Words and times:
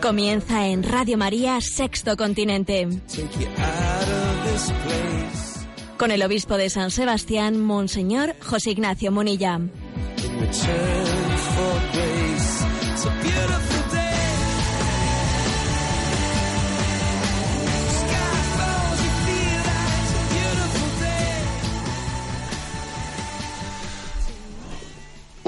Comienza 0.00 0.66
en 0.66 0.82
Radio 0.82 1.18
María 1.18 1.60
Sexto 1.60 2.16
Continente. 2.16 2.88
Con 5.98 6.10
el 6.10 6.22
obispo 6.22 6.56
de 6.56 6.70
San 6.70 6.90
Sebastián, 6.90 7.60
Monseñor 7.60 8.34
José 8.40 8.70
Ignacio 8.70 9.12
Munilla. 9.12 9.60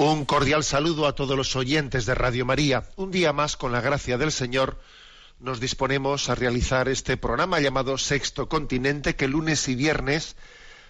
Un 0.05 0.25
cordial 0.25 0.65
saludo 0.65 1.07
a 1.07 1.15
todos 1.15 1.37
los 1.37 1.55
oyentes 1.55 2.05
de 2.05 2.13
Radio 2.13 2.45
María. 2.45 2.83
Un 2.97 3.09
día 3.09 3.31
más, 3.31 3.55
con 3.55 3.71
la 3.71 3.79
gracia 3.79 4.17
del 4.17 4.33
Señor, 4.33 4.77
nos 5.39 5.61
disponemos 5.61 6.29
a 6.29 6.35
realizar 6.35 6.89
este 6.89 7.15
programa 7.15 7.61
llamado 7.61 7.97
Sexto 7.97 8.49
Continente, 8.49 9.15
que 9.15 9.29
lunes 9.29 9.69
y 9.69 9.75
viernes 9.75 10.35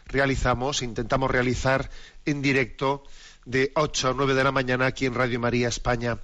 realizamos, 0.08 0.82
intentamos 0.82 1.30
realizar 1.30 1.92
en 2.26 2.42
directo 2.42 3.04
de 3.46 3.72
8 3.76 4.10
a 4.10 4.14
9 4.16 4.34
de 4.34 4.44
la 4.44 4.52
mañana 4.52 4.88
aquí 4.88 5.06
en 5.06 5.14
Radio 5.14 5.40
María 5.40 5.68
España. 5.68 6.18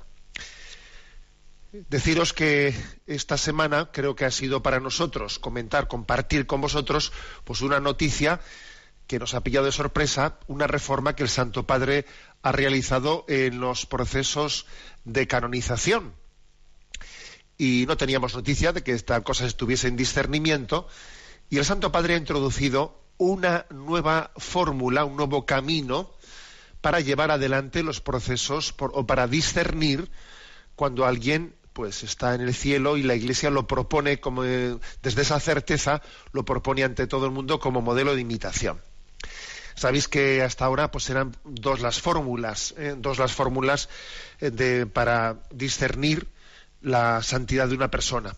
Deciros 1.72 2.34
que 2.34 2.74
esta 3.06 3.38
semana 3.38 3.92
creo 3.94 4.16
que 4.16 4.26
ha 4.26 4.32
sido 4.32 4.64
para 4.64 4.80
nosotros 4.80 5.38
comentar, 5.38 5.88
compartir 5.88 6.48
con 6.48 6.60
vosotros, 6.60 7.14
pues 7.44 7.62
una 7.62 7.80
noticia 7.80 8.40
que 9.10 9.18
nos 9.18 9.34
ha 9.34 9.42
pillado 9.42 9.66
de 9.66 9.72
sorpresa, 9.72 10.38
una 10.46 10.68
reforma 10.68 11.16
que 11.16 11.24
el 11.24 11.30
Santo 11.30 11.66
Padre 11.66 12.06
ha 12.42 12.52
realizado 12.52 13.26
en 13.28 13.60
los 13.60 13.86
procesos 13.86 14.66
de 15.06 15.28
canonización. 15.28 16.14
Y 17.58 17.86
no 17.88 17.98
teníamos 17.98 18.36
noticia 18.36 18.72
de 18.72 18.84
que 18.84 18.94
esta 18.94 19.22
cosa 19.22 19.46
estuviese 19.46 19.88
en 19.88 19.98
discernimiento, 19.98 20.88
y 21.50 21.58
el 21.58 21.66
Santo 21.66 21.92
Padre 21.92 22.14
ha 22.14 22.18
introducido 22.18 23.02
una 23.18 23.66
nueva 23.70 24.32
fórmula, 24.38 25.04
un 25.04 25.18
nuevo 25.18 25.46
camino 25.46 26.10
para 26.82 27.02
llevar 27.02 27.32
adelante 27.32 27.84
los 27.84 28.00
procesos 28.00 28.74
o 28.80 29.06
para 29.06 29.28
discernir 29.28 30.10
cuando 30.76 31.06
alguien 31.06 31.56
pues 31.74 32.04
está 32.04 32.36
en 32.36 32.42
el 32.42 32.54
cielo 32.54 32.98
y 32.98 33.04
la 33.04 33.16
Iglesia 33.16 33.50
lo 33.50 33.68
propone 33.68 34.20
como 34.20 34.44
eh, 34.44 34.78
desde 35.04 35.22
esa 35.22 35.40
certeza 35.40 36.02
lo 36.32 36.46
propone 36.46 36.84
ante 36.84 37.08
todo 37.08 37.26
el 37.26 37.32
mundo 37.32 37.60
como 37.60 37.82
modelo 37.82 38.16
de 38.16 38.22
imitación. 38.22 38.82
Sabéis 39.80 40.10
que 40.10 40.42
hasta 40.42 40.66
ahora 40.66 40.92
pues 40.92 41.10
eran 41.10 41.38
dos 41.46 41.80
las 41.80 42.02
fórmulas, 42.02 42.76
eh, 42.78 42.96
dos 42.98 43.18
las 43.18 43.32
fórmulas 43.32 43.88
eh, 44.42 44.52
de, 44.52 44.86
para 44.86 45.38
discernir 45.52 46.28
la 46.82 47.24
santidad 47.24 47.70
de 47.70 47.76
una 47.76 47.90
persona. 47.90 48.36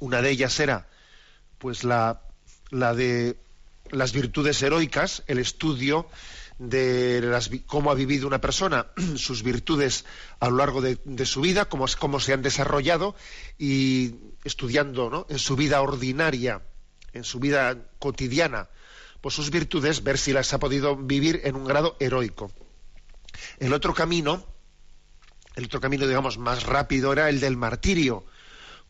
Una 0.00 0.22
de 0.22 0.30
ellas 0.30 0.58
era 0.58 0.88
pues 1.58 1.84
la, 1.84 2.20
la 2.70 2.94
de 2.94 3.36
las 3.92 4.12
virtudes 4.12 4.60
heroicas, 4.60 5.22
el 5.28 5.38
estudio 5.38 6.08
de 6.58 7.20
las 7.20 7.48
cómo 7.66 7.92
ha 7.92 7.94
vivido 7.94 8.26
una 8.26 8.40
persona, 8.40 8.88
sus 9.14 9.44
virtudes 9.44 10.04
a 10.40 10.50
lo 10.50 10.56
largo 10.56 10.80
de, 10.80 10.98
de 11.04 11.26
su 11.26 11.42
vida, 11.42 11.66
cómo, 11.66 11.86
cómo 12.00 12.18
se 12.18 12.32
han 12.32 12.42
desarrollado 12.42 13.14
y 13.56 14.16
estudiando 14.42 15.10
¿no? 15.10 15.26
en 15.28 15.38
su 15.38 15.54
vida 15.54 15.80
ordinaria, 15.80 16.60
en 17.12 17.22
su 17.22 17.38
vida 17.38 17.78
cotidiana, 18.00 18.68
pues 19.24 19.34
sus 19.36 19.48
virtudes, 19.48 20.02
ver 20.04 20.18
si 20.18 20.34
las 20.34 20.52
ha 20.52 20.58
podido 20.58 20.96
vivir 20.96 21.40
en 21.44 21.56
un 21.56 21.64
grado 21.64 21.96
heroico. 21.98 22.52
El 23.58 23.72
otro 23.72 23.94
camino, 23.94 24.44
el 25.56 25.64
otro 25.64 25.80
camino, 25.80 26.06
digamos, 26.06 26.36
más 26.36 26.64
rápido 26.64 27.10
era 27.10 27.30
el 27.30 27.40
del 27.40 27.56
martirio. 27.56 28.26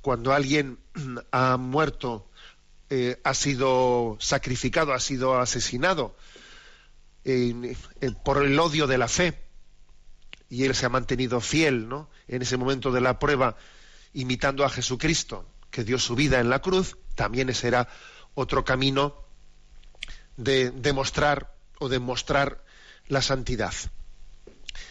Cuando 0.01 0.33
alguien 0.33 0.81
ha 1.31 1.57
muerto, 1.57 2.29
eh, 2.91 3.21
ha 3.23 3.33
sido 3.33 4.17
sacrificado, 4.19 4.93
ha 4.93 4.99
sido 4.99 5.39
asesinado 5.39 6.17
en- 7.23 7.77
por 8.25 8.45
el 8.45 8.59
odio 8.59 8.89
de 8.89 8.99
la 8.99 9.07
fe, 9.07 9.41
y 10.51 10.65
él 10.65 10.75
se 10.75 10.87
ha 10.87 10.89
mantenido 10.89 11.41
fiel, 11.41 11.89
¿no? 11.89 12.11
En 12.27 12.43
ese 12.43 12.57
momento 12.57 12.91
de 12.91 13.01
la 13.01 13.21
prueba, 13.21 13.57
imitando 14.15 14.65
a 14.65 14.69
Jesucristo, 14.69 15.49
que 15.71 15.85
dio 15.85 15.97
su 16.01 16.17
vida 16.17 16.41
en 16.41 16.51
la 16.51 16.59
cruz, 16.61 16.97
también 17.15 17.51
ese 17.51 17.69
era 17.69 17.87
otro 18.35 18.65
camino 18.65 19.23
de 20.37 20.71
demostrar 20.71 21.55
o 21.79 21.89
demostrar 21.89 22.65
la 23.07 23.23
santidad. 23.23 23.75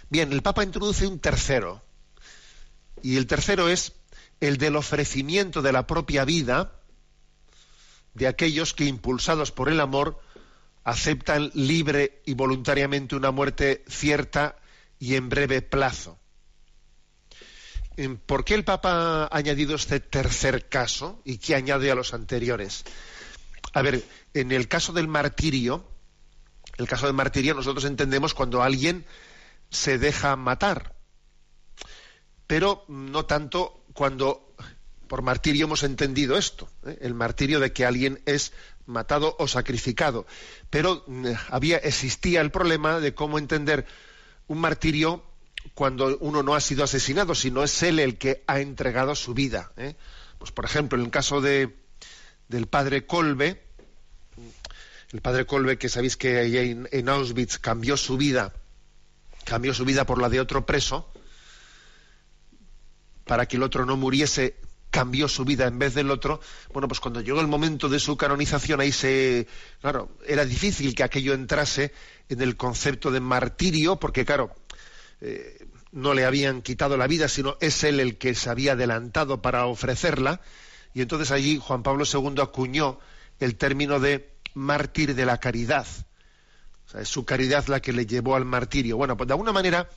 Bien, 0.10 0.32
el 0.32 0.42
Papa 0.42 0.64
introduce 0.64 1.08
un 1.08 1.20
tercero, 1.20 1.82
y 3.02 3.18
el 3.18 3.28
tercero 3.28 3.70
es 3.70 3.94
el 4.40 4.58
del 4.58 4.76
ofrecimiento 4.76 5.62
de 5.62 5.72
la 5.72 5.88
propia 5.88 6.26
vida 6.26 6.80
de 8.14 8.28
aquellos 8.28 8.74
que, 8.74 8.86
impulsados 8.86 9.52
por 9.52 9.70
el 9.70 9.80
amor, 9.80 10.22
aceptan 10.84 11.52
libre 11.54 12.22
y 12.26 12.34
voluntariamente 12.34 13.16
una 13.16 13.32
muerte 13.32 13.84
cierta 13.88 14.58
y 15.00 15.16
en 15.16 15.30
breve 15.30 15.62
plazo. 15.62 16.20
Em, 17.96 18.18
¿Por 18.18 18.44
qué 18.44 18.56
el 18.56 18.64
Papa 18.64 19.26
ha 19.26 19.38
añadido 19.38 19.76
este 19.76 20.00
tercer 20.00 20.68
caso 20.68 21.22
y 21.26 21.38
qué 21.38 21.56
añade 21.56 21.92
a 21.92 21.96
los 21.96 22.14
anteriores? 22.14 22.86
A 23.72 23.82
ver, 23.82 24.04
en 24.34 24.52
el 24.52 24.68
caso 24.68 24.94
del 24.94 25.08
martirio, 25.08 25.86
el 26.78 26.88
caso 26.88 27.06
del 27.06 27.16
martirio 27.16 27.54
nosotros 27.54 27.86
entendemos 27.86 28.34
cuando 28.34 28.62
alguien 28.62 29.06
se 29.70 29.98
deja 29.98 30.36
matar, 30.36 30.96
pero 32.46 32.86
no 32.88 33.26
tanto 33.26 33.86
cuando 33.94 34.56
por 35.08 35.22
martirio 35.22 35.66
hemos 35.66 35.84
entendido 35.84 36.38
esto, 36.38 36.70
¿eh? 36.86 36.98
el 37.02 37.14
martirio 37.14 37.60
de 37.60 37.72
que 37.72 37.86
alguien 37.86 38.22
es 38.26 38.54
matado 38.86 39.36
o 39.40 39.48
sacrificado, 39.48 40.26
pero 40.70 41.04
mm, 41.08 41.28
había 41.50 41.78
existía 41.78 42.42
el 42.42 42.52
problema 42.52 43.00
de 43.00 43.14
cómo 43.14 43.38
entender 43.38 43.86
un 44.48 44.60
martirio 44.60 45.24
cuando 45.74 46.18
uno 46.20 46.44
no 46.44 46.56
ha 46.56 46.62
sido 46.62 46.84
asesinado, 46.84 47.36
sino 47.36 47.64
es 47.64 47.84
él 47.84 48.00
el 48.00 48.18
que 48.18 48.44
ha 48.48 48.60
entregado 48.60 49.16
su 49.16 49.34
vida. 49.34 49.72
¿eh? 49.78 49.96
Pues 50.38 50.52
por 50.52 50.66
ejemplo, 50.66 50.98
en 51.00 51.06
el 51.06 51.12
caso 51.12 51.42
de 51.42 51.83
del 52.54 52.68
padre 52.68 53.08
Kolbe, 53.08 53.64
el 55.12 55.22
padre 55.22 55.46
Kolbe 55.46 55.80
que 55.80 55.90
sabéis 55.90 56.18
que 56.18 56.62
en, 56.62 56.88
en 56.92 57.10
Auschwitz 57.10 57.58
cambió 57.58 57.98
su 57.98 58.16
vida, 58.16 58.54
cambió 59.44 59.74
su 59.74 59.86
vida 59.86 60.06
por 60.06 60.22
la 60.22 60.30
de 60.30 60.40
otro 60.40 60.64
preso, 60.66 61.12
para 63.26 63.48
que 63.48 63.58
el 63.58 63.64
otro 63.64 63.86
no 63.86 63.98
muriese, 63.98 64.56
cambió 64.92 65.28
su 65.28 65.46
vida 65.46 65.66
en 65.66 65.80
vez 65.80 65.96
del 65.96 66.12
otro. 66.12 66.40
Bueno, 66.72 66.88
pues 66.88 67.00
cuando 67.00 67.22
llegó 67.22 67.42
el 67.42 67.48
momento 67.48 67.90
de 67.90 68.00
su 68.00 68.16
canonización, 68.18 68.80
ahí 68.80 68.92
se. 68.92 69.48
Claro, 69.82 70.16
era 70.28 70.46
difícil 70.46 70.94
que 70.94 71.02
aquello 71.02 71.34
entrase 71.34 71.92
en 72.30 72.40
el 72.40 72.56
concepto 72.56 73.10
de 73.10 73.20
martirio, 73.20 73.96
porque, 74.00 74.26
claro, 74.26 74.54
eh, 75.22 75.68
no 75.92 76.14
le 76.14 76.26
habían 76.26 76.62
quitado 76.62 76.98
la 76.98 77.08
vida, 77.08 77.28
sino 77.28 77.58
es 77.62 77.84
él 77.84 78.00
el 78.00 78.20
que 78.20 78.36
se 78.36 78.52
había 78.52 78.74
adelantado 78.74 79.42
para 79.42 79.66
ofrecerla. 79.66 80.42
Y 80.94 81.02
entonces 81.02 81.32
allí 81.32 81.60
Juan 81.62 81.84
Pablo 81.84 82.06
II 82.12 82.42
acuñó 82.42 83.00
el 83.40 83.56
término 83.56 84.00
de 84.00 84.30
mártir 84.54 85.16
de 85.16 85.26
la 85.26 85.40
caridad. 85.40 85.88
O 86.86 86.90
sea, 86.90 87.02
es 87.02 87.10
su 87.10 87.26
caridad 87.26 87.66
la 87.68 87.82
que 87.82 87.94
le 87.94 88.06
llevó 88.06 88.36
al 88.36 88.46
martirio. 88.46 88.98
Bueno, 88.98 89.18
pues 89.18 89.28
de 89.28 89.34
alguna 89.34 89.52
manera, 89.52 89.90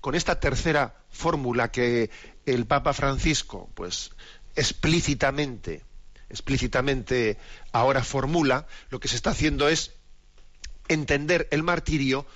con 0.00 0.14
esta 0.14 0.40
tercera 0.40 0.94
fórmula 1.10 1.70
que 1.70 2.10
el 2.44 2.66
Papa 2.66 2.92
Francisco, 2.92 3.70
pues 3.74 4.10
explícitamente, 4.54 5.84
explícitamente 6.28 7.38
ahora 7.72 8.04
formula, 8.04 8.66
lo 8.90 9.00
que 9.00 9.08
se 9.08 9.16
está 9.16 9.30
haciendo 9.30 9.68
es 9.68 9.92
entender 10.88 11.48
el 11.50 11.62
martirio 11.62 12.26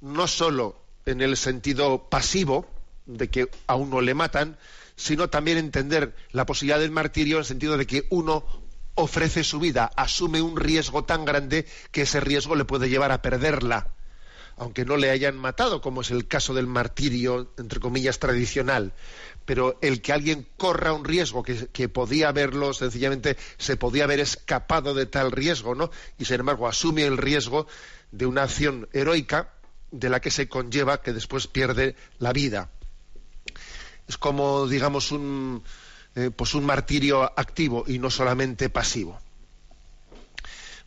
no 0.00 0.26
sólo 0.26 0.80
en 1.04 1.20
el 1.20 1.36
sentido 1.36 2.08
pasivo 2.08 2.66
de 3.06 3.28
que 3.28 3.48
a 3.66 3.76
uno 3.76 4.00
le 4.00 4.14
matan, 4.14 4.58
sino 4.96 5.28
también 5.28 5.58
entender 5.58 6.14
la 6.32 6.46
posibilidad 6.46 6.80
del 6.80 6.90
martirio 6.90 7.36
en 7.36 7.40
el 7.40 7.46
sentido 7.46 7.76
de 7.76 7.86
que 7.86 8.06
uno 8.10 8.44
ofrece 8.94 9.44
su 9.44 9.60
vida, 9.60 9.90
asume 9.94 10.42
un 10.42 10.56
riesgo 10.56 11.04
tan 11.04 11.24
grande 11.24 11.66
que 11.92 12.02
ese 12.02 12.18
riesgo 12.18 12.56
le 12.56 12.64
puede 12.64 12.88
llevar 12.88 13.12
a 13.12 13.20
perderla, 13.20 13.94
aunque 14.56 14.86
no 14.86 14.96
le 14.96 15.10
hayan 15.10 15.36
matado, 15.36 15.82
como 15.82 16.00
es 16.00 16.10
el 16.10 16.26
caso 16.26 16.54
del 16.54 16.66
martirio, 16.66 17.52
entre 17.58 17.78
comillas, 17.78 18.18
tradicional. 18.18 18.94
Pero 19.44 19.78
el 19.82 20.00
que 20.00 20.14
alguien 20.14 20.48
corra 20.56 20.94
un 20.94 21.04
riesgo, 21.04 21.42
que, 21.42 21.68
que 21.68 21.90
podía 21.90 22.30
haberlo, 22.30 22.72
sencillamente 22.72 23.36
se 23.58 23.76
podía 23.76 24.04
haber 24.04 24.20
escapado 24.20 24.94
de 24.94 25.04
tal 25.04 25.30
riesgo, 25.30 25.74
¿no? 25.74 25.90
Y 26.18 26.24
sin 26.24 26.40
embargo 26.40 26.66
asume 26.66 27.04
el 27.04 27.18
riesgo 27.18 27.66
de 28.12 28.24
una 28.24 28.44
acción 28.44 28.88
heroica 28.94 29.52
de 29.90 30.08
la 30.08 30.20
que 30.20 30.30
se 30.30 30.48
conlleva 30.48 31.02
que 31.02 31.12
después 31.12 31.46
pierde 31.46 31.96
la 32.18 32.32
vida. 32.32 32.70
Es 34.08 34.16
como, 34.18 34.66
digamos, 34.66 35.12
un, 35.12 35.62
eh, 36.14 36.30
pues 36.34 36.54
un 36.54 36.64
martirio 36.64 37.24
activo 37.38 37.84
y 37.86 37.98
no 37.98 38.10
solamente 38.10 38.70
pasivo. 38.70 39.20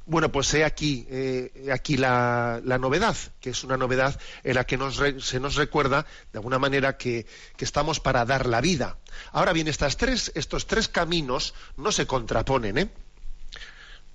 Bueno, 0.10 0.32
pues 0.32 0.52
he 0.56 0.66
aquí, 0.66 1.06
eh, 1.12 1.70
aquí 1.72 1.96
la, 1.96 2.62
novedad, 2.64 3.16
que 3.40 3.52
es 3.52 3.64
una 3.64 3.78
novedad 3.78 4.20
en 4.44 4.56
la 4.56 4.64
que 4.64 4.80
se 5.20 5.40
nos 5.40 5.56
recuerda 5.56 6.08
de 6.34 6.40
alguna 6.40 6.58
manera 6.58 6.98
que, 6.98 7.28
estamos 7.60 8.00
para 8.00 8.26
dar 8.26 8.48
la 8.48 8.60
vida. 8.60 8.98
Ahora 9.32 9.54
bien, 9.54 9.68
estas 9.68 9.98
tres, 9.98 10.32
estos 10.34 10.66
tres 10.66 10.88
caminos 10.88 11.54
no 11.78 11.92
se 11.92 12.08
contraponen, 12.08 12.80
¿eh? 12.80 12.90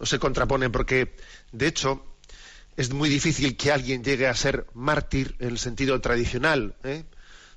No 0.00 0.06
se 0.06 0.18
contraponen 0.18 0.72
porque, 0.72 1.14
de 1.52 1.68
hecho, 1.68 2.04
es 2.76 2.92
muy 2.92 3.08
difícil 3.08 3.56
que 3.56 3.70
alguien 3.70 4.02
llegue 4.02 4.26
a 4.26 4.34
ser 4.34 4.66
mártir 4.74 5.36
en 5.38 5.50
el 5.50 5.58
sentido 5.58 6.00
tradicional 6.00 6.74
¿eh? 6.82 7.04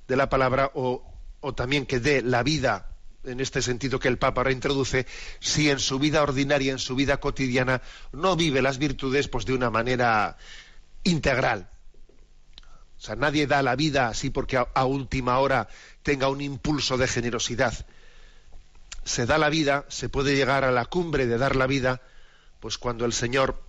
de 0.07 0.15
la 0.15 0.29
palabra 0.29 0.69
o, 0.75 1.03
o 1.41 1.53
también 1.53 1.85
que 1.85 1.99
dé 1.99 2.21
la 2.21 2.43
vida 2.43 2.87
en 3.23 3.39
este 3.39 3.61
sentido 3.61 3.99
que 3.99 4.07
el 4.07 4.17
Papa 4.17 4.43
reintroduce, 4.43 5.05
si 5.39 5.69
en 5.69 5.79
su 5.79 5.99
vida 5.99 6.23
ordinaria, 6.23 6.71
en 6.71 6.79
su 6.79 6.95
vida 6.95 7.19
cotidiana, 7.19 7.81
no 8.11 8.35
vive 8.35 8.61
las 8.61 8.77
virtudes 8.77 9.27
pues 9.27 9.45
de 9.45 9.53
una 9.53 9.69
manera 9.69 10.37
integral. 11.03 11.69
O 12.97 13.01
sea, 13.01 13.15
nadie 13.15 13.45
da 13.45 13.61
la 13.61 13.75
vida 13.75 14.07
así 14.07 14.29
porque 14.29 14.57
a, 14.57 14.85
última 14.85 15.37
hora 15.39 15.67
tenga 16.03 16.29
un 16.29 16.41
impulso 16.41 16.97
de 16.97 17.07
generosidad. 17.07 17.85
Se 19.03 19.25
da 19.25 19.37
la 19.37 19.49
vida, 19.49 19.85
se 19.87 20.09
puede 20.09 20.35
llegar 20.35 20.63
a 20.63 20.71
la 20.71 20.85
cumbre 20.85 21.27
de 21.27 21.37
dar 21.37 21.55
la 21.55 21.67
vida, 21.67 22.01
pues 22.59 22.77
cuando 22.77 23.05
el 23.05 23.13
Señor, 23.13 23.61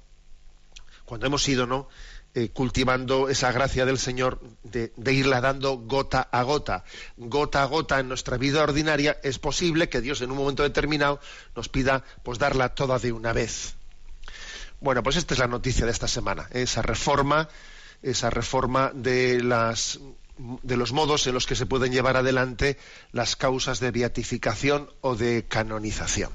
cuando 1.05 1.27
hemos 1.27 1.47
ido, 1.49 1.67
¿no? 1.67 1.89
Eh, 2.39 2.51
cultivando 2.51 3.29
esa 3.29 3.51
gracia 3.51 3.85
del 3.85 3.99
Señor 3.99 4.41
de, 4.63 4.93
irla 5.13 5.41
dando 5.41 5.77
gota 5.77 6.29
a 6.31 6.45
gota. 6.45 6.85
Gota 7.17 7.65
a 7.65 7.65
gota 7.65 7.99
en 7.99 8.07
nuestra 8.07 8.37
vida 8.37 8.63
ordinaria 8.63 9.19
es 9.25 9.41
posible 9.41 9.89
que 9.89 10.01
Dios 10.01 10.21
en 10.21 10.31
un 10.31 10.37
momento 10.37 10.63
determinado 10.63 11.19
nos 11.57 11.69
pida 11.69 12.05
pues 12.23 12.39
darla 12.39 12.77
toda 12.77 13.01
de 13.01 13.11
una 13.11 13.33
vez. 13.33 13.75
Bueno, 14.81 15.03
pues 15.03 15.17
esta 15.17 15.35
es 15.35 15.41
la 15.41 15.49
noticia 15.49 15.85
de 15.85 15.91
esta 15.91 16.07
semana, 16.07 16.49
esa 16.53 16.81
reforma, 16.81 17.49
esa 18.03 18.31
reforma 18.31 18.93
de 18.95 19.43
las 19.43 19.99
de 20.63 20.77
los 20.77 20.93
modos 20.93 21.27
en 21.27 21.35
los 21.35 21.45
que 21.45 21.57
se 21.57 21.67
pueden 21.67 21.91
llevar 21.91 22.17
adelante 22.17 22.79
las 23.11 23.35
causas 23.35 23.81
de 23.81 23.91
beatificación 23.91 24.89
o 25.01 25.17
de 25.17 25.47
canonización. 25.49 26.31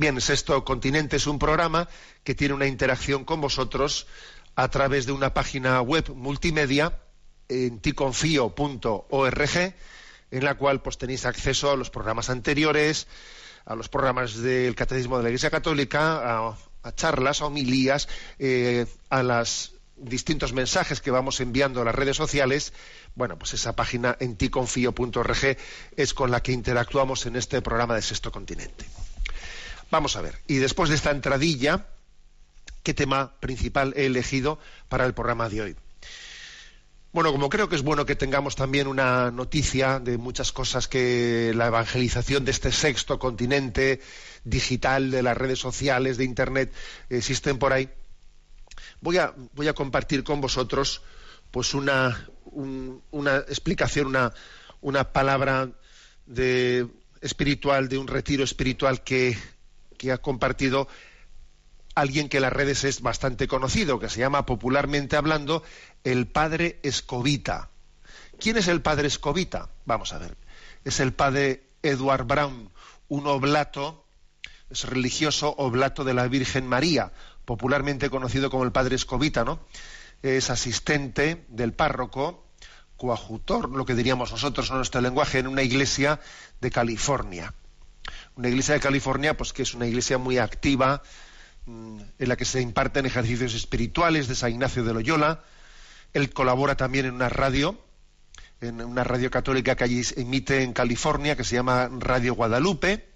Bien, 0.00 0.18
Sexto 0.18 0.64
Continente 0.64 1.16
es 1.16 1.26
un 1.26 1.38
programa 1.38 1.86
que 2.24 2.34
tiene 2.34 2.54
una 2.54 2.66
interacción 2.66 3.26
con 3.26 3.42
vosotros 3.42 4.06
a 4.60 4.68
través 4.68 5.06
de 5.06 5.12
una 5.12 5.32
página 5.32 5.80
web 5.80 6.10
multimedia 6.14 7.00
en 7.48 7.80
ticonfio.org 7.80 9.74
en 10.30 10.44
la 10.44 10.54
cual 10.56 10.82
pues 10.82 10.98
tenéis 10.98 11.24
acceso 11.24 11.70
a 11.70 11.76
los 11.76 11.88
programas 11.88 12.28
anteriores, 12.28 13.06
a 13.64 13.74
los 13.74 13.88
programas 13.88 14.36
del 14.36 14.74
Catecismo 14.74 15.16
de 15.16 15.22
la 15.22 15.30
Iglesia 15.30 15.48
Católica, 15.48 16.46
a, 16.82 16.94
charlas, 16.94 17.40
a 17.40 17.46
homilías, 17.46 18.06
eh, 18.38 18.84
a 19.08 19.22
los 19.22 19.72
distintos 19.96 20.52
mensajes 20.52 21.00
que 21.00 21.10
vamos 21.10 21.40
enviando 21.40 21.80
a 21.80 21.84
las 21.86 21.94
redes 21.94 22.18
sociales. 22.18 22.74
Bueno, 23.14 23.38
pues 23.38 23.54
esa 23.54 23.74
página 23.74 24.14
en 24.20 24.36
ticonfio.org 24.36 25.56
es 25.96 26.12
con 26.12 26.30
la 26.30 26.42
que 26.42 26.52
interactuamos 26.52 27.24
en 27.24 27.36
este 27.36 27.62
programa 27.62 27.94
de 27.94 28.02
Sexto 28.02 28.30
Continente. 28.30 28.84
Vamos 29.90 30.16
a 30.16 30.20
ver. 30.20 30.36
Y 30.46 30.56
después 30.56 30.90
de 30.90 30.96
esta 30.96 31.12
entradilla, 31.12 31.86
¿qué 32.82 32.94
tema 32.94 33.38
principal 33.40 33.92
he 33.96 34.06
elegido 34.06 34.58
para 34.88 35.04
el 35.06 35.14
programa 35.14 35.48
de 35.48 35.62
hoy? 35.62 35.76
Bueno, 37.12 37.32
como 37.32 37.48
creo 37.48 37.68
que 37.68 37.74
es 37.74 37.82
bueno 37.82 38.06
que 38.06 38.14
tengamos 38.14 38.54
también 38.54 38.86
una 38.86 39.32
noticia 39.32 39.98
de 39.98 40.16
muchas 40.16 40.52
cosas 40.52 40.86
que 40.86 41.52
la 41.56 41.66
evangelización 41.66 42.44
de 42.44 42.52
este 42.52 42.70
sexto 42.70 43.18
continente 43.18 44.00
digital, 44.44 45.10
de 45.10 45.22
las 45.22 45.36
redes 45.36 45.58
sociales, 45.58 46.18
de 46.18 46.24
Internet, 46.24 46.72
existen 47.08 47.58
por 47.58 47.72
ahí, 47.72 47.88
voy 49.00 49.18
a, 49.18 49.34
voy 49.54 49.66
a 49.66 49.74
compartir 49.74 50.22
con 50.22 50.40
vosotros 50.40 51.02
pues 51.50 51.74
una, 51.74 52.28
una 53.10 53.38
explicación, 53.38 54.06
una, 54.06 54.32
una 54.80 55.12
palabra 55.12 55.68
de, 56.26 56.86
espiritual, 57.20 57.88
de 57.88 57.98
un 57.98 58.06
retiro 58.06 58.44
espiritual 58.44 59.02
que 59.02 59.36
que 60.00 60.12
ha 60.12 60.16
compartido 60.16 60.88
alguien 61.94 62.28
que 62.28 62.38
en 62.38 62.42
las 62.42 62.52
redes 62.52 62.84
es 62.84 63.00
bastante 63.00 63.48
conocido, 63.48 63.98
que 63.98 64.08
se 64.08 64.20
llama 64.20 64.46
popularmente 64.46 65.16
hablando 65.16 65.62
el 66.04 66.26
padre 66.26 66.78
Escobita. 66.82 67.70
¿Quién 68.38 68.56
es 68.56 68.68
el 68.68 68.80
padre 68.80 69.08
Escobita? 69.08 69.70
Vamos 69.84 70.12
a 70.12 70.18
ver. 70.18 70.36
Es 70.84 71.00
el 71.00 71.12
padre 71.12 71.64
Edward 71.82 72.24
Brown, 72.24 72.70
un 73.08 73.26
oblato, 73.26 74.04
es 74.70 74.84
religioso 74.84 75.54
oblato 75.58 76.04
de 76.04 76.14
la 76.14 76.28
Virgen 76.28 76.66
María, 76.66 77.12
popularmente 77.44 78.08
conocido 78.08 78.50
como 78.50 78.64
el 78.64 78.72
padre 78.72 78.96
Escobita, 78.96 79.44
¿no? 79.44 79.60
Es 80.22 80.50
asistente 80.50 81.44
del 81.48 81.72
párroco, 81.72 82.46
coajutor, 82.96 83.70
lo 83.70 83.84
que 83.84 83.94
diríamos 83.94 84.30
nosotros 84.30 84.70
en 84.70 84.76
nuestro 84.76 85.00
lenguaje, 85.00 85.38
en 85.38 85.46
una 85.46 85.62
iglesia 85.62 86.20
de 86.60 86.70
California 86.70 87.54
una 88.36 88.48
iglesia 88.48 88.74
de 88.74 88.80
California, 88.80 89.36
pues 89.36 89.52
que 89.52 89.62
es 89.62 89.74
una 89.74 89.86
iglesia 89.86 90.18
muy 90.18 90.38
activa, 90.38 91.02
en 91.66 92.28
la 92.28 92.36
que 92.36 92.44
se 92.44 92.60
imparten 92.60 93.06
ejercicios 93.06 93.54
espirituales 93.54 94.28
de 94.28 94.34
San 94.34 94.50
Ignacio 94.50 94.84
de 94.84 94.94
Loyola. 94.94 95.44
Él 96.12 96.30
colabora 96.32 96.76
también 96.76 97.06
en 97.06 97.14
una 97.14 97.28
radio, 97.28 97.78
en 98.60 98.80
una 98.82 99.04
radio 99.04 99.30
católica 99.30 99.76
que 99.76 99.84
allí 99.84 100.02
emite 100.16 100.62
en 100.62 100.72
California, 100.72 101.36
que 101.36 101.44
se 101.44 101.56
llama 101.56 101.88
Radio 101.98 102.34
Guadalupe. 102.34 103.08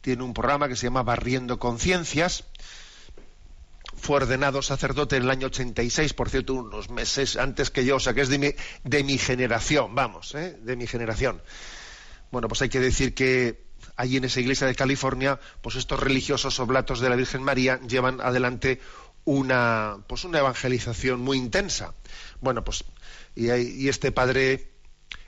Tiene 0.00 0.22
un 0.22 0.34
programa 0.34 0.68
que 0.68 0.76
se 0.76 0.86
llama 0.86 1.02
Barriendo 1.02 1.58
Conciencias. 1.58 2.44
Fue 3.96 4.16
ordenado 4.16 4.62
sacerdote 4.62 5.16
en 5.16 5.24
el 5.24 5.30
año 5.30 5.48
86, 5.48 6.14
por 6.14 6.30
cierto, 6.30 6.54
unos 6.54 6.88
meses 6.88 7.36
antes 7.36 7.70
que 7.70 7.84
yo, 7.84 7.96
o 7.96 8.00
sea 8.00 8.14
que 8.14 8.22
es 8.22 8.28
de 8.28 8.38
mi, 8.38 8.50
de 8.82 9.04
mi 9.04 9.18
generación, 9.18 9.94
vamos, 9.94 10.34
¿eh? 10.34 10.56
de 10.62 10.76
mi 10.76 10.86
generación. 10.86 11.42
Bueno, 12.30 12.48
pues 12.48 12.62
hay 12.62 12.70
que 12.70 12.80
decir 12.80 13.14
que 13.14 13.69
allí 14.00 14.16
en 14.16 14.24
esa 14.24 14.40
iglesia 14.40 14.66
de 14.66 14.74
California, 14.74 15.38
pues 15.60 15.76
estos 15.76 16.00
religiosos 16.00 16.58
oblatos 16.58 17.00
de 17.00 17.10
la 17.10 17.16
Virgen 17.16 17.42
María 17.42 17.78
llevan 17.86 18.20
adelante 18.22 18.80
una, 19.26 19.98
pues 20.06 20.24
una 20.24 20.38
evangelización 20.38 21.20
muy 21.20 21.36
intensa. 21.36 21.92
Bueno, 22.40 22.64
pues, 22.64 22.84
y, 23.36 23.88
este 23.88 24.10
padre 24.10 24.70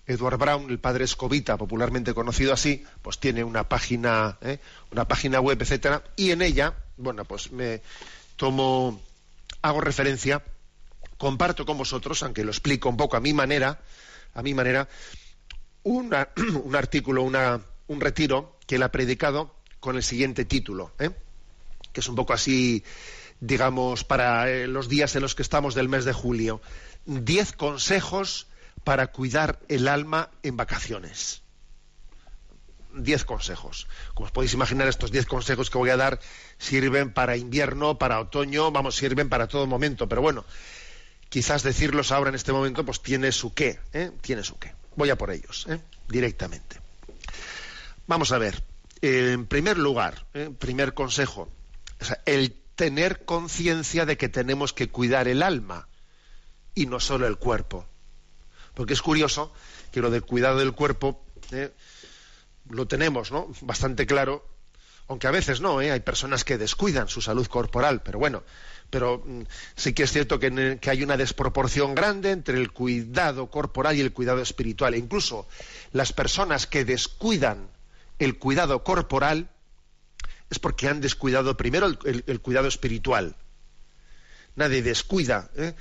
Edward 0.07 0.39
Brown, 0.39 0.71
el 0.71 0.79
padre 0.79 1.05
Escobita, 1.05 1.59
popularmente 1.59 2.15
conocido 2.15 2.55
así, 2.55 2.83
pues 3.03 3.19
tiene 3.19 3.45
una 3.45 3.69
página, 3.69 4.39
¿eh? 4.41 4.59
una 4.91 5.07
página 5.07 5.39
web, 5.41 5.61
etcétera, 5.61 6.03
y 6.17 6.31
en 6.31 6.41
ella, 6.41 6.75
bueno, 6.97 7.27
pues 7.27 7.53
me 7.53 7.83
tomo, 8.37 9.03
hago 9.61 9.83
referencia, 9.83 10.43
comparto 11.19 11.67
con 11.67 11.77
vosotros, 11.77 12.23
aunque 12.23 12.43
lo 12.43 12.51
explico 12.51 12.89
un 12.89 12.97
poco 12.97 13.19
a 13.19 13.21
mi 13.21 13.35
manera, 13.35 13.83
a 14.33 14.43
mi 14.43 14.55
manera, 14.55 14.89
un 15.83 16.15
artículo, 16.75 17.23
una, 17.23 17.61
un 17.87 18.01
retiro 18.01 18.59
que 18.73 18.77
él 18.77 18.85
ha 18.85 18.91
predicado 18.91 19.55
con 19.81 19.97
el 19.97 20.03
siguiente 20.03 20.47
título, 20.47 20.95
¿eh? 20.99 21.11
que 21.93 22.01
es 22.01 22.09
un 22.09 22.15
poco 22.15 22.33
así, 22.33 22.83
digamos, 23.39 24.03
para 24.03 24.49
eh, 24.49 24.67
los 24.67 24.89
días 24.89 25.15
en 25.15 25.21
los 25.21 25.35
que 25.35 25.43
estamos 25.43 25.75
del 25.75 25.91
mes 25.91 26.07
de 26.07 26.15
julio. 26.15 26.63
Diez 27.05 27.53
consejos 27.53 28.47
para 28.83 29.09
cuidar 29.09 29.61
el 29.69 29.89
alma 29.89 30.31
en 30.43 30.57
vacaciones. 30.57 31.43
Diez 32.95 33.27
consejos. 33.27 33.89
Como 34.15 34.25
os 34.25 34.33
podéis 34.33 34.55
imaginar, 34.55 34.89
estos 34.89 35.13
diez 35.13 35.27
consejos 35.27 35.69
que 35.69 35.77
voy 35.77 35.91
a 35.91 35.99
dar 35.99 36.19
sirven 36.57 37.13
para 37.13 37.37
invierno, 37.37 37.99
para 37.99 38.21
otoño, 38.21 38.71
vamos, 38.71 38.97
sirven 38.97 39.29
para 39.29 39.49
todo 39.49 39.67
momento. 39.67 40.09
Pero 40.09 40.23
bueno, 40.23 40.47
quizás 41.29 41.63
decirlos 41.63 42.11
ahora 42.11 42.31
en 42.31 42.37
este 42.37 42.53
momento, 42.53 42.87
pues 42.87 43.03
tiene 43.03 43.33
su 43.33 43.53
qué, 43.53 43.81
¿eh? 43.93 44.13
tiene 44.23 44.43
su 44.43 44.59
qué. 44.59 44.73
Voy 44.97 45.11
a 45.11 45.19
por 45.19 45.31
ellos, 45.31 45.67
directamente. 46.09 46.82
Vamos 48.07 48.33
a 48.33 48.39
ver. 48.39 48.65
En 49.01 49.47
primer 49.47 49.79
lugar, 49.79 50.27
¿eh? 50.35 50.51
primer 50.57 50.95
consejo, 50.95 51.49
el 52.25 52.53
tener 52.75 53.25
conciencia 53.25 54.07
de 54.07 54.17
que 54.17 54.29
tenemos 54.29 54.73
que 54.73 54.89
cuidar 54.89 55.29
el 55.29 55.43
alma 55.43 55.89
y 56.75 56.87
no 56.87 57.01
solo 57.01 57.27
el 57.27 57.37
cuerpo. 57.37 57.87
Porque 58.75 58.95
es 58.95 59.03
curioso 59.03 59.53
que 59.91 60.01
lo 60.01 60.11
del 60.11 60.23
cuidado 60.23 60.59
del 60.59 60.73
cuerpo 60.73 61.25
¿eh? 61.51 61.73
lo 62.71 62.87
tenemos 62.87 63.31
¿no? 63.33 63.49
bastante 63.61 64.07
claro, 64.07 64.47
aunque 65.09 65.27
a 65.27 65.33
veces 65.33 65.61
no, 65.61 65.81
¿eh? 65.83 65.91
hay 65.91 66.01
personas 66.01 66.45
que 66.45 66.59
descuidan 66.59 67.09
su 67.09 67.21
salud 67.21 67.47
corporal, 67.47 68.03
pero 68.03 68.19
bueno, 68.19 68.45
pero 68.89 69.23
mm, 69.25 69.43
sí 69.77 69.93
que 69.93 70.05
es 70.05 70.13
cierto 70.13 70.39
que, 70.39 70.79
que, 70.81 70.91
hay 70.91 71.03
una 71.03 71.17
desproporción 71.17 71.95
grande 71.95 72.31
entre 72.31 72.57
el 72.57 72.73
cuidado 72.73 73.51
corporal 73.51 73.97
y 73.97 74.01
el 74.01 74.13
cuidado 74.13 74.41
espiritual. 74.41 74.95
E 74.95 74.99
incluso 74.99 75.47
las 75.93 76.13
personas 76.13 76.67
que 76.67 76.85
descuidan 76.85 77.69
el 78.19 78.39
cuidado 78.39 78.85
corporal 78.85 79.51
es 80.51 80.59
porque 80.59 80.89
han 80.89 81.01
descuidado 81.01 81.57
primero 81.57 81.87
el, 81.87 82.41
cuidado 82.41 82.69
espiritual. 82.69 83.37
Nadie 84.55 84.83
descuida 84.83 85.51
¿eh? 85.57 85.75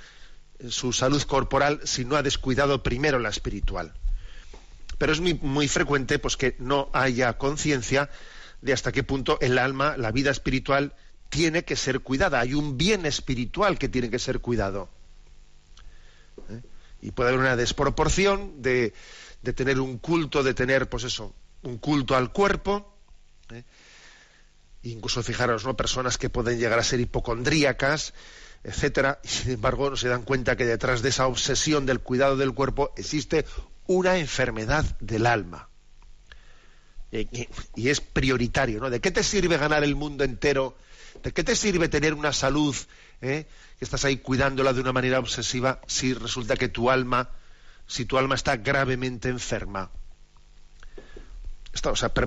su 0.69 0.93
salud 0.93 1.21
corporal 1.23 1.81
si 1.83 2.05
no 2.05 2.15
ha 2.15 2.23
descuidado 2.23 2.81
primero 2.81 3.19
la 3.19 3.29
espiritual. 3.29 3.93
Pero 4.97 5.11
es 5.11 5.19
muy, 5.19 5.33
muy 5.33 5.67
frecuente 5.67 6.19
pues, 6.19 6.37
que 6.37 6.55
no 6.59 6.89
haya 6.93 7.37
conciencia 7.37 8.09
de 8.61 8.71
hasta 8.71 8.91
qué 8.91 9.03
punto 9.03 9.39
el 9.41 9.57
alma, 9.57 9.97
la 9.97 10.11
vida 10.11 10.31
espiritual, 10.31 10.93
tiene 11.29 11.65
que 11.65 11.75
ser 11.75 12.01
cuidada. 12.01 12.39
Hay 12.39 12.53
un 12.53 12.77
bien 12.77 13.05
espiritual 13.05 13.77
que 13.77 13.89
tiene 13.89 14.09
que 14.09 14.19
ser 14.19 14.39
cuidado. 14.39 14.89
¿Eh? 16.49 16.61
Y 17.01 17.11
puede 17.11 17.29
haber 17.29 17.41
una 17.41 17.55
desproporción 17.55 18.61
de, 18.61 18.93
de, 19.41 19.53
tener 19.53 19.79
un 19.79 19.97
culto, 19.97 20.43
de 20.43 20.53
tener, 20.53 20.87
pues 20.87 21.03
eso, 21.03 21.33
un 21.63 21.77
culto 21.77 22.15
al 22.15 22.31
cuerpo. 22.31 22.95
¿eh? 23.51 23.63
Incluso 24.83 25.21
fijaros, 25.23 25.65
¿no? 25.65 25.75
Personas 25.75 26.17
que 26.17 26.29
pueden 26.29 26.59
llegar 26.59 26.79
a 26.79 26.83
ser 26.83 26.99
hipocondríacas, 26.99 28.13
etcétera, 28.63 29.19
y 29.23 29.27
sin 29.27 29.51
embargo 29.51 29.89
no 29.89 29.95
se 29.95 30.07
dan 30.07 30.23
cuenta 30.23 30.55
que 30.55 30.65
detrás 30.65 31.01
de 31.01 31.09
esa 31.09 31.27
obsesión 31.27 31.85
del 31.85 31.99
cuidado 31.99 32.37
del 32.37 32.53
cuerpo 32.53 32.93
existe 32.97 33.45
una 33.87 34.17
enfermedad 34.17 34.85
del 34.99 35.25
alma. 35.25 35.69
Y, 37.11 37.89
es 37.89 37.99
prioritario, 37.99 38.79
¿no? 38.79 38.89
¿De 38.89 39.01
qué 39.01 39.11
te 39.11 39.23
sirve 39.23 39.57
ganar 39.57 39.83
el 39.83 39.95
mundo 39.95 40.23
entero? 40.23 40.77
¿De 41.21 41.33
qué 41.33 41.43
te 41.43 41.57
sirve 41.57 41.89
tener 41.89 42.13
una 42.13 42.31
salud 42.31 42.75
eh, 43.19 43.47
que 43.77 43.85
estás 43.85 44.05
ahí 44.05 44.17
cuidándola 44.17 44.71
de 44.71 44.79
una 44.79 44.93
manera 44.93 45.19
obsesiva 45.19 45.81
si 45.87 46.13
resulta 46.13 46.55
que 46.55 46.69
tu 46.69 46.89
alma, 46.89 47.29
si 47.85 48.05
tu 48.05 48.17
alma 48.17 48.35
está 48.35 48.55
gravemente 48.55 49.27
enferma? 49.27 49.91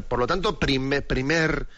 Por 0.09 0.19
lo 0.19 0.27
tanto, 0.27 0.59
primer, 0.59 1.69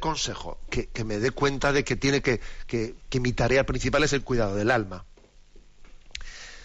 consejo, 0.00 0.58
que, 0.70 1.04
me 1.04 1.18
dé 1.18 1.30
cuenta 1.30 1.72
de 1.72 1.84
que 1.84 1.96
tiene 1.96 2.22
que, 2.22 2.40
que, 2.66 3.20
mi 3.20 3.32
tarea 3.32 3.64
principal 3.64 4.04
es 4.04 4.12
el 4.12 4.22
cuidado 4.22 4.56
del 4.56 4.70
alma. 4.70 5.04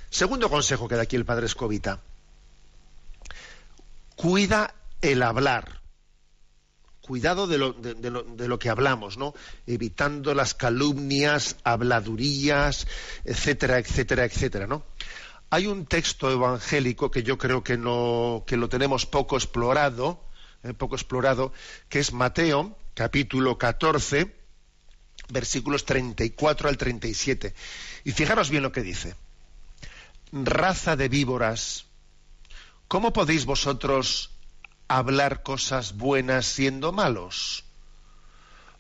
Segundo 0.09 0.49
consejo 0.49 0.87
que 0.87 0.95
da 0.95 1.03
aquí 1.03 1.15
el 1.15 1.25
padre 1.25 1.45
Escobita. 1.45 1.99
Cuida 4.15 4.73
el 5.01 5.21
hablar. 5.21 5.81
Cuidado 7.01 7.47
de 7.47 7.57
lo, 7.57 7.73
de, 7.73 8.09
lo, 8.09 8.23
de 8.23 8.47
lo, 8.47 8.59
que 8.59 8.69
hablamos, 8.69 9.17
¿no? 9.17 9.33
Evitando 9.65 10.33
las 10.35 10.53
calumnias, 10.53 11.57
habladurías, 11.63 12.87
etcétera, 13.23 13.79
etcétera, 13.79 14.25
etcétera, 14.25 14.67
¿no? 14.67 14.83
Hay 15.51 15.65
un 15.65 15.85
texto 15.87 16.31
evangélico 16.31 17.09
que 17.09 17.23
yo 17.23 17.37
creo 17.39 17.63
que, 17.63 17.77
no, 17.77 18.43
que 18.45 18.57
lo 18.57 18.69
tenemos 18.69 19.07
poco 19.07 19.35
explorado, 19.35 20.21
poco 20.77 20.95
explorado, 20.95 21.53
que 21.87 21.99
es 21.99 22.13
Mateo, 22.13 22.77
capítulo 22.93 23.57
14, 23.57 24.35
versículos 25.29 25.85
34 25.85 26.69
al 26.69 26.77
37. 26.77 27.53
Y 28.03 28.11
fijaros 28.11 28.49
bien 28.49 28.63
lo 28.63 28.71
que 28.71 28.81
dice. 28.81 29.15
Raza 30.31 30.95
de 30.95 31.09
víboras, 31.09 31.85
¿cómo 32.87 33.13
podéis 33.13 33.45
vosotros 33.45 34.31
hablar 34.89 35.43
cosas 35.43 35.95
buenas 35.95 36.47
siendo 36.47 36.91
malos, 36.91 37.63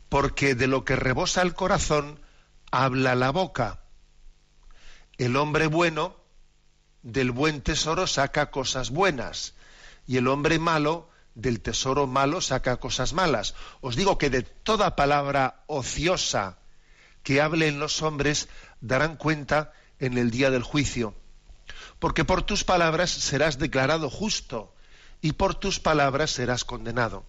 porque 0.09 0.55
de 0.55 0.65
lo 0.65 0.83
que 0.83 0.95
rebosa 0.95 1.43
el 1.43 1.53
corazón 1.53 2.19
habla 2.71 3.13
la 3.13 3.29
boca. 3.29 3.79
El 5.19 5.35
hombre 5.37 5.67
bueno 5.67 6.17
del 7.03 7.31
buen 7.31 7.61
tesoro 7.61 8.07
saca 8.07 8.49
cosas 8.49 8.89
buenas 8.89 9.53
y 10.07 10.17
el 10.17 10.27
hombre 10.27 10.57
malo 10.57 11.09
del 11.41 11.61
tesoro 11.61 12.07
malo 12.07 12.41
saca 12.41 12.77
cosas 12.77 13.13
malas. 13.13 13.55
Os 13.81 13.95
digo 13.95 14.17
que 14.17 14.29
de 14.29 14.43
toda 14.43 14.95
palabra 14.95 15.63
ociosa 15.67 16.59
que 17.23 17.41
hablen 17.41 17.79
los 17.79 18.01
hombres 18.01 18.49
darán 18.81 19.15
cuenta 19.17 19.73
en 19.99 20.17
el 20.17 20.31
día 20.31 20.49
del 20.49 20.63
juicio, 20.63 21.13
porque 21.99 22.25
por 22.25 22.43
tus 22.43 22.63
palabras 22.63 23.11
serás 23.11 23.59
declarado 23.59 24.09
justo 24.09 24.73
y 25.21 25.33
por 25.33 25.55
tus 25.55 25.79
palabras 25.79 26.31
serás 26.31 26.63
condenado. 26.63 27.25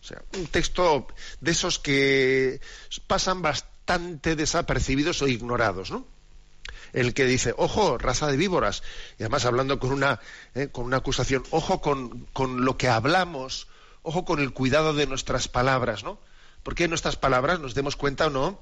O 0.00 0.06
sea, 0.06 0.22
un 0.36 0.46
texto 0.46 1.06
de 1.40 1.50
esos 1.50 1.78
que 1.78 2.60
pasan 3.06 3.42
bastante 3.42 4.36
desapercibidos 4.36 5.22
o 5.22 5.28
ignorados, 5.28 5.90
¿no? 5.90 6.06
El 6.94 7.12
que 7.12 7.26
dice, 7.26 7.54
ojo, 7.58 7.98
raza 7.98 8.28
de 8.28 8.36
víboras, 8.36 8.82
y 9.18 9.24
además 9.24 9.44
hablando 9.44 9.78
con 9.78 9.90
una, 9.92 10.20
eh, 10.54 10.68
con 10.70 10.86
una 10.86 10.98
acusación, 10.98 11.42
ojo 11.50 11.80
con, 11.80 12.26
con, 12.32 12.64
lo 12.64 12.78
que 12.78 12.88
hablamos, 12.88 13.66
ojo 14.02 14.24
con 14.24 14.38
el 14.40 14.52
cuidado 14.52 14.94
de 14.94 15.06
nuestras 15.06 15.48
palabras, 15.48 16.04
¿no? 16.04 16.18
Porque 16.62 16.88
nuestras 16.88 17.16
palabras, 17.16 17.58
nos 17.58 17.74
demos 17.74 17.96
cuenta 17.96 18.28
o 18.28 18.30
no, 18.30 18.60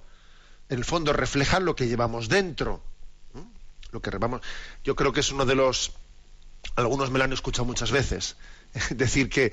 en 0.70 0.78
el 0.78 0.84
fondo 0.86 1.12
reflejan 1.12 1.66
lo 1.66 1.76
que 1.76 1.86
llevamos 1.86 2.28
dentro. 2.28 2.82
Lo 3.90 4.00
que 4.00 4.10
llevamos. 4.10 4.40
Yo 4.82 4.96
creo 4.96 5.12
que 5.12 5.20
es 5.20 5.30
uno 5.30 5.44
de 5.44 5.54
los, 5.54 5.92
algunos 6.74 7.10
me 7.10 7.18
lo 7.18 7.24
han 7.24 7.32
escuchado 7.34 7.66
muchas 7.66 7.90
veces, 7.90 8.36
decir 8.90 9.28
que, 9.28 9.52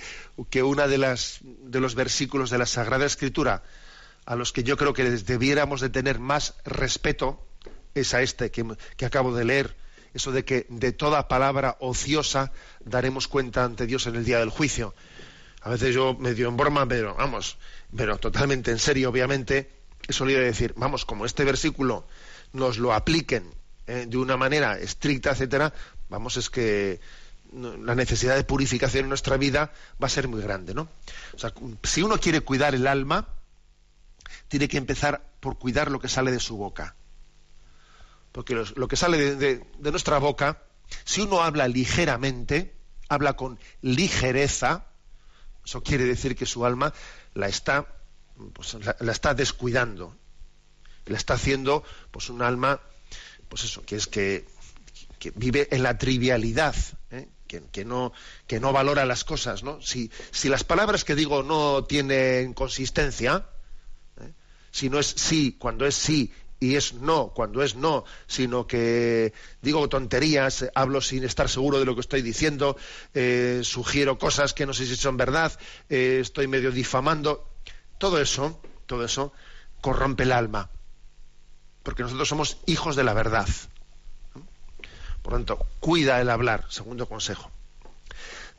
que 0.50 0.64
una 0.64 0.88
de 0.88 0.98
las 0.98 1.40
de 1.42 1.82
los 1.82 1.96
versículos 1.96 2.50
de 2.50 2.58
la 2.58 2.66
Sagrada 2.66 3.06
Escritura 3.06 3.64
a 4.26 4.36
los 4.36 4.54
que 4.54 4.64
yo 4.64 4.78
creo 4.78 4.94
que 4.94 5.04
debiéramos 5.04 5.82
de 5.82 5.90
tener 5.90 6.20
más 6.20 6.56
respeto 6.64 7.46
es 7.96 8.14
a 8.14 8.22
este 8.22 8.52
que, 8.52 9.06
acabo 9.06 9.36
de 9.36 9.46
leer, 9.46 9.76
eso 10.14 10.32
de 10.32 10.44
que 10.46 10.66
de 10.70 10.92
toda 10.92 11.28
palabra 11.28 11.78
ociosa 11.80 12.52
daremos 12.84 13.28
cuenta 13.28 13.64
ante 13.64 13.86
Dios 13.86 14.08
en 14.08 14.16
el 14.16 14.26
día 14.26 14.40
del 14.40 14.50
juicio. 14.50 14.94
A 15.62 15.70
veces 15.70 15.94
yo 15.94 16.16
medio 16.16 16.48
en 16.48 16.58
broma, 16.58 16.88
pero 16.88 17.16
vamos, 17.16 17.58
pero 17.96 18.18
totalmente 18.18 18.72
en 18.72 18.80
serio, 18.80 19.10
obviamente, 19.10 19.70
he 20.08 20.14
solido 20.14 20.40
decir, 20.40 20.74
vamos, 20.78 21.06
como 21.06 21.26
este 21.26 21.44
versículo 21.44 22.08
nos 22.54 22.78
lo 22.78 22.94
apliquen 22.94 23.54
eh, 23.88 24.06
de 24.08 24.18
una 24.18 24.38
manera 24.38 24.80
estricta, 24.80 25.32
etcétera, 25.32 25.74
vamos, 26.10 26.38
es 26.38 26.50
que 26.50 27.00
la 27.52 27.96
necesidad 27.96 28.36
de 28.36 28.44
purificación 28.44 29.06
en 29.06 29.10
nuestra 29.10 29.38
vida 29.38 29.74
va 30.02 30.08
a 30.08 30.10
ser 30.10 30.28
muy 30.28 30.42
grande, 30.42 30.74
¿no? 30.74 30.88
O 31.34 31.40
sea, 31.40 31.52
si 31.84 32.04
uno 32.04 32.20
quiere 32.20 32.42
cuidar 32.42 32.76
el 32.76 32.86
alma, 32.86 33.28
tiene 34.48 34.68
que 34.68 34.78
empezar 34.78 35.24
por 35.40 35.58
cuidar 35.58 35.90
lo 35.90 36.00
que 36.00 36.10
sale 36.10 36.32
de 36.32 36.40
su 36.40 36.58
boca. 36.58 36.96
Porque 38.32 38.56
lo 38.76 38.88
que 38.88 38.96
sale 38.96 39.36
de, 39.36 39.66
nuestra 39.80 40.20
boca, 40.20 40.64
si 41.04 41.22
uno 41.22 41.42
habla 41.42 41.68
ligeramente, 41.68 42.76
habla 43.08 43.34
con 43.34 43.60
ligereza, 43.82 44.86
eso 45.66 45.82
quiere 45.82 46.06
decir 46.06 46.36
que 46.36 46.46
su 46.46 46.66
alma 46.66 46.94
la 47.34 47.48
está, 47.48 47.88
pues, 48.54 48.76
la, 49.00 49.12
está 49.12 49.34
descuidando, 49.34 50.16
la 51.06 51.18
está 51.18 51.34
haciendo, 51.34 51.84
pues 52.12 52.30
un 52.30 52.42
alma, 52.42 52.80
pues 53.48 53.64
eso, 53.64 53.84
que 53.84 53.96
es 53.96 54.08
que, 54.08 54.48
que 55.18 55.32
vive 55.32 55.68
en 55.72 55.82
la 55.82 55.98
trivialidad, 55.98 56.76
¿eh? 57.12 57.28
que, 57.72 57.84
no, 57.84 58.14
que 58.46 58.60
no 58.60 58.72
valora 58.72 59.06
las 59.06 59.24
cosas, 59.24 59.64
¿no? 59.64 59.82
Si, 59.82 60.12
si 60.30 60.50
las 60.50 60.64
palabras 60.64 61.04
que 61.04 61.16
digo 61.16 61.42
no 61.42 61.84
tienen 61.84 62.54
consistencia, 62.54 63.48
¿eh? 64.22 64.34
si 64.70 64.90
no 64.90 65.00
es 65.00 65.08
sí 65.08 65.56
cuando 65.58 65.88
es 65.88 65.96
sí 65.96 66.32
y 66.60 66.76
es 66.76 66.94
no 66.94 67.30
cuando 67.30 67.64
es 67.64 67.76
no, 67.76 68.04
sino 68.28 68.68
que 68.68 69.34
digo 69.62 69.88
tonterías, 69.88 70.66
hablo 70.76 71.02
sin 71.02 71.24
estar 71.24 71.50
seguro 71.50 71.80
de 71.80 71.86
lo 71.86 71.96
que 71.96 72.02
estoy 72.02 72.22
diciendo, 72.22 72.78
eh, 73.14 73.62
sugiero 73.64 74.18
cosas 74.18 74.54
que 74.54 74.66
no 74.66 74.74
sé 74.74 74.86
si 74.86 74.96
son 74.96 75.18
verdad, 75.18 75.58
eh, 75.90 76.20
estoy 76.22 76.48
medio 76.48 76.72
difamando, 76.72 77.48
todo 77.98 78.20
eso, 78.20 78.62
todo 78.86 79.06
eso 79.06 79.32
corrompe 79.82 80.24
el 80.24 80.32
alma, 80.32 80.70
porque 81.84 82.04
nosotros 82.04 82.28
somos 82.28 82.58
hijos 82.66 82.96
de 82.96 83.04
la 83.04 83.14
verdad. 83.14 83.48
Por 85.22 85.34
lo 85.34 85.40
tanto, 85.40 85.66
cuida 85.80 86.22
el 86.22 86.30
hablar, 86.30 86.66
segundo 86.70 87.06
consejo. 87.08 87.52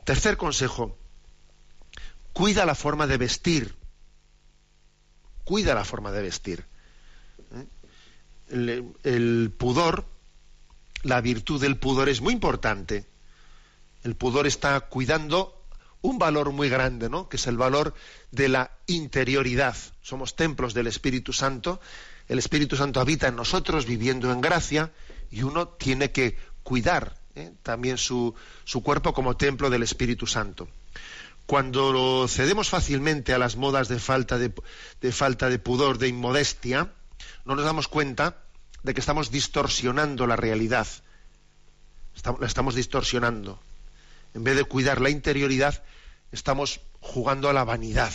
Tercer 0.03 0.37
consejo, 0.37 0.95
cuida 2.33 2.65
la 2.65 2.75
forma 2.75 3.07
de 3.07 3.17
vestir. 3.17 3.75
Cuida 5.43 5.75
la 5.75 5.83
forma 5.83 6.11
de 6.11 6.21
vestir. 6.21 6.65
El, 8.51 9.53
pudor, 9.57 10.05
la 11.03 11.21
virtud 11.21 11.61
del 11.61 11.77
pudor 11.77 12.09
es 12.09 12.21
muy 12.21 12.33
importante. 12.33 13.05
El 14.03 14.15
pudor 14.15 14.45
está 14.45 14.79
cuidando 14.81 15.63
un 16.01 16.17
valor 16.17 16.51
muy 16.51 16.67
grande, 16.67 17.09
¿no? 17.09 17.29
Que 17.29 17.37
es 17.37 17.47
el 17.47 17.57
valor 17.57 17.93
de 18.31 18.49
la 18.49 18.71
interioridad. 18.87 19.75
Somos 20.01 20.35
templos 20.35 20.73
del 20.73 20.87
Espíritu 20.87 21.31
Santo. 21.31 21.79
El 22.27 22.39
Espíritu 22.39 22.75
Santo 22.75 22.99
habita 22.99 23.27
en 23.27 23.35
nosotros, 23.35 23.85
viviendo 23.85 24.31
en 24.31 24.41
gracia, 24.41 24.91
y 25.29 25.43
uno 25.43 25.67
tiene 25.67 26.11
que 26.11 26.37
cuidar 26.63 27.15
¿eh? 27.35 27.53
también 27.63 27.97
su, 27.97 28.35
su, 28.63 28.83
cuerpo 28.83 29.13
como 29.13 29.37
templo 29.37 29.69
del 29.69 29.83
Espíritu 29.83 30.27
Santo. 30.27 30.67
Cuando 31.45 32.27
cedemos 32.27 32.69
fácilmente 32.69 33.33
a 33.33 33.37
las 33.37 33.55
modas 33.55 33.87
de 33.87 33.99
falta 33.99 34.37
de, 34.37 34.53
de 35.01 35.11
falta 35.11 35.49
de 35.49 35.59
pudor, 35.59 35.97
de 35.97 36.07
inmodestia, 36.07 36.93
no 37.45 37.55
nos 37.55 37.65
damos 37.65 37.87
cuenta 37.87 38.37
de 38.83 38.93
que 38.93 38.99
estamos 38.99 39.31
distorsionando 39.31 40.27
la 40.27 40.35
realidad. 40.35 40.87
la 42.39 42.47
estamos 42.47 42.75
distorsionando. 42.75 43.59
En 44.33 44.43
vez 44.43 44.55
de 44.55 44.63
cuidar 44.63 45.01
la 45.01 45.09
interioridad, 45.09 45.83
estamos 46.31 46.81
jugando 46.99 47.49
a 47.49 47.53
la 47.53 47.63
vanidad. 47.63 48.13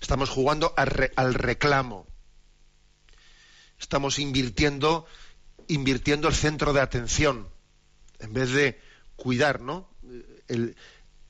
Estamos 0.00 0.30
jugando 0.30 0.74
al, 0.76 1.34
reclamo. 1.34 2.06
Estamos 3.78 4.18
invirtiendo, 4.18 5.06
invirtiendo 5.68 6.28
el 6.28 6.34
centro 6.34 6.72
de 6.72 6.80
atención. 6.80 7.48
En 8.18 8.32
vez 8.32 8.50
de 8.50 8.80
cuidar 9.16 9.60
¿no? 9.60 9.88
el, 10.48 10.76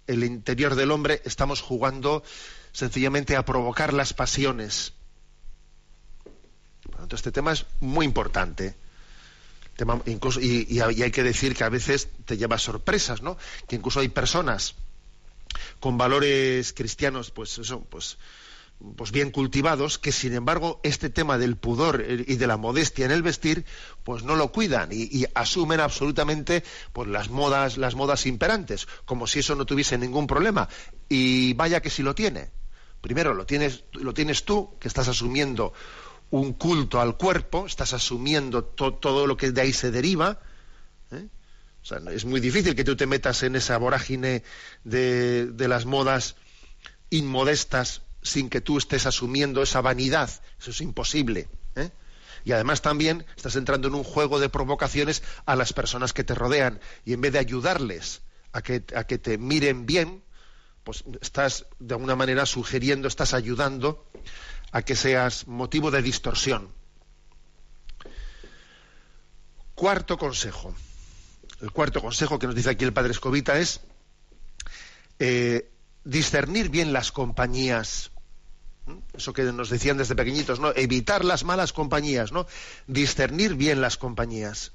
el 0.07 0.25
interior 0.25 0.75
del 0.75 0.91
hombre, 0.91 1.21
estamos 1.25 1.61
jugando 1.61 2.23
sencillamente 2.73 3.37
a 3.37 3.45
provocar 3.45 3.93
las 3.93 4.14
pasiones. 4.14 4.95
Por 7.03 7.15
este 7.15 7.33
tema 7.33 7.53
es 7.53 7.67
muy 7.81 8.07
importante. 8.07 8.77
y, 10.41 10.81
hay 10.81 11.11
que 11.11 11.23
decir 11.25 11.57
que 11.57 11.65
a 11.65 11.69
veces 11.69 12.09
te 12.25 12.37
lleva 12.37 12.59
sorpresas, 12.59 13.23
¿no? 13.23 13.37
Que 13.67 13.77
incluso 13.77 13.99
hay 13.99 14.09
personas 14.09 14.77
con 15.81 15.99
valores 15.99 16.73
cristianos, 16.73 17.33
pues 17.33 17.59
eso, 17.59 17.81
pues, 17.81 18.19
pues 18.97 19.11
bien 19.11 19.33
cultivados, 19.33 19.99
que 19.99 20.13
sin 20.13 20.33
embargo 20.35 20.81
este 20.85 21.11
tema 21.11 21.39
del 21.39 21.57
pudor 21.57 22.05
y 22.09 22.37
de 22.37 22.47
la 22.47 22.57
modestia 22.57 23.05
en 23.05 23.11
el 23.11 23.23
vestir, 23.23 23.65
pues 24.05 24.23
no 24.23 24.37
lo 24.37 24.53
cuidan 24.53 24.91
y, 24.93 25.27
asumen 25.35 25.81
absolutamente 25.81 26.63
pues 26.93 27.09
las 27.09 27.31
modas, 27.31 27.79
las 27.79 27.97
modas 27.97 28.27
imperantes, 28.27 28.87
como 29.05 29.27
si 29.27 29.41
eso 29.41 29.57
no 29.57 29.67
tuviese 29.67 29.99
ningún 29.99 30.29
problema. 30.29 30.69
Y 31.09 31.55
vaya 31.55 31.83
que 31.83 31.91
si 31.91 32.05
lo 32.05 32.15
tiene. 32.15 32.51
Primero 33.01 33.35
lo 33.35 33.45
tienes, 33.45 33.83
lo 33.93 34.15
tienes 34.15 34.45
tú, 34.45 34.77
que 34.79 34.87
estás 34.87 35.09
asumiendo 35.09 35.73
un 36.33 36.55
culto 36.55 36.99
al 36.99 37.19
cuerpo, 37.19 37.67
estás 37.67 37.93
asumiendo 37.93 38.65
todo 38.65 39.27
lo 39.27 39.37
que 39.37 39.53
de 39.53 39.61
ahí 39.61 39.73
se 39.73 39.91
deriva. 39.91 40.41
¿eh? 41.11 41.29
es 42.11 42.25
muy 42.25 42.41
difícil 42.41 42.75
que 42.75 42.85
tú 42.85 42.97
te 42.97 43.07
metas 43.07 43.43
en 43.43 43.55
esa 43.55 43.77
vorágine 43.77 44.43
de, 44.83 45.53
las 45.59 45.85
modas 45.85 46.37
inmodestas 47.11 48.01
sin 48.23 48.49
que 48.49 48.62
tú 48.62 48.79
estés 48.79 49.05
asumiendo 49.05 49.62
esa 49.62 49.83
vanidad. 49.83 50.31
Eso 50.59 50.71
es 50.71 50.81
imposible. 50.81 51.49
¿eh? 51.77 51.91
Y 52.47 52.53
además 52.53 52.81
también 52.81 53.27
estás 53.37 53.57
entrando 53.57 53.89
en 53.89 53.95
un 53.95 54.05
juego 54.05 54.41
de 54.41 54.49
provocaciones 54.49 55.23
a 55.45 55.55
las 55.55 55.75
personas 55.75 56.15
que 56.15 56.25
te 56.25 56.35
rodean. 56.35 56.81
Y 57.05 57.12
en 57.12 57.21
vez 57.21 57.35
de 57.35 57.41
ayudarles 57.41 58.23
a 58.53 58.62
que, 58.62 58.83
a 58.97 59.05
que 59.05 59.19
te 59.19 59.37
miren 59.37 59.85
bien, 59.85 60.23
pues 60.83 61.05
estás 61.21 61.67
de 61.79 61.93
alguna 61.93 62.17
manera 62.17 62.47
sugiriendo, 62.47 63.07
estás 63.07 63.35
ayudando 63.35 64.09
a 64.73 64.83
que 64.83 64.97
seas 64.97 65.47
motivo 65.47 65.91
de 65.91 66.02
distorsión. 66.02 66.73
Cuarto 69.75 70.17
consejo. 70.17 70.75
El 71.61 71.71
cuarto 71.71 72.00
consejo 72.00 72.38
que 72.38 72.47
nos 72.47 72.57
dice 72.57 72.71
aquí 72.71 72.85
el 72.85 72.93
padre 72.93 73.12
Escobita 73.12 73.59
es 73.59 73.81
eh, 75.19 75.71
discernir 76.05 76.71
bien 76.71 76.93
las 76.93 77.12
compañías. 77.12 78.11
Eso 79.14 79.33
que 79.33 79.45
nos 79.45 79.71
decían 79.71 79.97
desde 79.97 80.17
pequeñitos, 80.17 80.59
¿no? 80.59 80.73
Evitar 80.75 81.25
las 81.25 81.45
malas 81.45 81.73
compañías, 81.73 82.33
¿no? 82.33 82.47
Discernir 82.88 83.55
bien 83.55 83.81
las 83.81 83.97
compañías. 83.97 84.73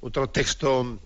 Otro 0.00 0.28
texto, 0.28 0.98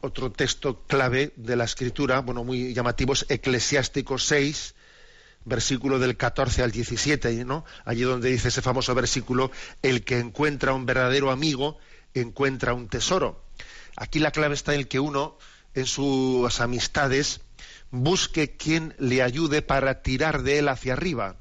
otro 0.00 0.32
texto 0.32 0.84
clave 0.86 1.34
de 1.36 1.56
la 1.56 1.64
escritura, 1.64 2.20
bueno, 2.20 2.44
muy 2.44 2.72
llamativo, 2.72 3.12
es 3.12 3.26
Eclesiástico 3.28 4.16
6, 4.16 4.74
versículo 5.44 5.98
del 5.98 6.16
14 6.16 6.62
al 6.62 6.70
17, 6.70 7.44
¿no? 7.44 7.64
Allí 7.84 8.02
donde 8.02 8.30
dice 8.30 8.48
ese 8.48 8.62
famoso 8.62 8.94
versículo, 8.94 9.50
el 9.82 10.04
que 10.04 10.18
encuentra 10.18 10.74
un 10.74 10.86
verdadero 10.86 11.30
amigo 11.30 11.78
encuentra 12.14 12.74
un 12.74 12.88
tesoro. 12.88 13.44
Aquí 13.96 14.18
la 14.18 14.30
clave 14.30 14.54
está 14.54 14.74
en 14.74 14.84
que 14.84 15.00
uno, 15.00 15.38
en 15.74 15.86
sus 15.86 16.60
amistades, 16.60 17.40
busque 17.90 18.56
quien 18.56 18.94
le 18.98 19.22
ayude 19.22 19.62
para 19.62 20.02
tirar 20.02 20.42
de 20.42 20.58
él 20.58 20.68
hacia 20.68 20.94
arriba. 20.94 21.36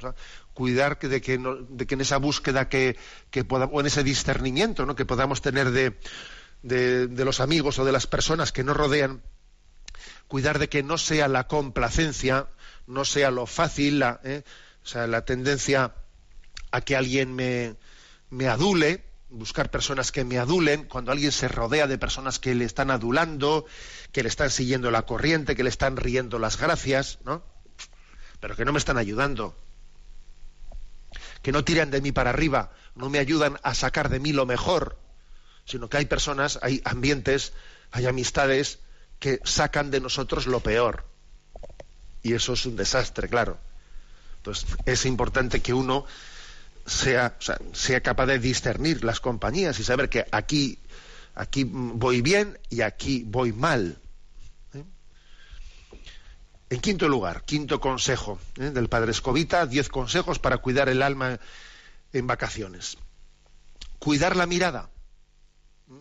cuidar 0.54 1.00
de 1.00 1.22
que, 1.22 1.36
en 1.36 2.02
esa 2.02 2.18
búsqueda 2.18 2.68
que, 2.68 2.98
que 3.32 3.46
o 3.50 3.80
en 3.80 3.86
ese 3.86 4.04
discernimiento 4.04 4.94
que 4.96 5.06
podamos 5.06 5.42
tener 5.42 5.72
de 5.72 7.26
los 7.26 7.40
amigos 7.40 7.80
o 7.80 7.86
de 7.86 7.94
las 7.94 8.08
personas 8.08 8.52
que 8.52 8.64
nos 8.64 8.76
rodean, 8.76 9.22
cuidar 10.28 10.60
de 10.60 10.70
que 10.70 10.84
no 10.84 10.98
sea 10.98 11.28
la 11.28 11.48
complacencia, 11.48 12.48
no 12.90 13.06
sea 13.06 13.32
lo 13.32 13.46
fácil, 13.46 14.00
la, 14.00 14.20
¿eh? 14.24 14.44
o 14.84 14.88
sea, 14.88 15.08
la 15.08 15.24
tendencia 15.24 15.94
a 16.72 16.82
que 16.82 16.96
alguien 16.96 17.36
me, 17.36 17.76
me 18.32 18.48
adule, 18.48 19.06
buscar 19.30 19.70
personas 19.70 20.12
que 20.12 20.26
me 20.26 20.40
adulen, 20.40 20.86
cuando 20.86 21.12
alguien 21.12 21.32
se 21.32 21.48
rodea 21.48 21.86
de 21.86 22.00
personas 22.00 22.40
que 22.40 22.56
le 22.56 22.66
están 22.66 22.90
adulando, 22.90 23.66
que 24.12 24.24
le 24.24 24.30
están 24.30 24.50
siguiendo 24.50 24.90
la 24.90 25.04
corriente, 25.04 25.56
que 25.56 25.64
le 25.64 25.70
están 25.70 25.98
riendo 25.98 26.40
las 26.40 26.58
gracias, 26.58 27.20
¿no? 27.24 27.44
Pero 28.40 28.56
que 28.56 28.66
no 28.66 28.74
me 28.74 28.80
están 28.80 28.98
ayudando. 28.98 29.56
Que 31.44 31.52
no 31.52 31.64
tiran 31.64 31.92
de 31.92 32.02
mí 32.02 32.12
para 32.12 32.32
arriba, 32.32 32.72
no 32.96 33.10
me 33.10 33.20
ayudan 33.20 33.60
a 33.62 33.76
sacar 33.76 34.10
de 34.10 34.20
mí 34.20 34.34
lo 34.34 34.48
mejor, 34.48 35.00
sino 35.66 35.90
que 35.90 35.98
hay 35.98 36.06
personas, 36.06 36.58
hay 36.64 36.82
ambientes, 36.86 37.54
hay 37.92 38.08
amistades 38.08 38.80
que 39.20 39.40
sacan 39.44 39.92
de 39.92 40.02
nosotros 40.02 40.48
lo 40.48 40.62
peor 40.62 41.09
y 42.30 42.34
eso 42.34 42.54
es 42.54 42.66
un 42.68 42.76
desastre, 42.76 43.28
claro. 43.28 43.58
Entonces, 44.38 44.70
es 44.86 45.06
importante 45.06 45.62
que 45.62 45.74
uno 45.74 46.06
sea, 46.86 47.36
sea 47.74 48.02
capaz 48.02 48.28
de 48.28 48.38
discernir 48.38 49.04
las 49.04 49.20
compañías 49.20 49.80
y 49.80 49.84
saber 49.84 50.10
que 50.10 50.28
aquí, 50.32 50.78
aquí 51.34 51.64
voy 51.64 52.22
bien 52.22 52.60
y 52.70 52.82
aquí 52.82 53.24
voy 53.26 53.52
mal. 53.52 53.98
¿eh? 54.76 54.84
En 56.70 56.80
quinto 56.80 57.10
lugar, 57.10 57.44
quinto 57.46 57.80
consejo 57.80 58.40
¿eh? 58.58 58.70
del 58.70 58.90
padre 58.90 59.10
Escobita, 59.10 59.66
diez 59.66 59.90
consejos 59.90 60.38
para 60.38 60.60
cuidar 60.60 60.88
el 60.88 61.02
alma 61.02 61.40
en 62.14 62.28
vacaciones. 62.28 62.98
Cuidar 63.98 64.36
la 64.36 64.46
mirada. 64.46 64.92
¿eh? 65.90 65.94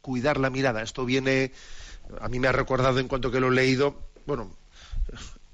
Cuidar 0.00 0.38
la 0.38 0.48
mirada. 0.48 0.80
Esto 0.80 1.04
viene, 1.04 1.52
a 2.22 2.28
mí 2.30 2.38
me 2.38 2.48
ha 2.48 2.52
recordado 2.52 3.00
en 3.00 3.08
cuanto 3.08 3.30
que 3.30 3.40
lo 3.40 3.48
he 3.48 3.54
leído, 3.54 4.08
bueno, 4.24 4.50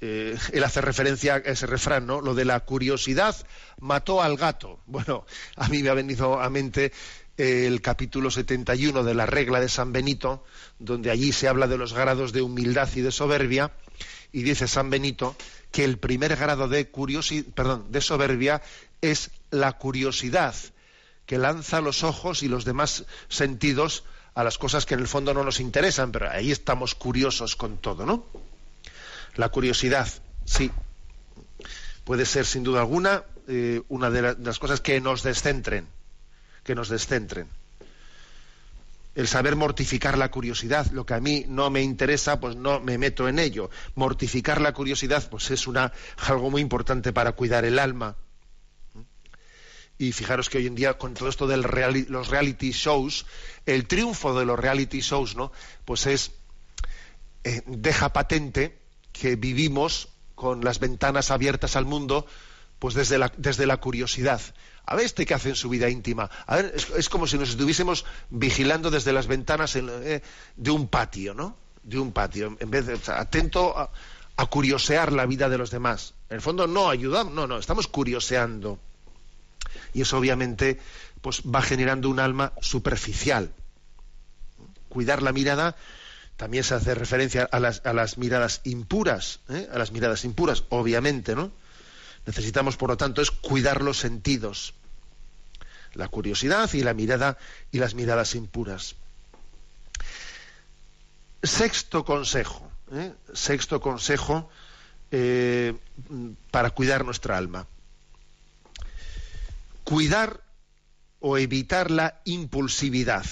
eh, 0.01 0.37
él 0.53 0.65
hace 0.65 0.81
referencia 0.81 1.35
a 1.35 1.39
ese 1.39 1.67
refrán, 1.67 2.07
¿no? 2.07 2.21
Lo 2.21 2.35
de 2.35 2.45
la 2.45 2.61
curiosidad 2.61 3.37
mató 3.81 4.23
al 4.23 4.37
gato. 4.37 4.81
Bueno, 4.87 5.27
a 5.57 5.69
mí 5.69 5.83
me 5.83 5.91
ha 5.91 5.95
venido 5.95 6.41
a 6.41 6.49
mente 6.51 6.93
el 7.37 7.81
capítulo 7.81 8.31
71 8.31 9.03
de 9.03 9.15
la 9.15 9.27
regla 9.27 9.61
de 9.61 9.69
San 9.69 9.93
Benito, 9.93 10.45
donde 10.79 11.11
allí 11.11 11.33
se 11.33 11.49
habla 11.49 11.67
de 11.67 11.79
los 11.79 11.93
grados 11.93 12.33
de 12.33 12.43
humildad 12.43 12.89
y 12.95 13.01
de 13.01 13.11
soberbia, 13.11 13.73
y 14.33 14.43
dice 14.43 14.69
San 14.69 14.91
Benito 14.91 15.37
que 15.71 15.85
el 15.85 15.99
primer 15.99 16.37
grado 16.37 16.69
de, 16.69 16.85
perdón, 17.55 17.87
de 17.91 18.01
soberbia 18.01 18.63
es 19.01 19.31
la 19.51 19.73
curiosidad, 19.73 20.55
que 21.27 21.39
lanza 21.39 21.81
los 21.81 22.03
ojos 22.03 22.43
y 22.43 22.49
los 22.49 22.65
demás 22.65 23.05
sentidos 23.29 24.05
a 24.35 24.45
las 24.45 24.59
cosas 24.59 24.85
que 24.85 24.95
en 24.95 25.01
el 25.01 25.09
fondo 25.09 25.33
no 25.33 25.45
nos 25.45 25.61
interesan, 25.61 26.13
pero 26.13 26.31
ahí 26.31 26.51
estamos 26.51 26.95
curiosos 26.95 27.57
con 27.57 27.79
todo, 27.79 28.05
¿no? 28.05 28.27
La 29.41 29.49
curiosidad, 29.49 30.07
sí, 30.45 30.71
puede 32.05 32.27
ser 32.27 32.45
sin 32.45 32.63
duda 32.63 32.81
alguna 32.81 33.25
eh, 33.49 33.81
una 33.89 34.11
de, 34.11 34.37
las 34.39 34.59
cosas 34.59 34.83
que 34.83 35.01
nos 35.01 35.23
descentren, 35.23 35.87
que 36.63 36.75
nos 36.75 36.91
descentren. 36.91 37.49
El 39.15 39.27
saber 39.29 39.57
mortificar 39.57 40.19
la 40.19 40.31
curiosidad, 40.31 40.91
lo 40.91 41.07
que 41.07 41.15
a 41.15 41.21
mí 41.21 41.47
no 41.49 41.71
me 41.71 41.81
interesa, 41.81 42.39
pues 42.39 42.55
no 42.55 42.81
me 42.81 42.99
meto 42.99 43.29
en 43.29 43.39
ello. 43.39 43.71
Mortificar 43.95 44.61
la 44.61 44.75
curiosidad, 44.75 45.27
pues 45.31 45.51
es 45.51 45.67
algo 45.67 46.51
muy 46.51 46.61
importante 46.61 47.15
para 47.15 47.33
cuidar 47.33 47.65
el 47.65 47.79
alma. 47.79 48.17
Y 49.97 50.13
fijaros 50.13 50.51
que 50.51 50.59
hoy 50.59 50.67
en 50.67 50.75
día, 50.75 50.99
con 50.99 51.15
todo 51.15 51.31
esto 51.31 51.47
de 51.47 51.57
los 51.57 52.29
reality 52.29 52.73
shows, 52.73 53.25
el 53.65 53.87
triunfo 53.87 54.39
de 54.39 54.45
los 54.45 54.59
reality 54.59 55.01
shows, 55.01 55.35
¿no? 55.35 55.51
Pues 55.87 56.07
es, 56.07 56.33
eh, 57.43 57.63
deja 57.65 58.13
patente 58.13 58.81
que 59.21 59.37
vivimos 59.37 60.09
con 60.35 60.65
las 60.65 60.81
ventanas 60.81 61.31
abiertas 61.31 61.77
al 61.77 61.85
mundo, 61.85 62.27
pues 62.79 62.95
desde 62.95 63.19
la, 63.19 63.31
desde 63.37 63.67
la 63.67 63.77
curiosidad. 63.77 64.41
A 64.87 64.97
ver 64.97 65.05
este 65.05 65.27
que 65.27 65.35
hace 65.35 65.51
en 65.51 65.57
su 65.57 65.69
vida 65.69 65.91
íntima. 65.91 66.31
A 66.47 66.57
ver, 66.57 66.75
es, 66.75 67.09
como 67.11 67.27
si 67.27 67.37
nos 67.37 67.51
estuviésemos 67.51 68.07
vigilando 68.31 68.91
desde 68.91 69.13
las 69.13 69.27
ventanas 69.27 69.77
eh, 69.77 70.23
de 70.57 70.71
un 70.71 70.89
patio, 70.89 71.35
¿no? 71.35 71.55
De 71.83 71.99
un 71.99 72.13
patio. 72.13 72.57
En 72.59 72.71
vez 72.71 72.87
de 72.87 72.99
atento 73.13 73.79
a, 73.79 73.91
a, 74.37 74.47
curiosear 74.47 75.13
la 75.13 75.27
vida 75.27 75.51
de 75.51 75.59
los 75.59 75.71
demás. 75.71 76.15
En 76.31 76.37
el 76.37 76.41
fondo 76.41 76.67
no 76.67 76.89
ayudamos, 76.89 77.35
no, 77.35 77.47
no, 77.47 77.59
estamos 77.59 77.87
curioseando. 77.87 78.79
Y 79.93 80.01
eso 80.01 80.17
obviamente 80.17 80.81
pues 81.21 81.43
va 81.43 81.61
generando 81.61 82.09
un 82.09 82.19
alma 82.19 82.55
superficial. 82.63 83.53
Cuidar 84.89 85.23
la 85.23 85.33
mirada 85.33 85.77
también 86.41 86.65
se 86.65 86.73
hace 86.73 86.95
referencia 86.95 87.47
a 87.53 87.61
las, 87.61 88.17
miradas 88.17 88.63
impuras, 88.65 89.41
¿eh? 89.51 89.69
a 89.71 89.77
las 89.77 89.93
miradas 89.93 90.25
impuras, 90.25 90.65
obviamente, 90.71 91.35
¿no? 91.35 91.53
Necesitamos, 92.25 92.79
por 92.79 92.89
lo 92.89 92.97
tanto, 92.97 93.21
es 93.21 93.31
cuidar 93.31 93.83
los 93.83 93.99
sentidos. 93.99 94.73
la 95.93 96.09
curiosidad 96.09 96.73
y 96.73 96.83
la 96.83 96.95
mirada 96.95 97.37
y 97.73 97.79
las 97.79 97.93
miradas 97.95 98.35
impuras. 98.35 98.97
Sexto 101.43 102.07
consejo, 102.07 102.67
¿eh? 102.91 103.13
sexto 103.35 103.83
consejo 103.83 104.49
eh, 105.11 105.77
para 106.51 106.71
cuidar 106.71 107.05
nuestra 107.05 107.37
alma. 107.37 107.67
Cuidar 109.85 110.41
o 111.21 111.37
evitar 111.37 111.91
la 111.91 112.23
impulsividad. 112.25 113.27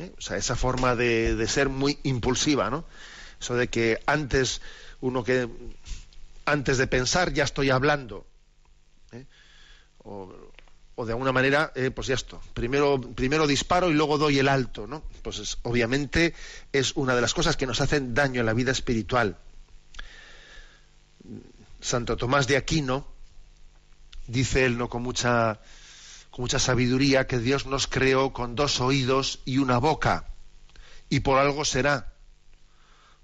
¿Eh? 0.00 0.12
O 0.18 0.20
sea, 0.20 0.36
esa 0.36 0.56
forma 0.56 0.94
de, 0.94 1.46
ser 1.48 1.68
muy 1.68 1.98
impulsiva, 2.02 2.70
¿no? 2.70 2.84
Eso 3.40 3.54
de 3.54 3.68
que 3.68 4.00
antes 4.06 4.60
uno 5.00 5.22
que 5.22 5.48
antes 6.44 6.78
de 6.78 6.86
pensar 6.86 7.32
ya 7.32 7.44
estoy 7.44 7.70
hablando. 7.70 8.26
O, 9.98 10.32
o 11.00 11.06
de 11.06 11.12
alguna 11.12 11.30
manera, 11.30 11.70
eh, 11.76 11.92
pues 11.92 12.08
ya 12.08 12.14
esto, 12.14 12.40
primero, 12.54 13.00
primero 13.00 13.46
disparo 13.46 13.88
y 13.88 13.94
luego 13.94 14.18
doy 14.18 14.40
el 14.40 14.48
alto, 14.48 14.88
¿no? 14.88 15.04
Pues 15.22 15.58
obviamente 15.62 16.34
es 16.72 16.96
una 16.96 17.14
de 17.14 17.20
las 17.20 17.34
cosas 17.34 17.56
que 17.56 17.66
nos 17.66 17.80
hacen 17.80 18.14
daño 18.14 18.40
en 18.40 18.46
la 18.46 18.52
vida 18.52 18.72
espiritual. 18.72 19.36
Santo 21.80 22.16
Tomás 22.16 22.48
de 22.48 22.56
Aquino 22.56 23.06
dice 24.26 24.64
él, 24.64 24.76
¿no? 24.76 24.88
Con 24.88 25.02
mucha, 25.02 25.60
mucha 26.38 26.58
sabiduría, 26.58 27.26
que 27.26 27.38
Dios 27.38 27.66
nos 27.66 27.86
creó 27.86 28.32
con 28.32 28.54
dos 28.54 28.80
oídos 28.80 29.40
y 29.44 29.58
una 29.58 29.78
boca, 29.78 30.28
y 31.10 31.20
por 31.20 31.38
algo 31.38 31.64
será, 31.64 32.14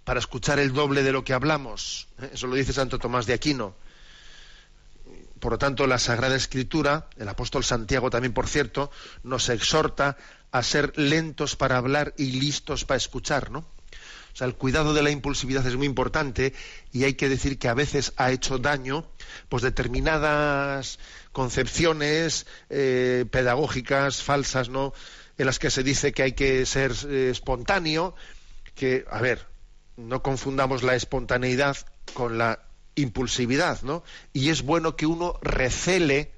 para 0.05 0.21
escuchar 0.21 0.59
el 0.59 0.73
doble 0.73 1.03
de 1.03 1.13
lo 1.13 1.25
que 1.25 1.33
hablamos. 1.33 2.09
¿eh? 2.21 2.31
Eso 2.35 2.47
lo 2.47 2.57
dice 2.57 2.73
Santo 2.73 2.99
Tomás 2.99 3.27
de 3.27 3.33
Aquino 3.33 3.75
por 5.45 5.53
lo 5.53 5.59
tanto, 5.59 5.87
la 5.87 5.99
Sagrada 5.99 6.37
Escritura, 6.37 7.11
el 7.19 7.29
apóstol 7.29 7.65
Santiago 7.65 8.09
también, 8.09 8.33
por 8.33 8.49
cierto, 8.49 8.91
nos 9.25 9.51
exhorta 9.51 10.17
a 10.51 10.63
ser 10.63 10.99
lentos 10.99 11.55
para 11.55 11.77
hablar 11.77 12.15
y 12.17 12.41
listos 12.41 12.87
para 12.87 12.97
escuchar, 12.97 13.51
¿no? 13.51 13.67
O 14.35 14.37
sea, 14.37 14.49
el 14.49 14.57
cuidado 14.57 14.95
de 14.95 15.03
la 15.03 15.11
impulsividad 15.11 15.65
es 15.65 15.77
muy 15.77 15.87
importante 15.87 16.55
y 16.93 17.05
hay 17.05 17.15
que 17.15 17.29
decir 17.29 17.57
que 17.57 17.69
a 17.69 17.75
veces 17.75 18.13
ha 18.17 18.33
hecho 18.33 18.59
daño, 18.59 19.09
pues 19.49 19.63
determinadas 19.63 20.99
concepciones 21.31 22.47
eh, 22.69 23.27
pedagógicas 23.31 24.25
falsas, 24.25 24.69
¿no? 24.69 24.93
En 25.39 25.47
las 25.47 25.61
que 25.61 25.71
se 25.71 25.85
dice 25.85 26.13
que 26.13 26.25
hay 26.25 26.33
que 26.33 26.67
ser 26.67 26.93
eh, 27.09 27.29
espontáneo, 27.31 28.17
que, 28.75 29.05
a 29.09 29.21
ver, 29.21 29.47
no 29.97 30.21
confundamos 30.25 30.83
la 30.83 30.97
espontaneidad 30.97 31.77
con 32.13 32.37
la 32.37 32.59
impulsividad, 32.97 33.83
¿no? 33.83 34.03
Y 34.33 34.49
es 34.51 34.63
bueno 34.63 34.97
que 34.97 35.07
uno 35.07 35.39
recele, 35.43 36.33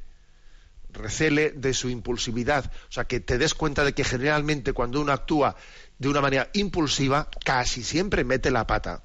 recele 0.97 1.51
de 1.51 1.73
su 1.75 1.89
impulsividad. 1.89 2.71
O 2.89 2.93
sea, 2.93 3.05
que 3.05 3.21
te 3.21 3.39
des 3.39 3.55
cuenta 3.55 3.85
de 3.85 3.93
que 3.93 4.05
generalmente 4.05 4.73
cuando 4.73 5.01
uno 5.01 5.13
actúa 5.13 5.57
de 5.99 6.09
una 6.09 6.21
manera 6.21 6.51
impulsiva, 6.55 7.29
casi 7.45 7.83
siempre 7.83 8.25
mete 8.25 8.51
la 8.51 8.67
pata. 8.67 9.03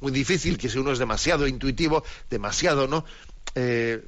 Muy 0.00 0.12
difícil 0.12 0.58
que 0.58 0.68
si 0.68 0.78
uno 0.78 0.92
es 0.92 0.98
demasiado 0.98 1.46
intuitivo, 1.46 2.04
demasiado, 2.30 2.88
¿no? 2.88 3.04
Eh, 3.54 4.02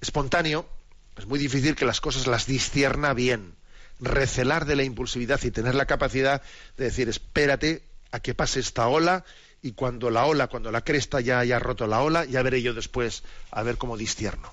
espontáneo, 0.00 0.68
es 1.16 1.26
muy 1.26 1.38
difícil 1.38 1.74
que 1.74 1.84
las 1.84 2.00
cosas 2.00 2.26
las 2.26 2.46
discierna 2.46 3.14
bien. 3.14 3.54
Recelar 4.00 4.64
de 4.64 4.76
la 4.76 4.84
impulsividad 4.84 5.42
y 5.42 5.50
tener 5.50 5.74
la 5.74 5.86
capacidad 5.86 6.42
de 6.76 6.84
decir, 6.84 7.08
espérate 7.08 7.82
a 8.12 8.20
que 8.20 8.34
pase 8.34 8.60
esta 8.60 8.86
ola 8.86 9.24
y 9.60 9.72
cuando 9.72 10.10
la 10.10 10.24
ola, 10.24 10.46
cuando 10.46 10.70
la 10.70 10.82
cresta 10.82 11.20
ya 11.20 11.40
haya 11.40 11.58
roto 11.58 11.86
la 11.86 12.00
ola, 12.00 12.24
ya 12.24 12.42
veré 12.42 12.62
yo 12.62 12.74
después 12.74 13.24
a 13.50 13.62
ver 13.62 13.76
cómo 13.76 13.96
distierno. 13.96 14.52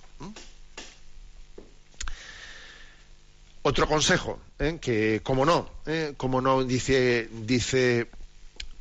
Otro 3.67 3.87
consejo, 3.87 4.39
¿eh? 4.59 4.77
que 4.79 5.21
como 5.23 5.43
no, 5.43 5.67
¿eh? 5.87 6.13
como 6.17 6.39
no 6.39 6.63
dice, 6.63 7.27
dice 7.31 8.11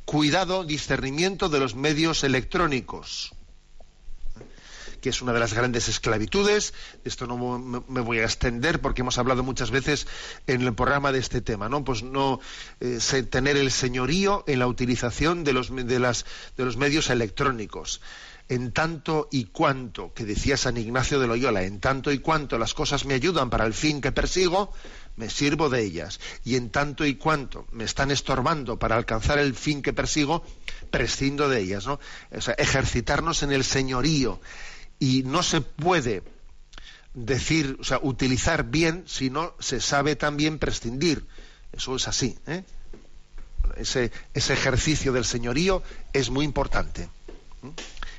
cuidado, 0.05 0.63
discernimiento 0.63 1.49
de 1.49 1.59
los 1.59 1.73
medios 1.73 2.23
electrónicos 2.23 3.33
que 5.01 5.09
es 5.09 5.21
una 5.21 5.33
de 5.33 5.39
las 5.39 5.53
grandes 5.53 5.87
esclavitudes. 5.87 6.73
Esto 7.03 7.27
no 7.27 7.37
me 7.87 8.01
voy 8.01 8.19
a 8.19 8.23
extender 8.23 8.81
porque 8.81 9.01
hemos 9.01 9.19
hablado 9.19 9.43
muchas 9.43 9.69
veces 9.69 10.07
en 10.47 10.63
el 10.63 10.73
programa 10.73 11.11
de 11.11 11.19
este 11.19 11.41
tema, 11.41 11.69
¿no? 11.69 11.83
Pues 11.83 12.01
no 12.01 12.39
eh, 12.79 12.99
tener 13.29 13.55
el 13.55 13.69
señorío 13.69 14.43
en 14.47 14.57
la 14.57 14.65
utilización 14.65 15.43
de 15.43 15.53
los, 15.53 15.75
de, 15.75 15.99
las, 15.99 16.25
de 16.57 16.65
los 16.65 16.77
medios 16.77 17.11
electrónicos. 17.11 18.01
En 18.47 18.71
tanto 18.71 19.27
y 19.31 19.45
cuanto, 19.45 20.13
que 20.13 20.23
decía 20.23 20.55
San 20.55 20.77
Ignacio 20.77 21.19
de 21.19 21.27
Loyola, 21.27 21.63
en 21.63 21.79
tanto 21.79 22.11
y 22.11 22.19
cuanto 22.19 22.59
las 22.59 22.75
cosas 22.75 23.05
me 23.05 23.15
ayudan 23.15 23.49
para 23.49 23.65
el 23.65 23.73
fin 23.73 24.01
que 24.01 24.11
persigo, 24.11 24.71
me 25.15 25.29
sirvo 25.29 25.69
de 25.69 25.81
ellas. 25.81 26.19
Y 26.43 26.55
en 26.55 26.69
tanto 26.69 27.05
y 27.05 27.15
cuanto 27.15 27.65
me 27.71 27.85
están 27.85 28.11
estorbando 28.11 28.77
para 28.77 28.97
alcanzar 28.97 29.39
el 29.39 29.55
fin 29.55 29.81
que 29.81 29.93
persigo, 29.93 30.43
prescindo 30.91 31.49
de 31.49 31.61
ellas. 31.61 31.87
¿no? 31.87 31.99
O 32.31 32.41
sea, 32.41 32.53
ejercitarnos 32.55 33.41
en 33.41 33.51
el 33.51 33.63
señorío, 33.63 34.39
y 34.99 35.23
no 35.23 35.43
se 35.43 35.61
puede 35.61 36.23
decir, 37.13 37.77
o 37.79 37.83
sea, 37.83 37.99
utilizar 38.01 38.65
bien 38.65 39.03
si 39.07 39.29
no 39.29 39.55
se 39.59 39.81
sabe 39.81 40.15
también 40.15 40.59
prescindir. 40.59 41.25
Eso 41.71 41.95
es 41.95 42.07
así. 42.07 42.37
¿eh? 42.47 42.63
Ese, 43.77 44.11
ese, 44.33 44.53
ejercicio 44.53 45.11
del 45.11 45.25
señorío 45.25 45.83
es 46.13 46.29
muy 46.29 46.45
importante. 46.45 47.09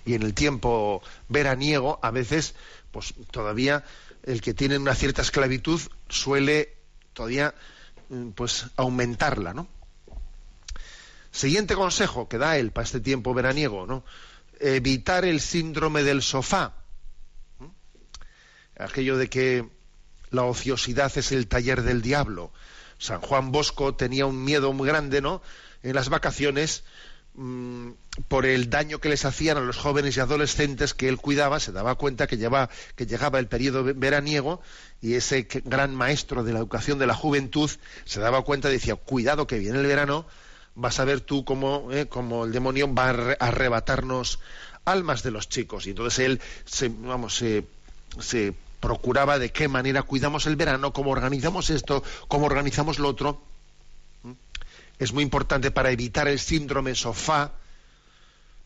Y 0.07 0.15
en 0.15 0.23
el 0.23 0.33
tiempo 0.33 1.03
veraniego, 1.29 1.99
a 2.03 2.11
veces, 2.11 2.55
pues 2.91 3.13
todavía 3.31 3.85
el 4.23 4.41
que 4.41 4.55
tiene 4.55 4.79
una 4.79 4.95
cierta 4.95 5.21
esclavitud 5.21 5.81
suele 6.09 6.75
todavía 7.13 7.55
mm, 8.09 8.31
pues 8.31 8.67
aumentarla, 8.77 9.53
¿no? 9.53 9.69
Siguiente 11.31 11.75
consejo 11.75 12.29
que 12.29 12.39
da 12.39 12.57
él 12.57 12.71
para 12.71 12.87
este 12.87 13.01
tiempo 13.01 13.35
veraniego, 13.35 13.87
¿no? 13.87 14.05
evitar 14.61 15.25
el 15.25 15.41
síndrome 15.41 16.03
del 16.03 16.23
sofá. 16.23 16.75
Aquello 18.79 19.17
de 19.17 19.29
que 19.29 19.69
la 20.31 20.45
ociosidad 20.45 21.13
es 21.17 21.33
el 21.33 21.49
taller 21.49 21.83
del 21.83 22.03
diablo. 22.03 22.53
San 22.99 23.21
Juan 23.21 23.53
Bosco 23.53 23.95
tenía 23.95 24.27
un 24.27 24.45
miedo 24.45 24.73
muy 24.73 24.89
grande, 24.89 25.21
¿no? 25.21 25.43
En 25.83 25.95
las 25.95 26.09
vacaciones, 26.09 26.85
mm, 27.37 27.91
por 28.29 28.47
el 28.47 28.71
daño 28.71 28.99
que 28.99 29.09
les 29.09 29.25
hacían 29.25 29.57
a 29.57 29.61
los 29.61 29.77
jóvenes 29.77 30.17
y 30.17 30.21
adolescentes 30.21 30.95
que 30.95 31.09
él 31.09 31.19
cuidaba, 31.19 31.61
se 31.61 31.73
daba 31.73 31.95
cuenta 31.95 32.27
que, 32.27 32.39
que 32.97 33.07
llegaba 33.07 33.39
el 33.39 33.47
periodo 33.47 33.85
veraniego 33.85 34.61
y 35.01 35.15
ese 35.15 35.47
gran 35.65 35.95
maestro 35.95 36.43
de 36.43 36.53
la 36.53 36.59
educación 36.59 36.99
de 36.99 37.07
la 37.07 37.15
juventud 37.15 37.71
se 38.05 38.21
daba 38.21 38.43
cuenta 38.43 38.69
y 38.69 38.73
decía, 38.73 38.97
cuidado 38.97 39.47
que 39.47 39.59
viene 39.59 39.79
el 39.79 39.87
verano, 39.87 40.27
vas 40.77 41.01
a 41.01 41.05
ver 41.05 41.21
tú 41.21 41.45
cómo, 41.45 41.89
eh, 41.91 42.09
el 42.45 42.53
demonio 42.53 42.93
va 42.93 43.09
a 43.09 43.33
arrebatarnos 43.41 44.39
almas 44.85 45.23
de 45.23 45.33
los 45.33 45.49
chicos. 45.49 45.87
Y 45.87 45.91
entonces 45.91 46.25
él 46.25 46.41
se, 46.65 46.89
vamos, 46.89 47.37
se, 47.37 48.55
procuraba 48.81 49.39
de 49.39 49.51
qué 49.51 49.69
manera 49.69 50.03
cuidamos 50.03 50.47
el 50.47 50.55
verano, 50.55 50.93
cómo 50.93 51.11
organizamos 51.11 51.71
esto, 51.71 52.05
cómo 52.29 52.47
organizamos 52.47 52.99
lo 52.99 53.09
otro. 53.09 53.41
¿Mm? 54.99 55.03
Es 55.03 55.13
muy 55.13 55.23
importante 55.23 55.71
para 55.71 55.91
evitar 55.91 56.29
el 56.29 56.39
síndrome 56.39 56.95
sofá, 56.95 57.53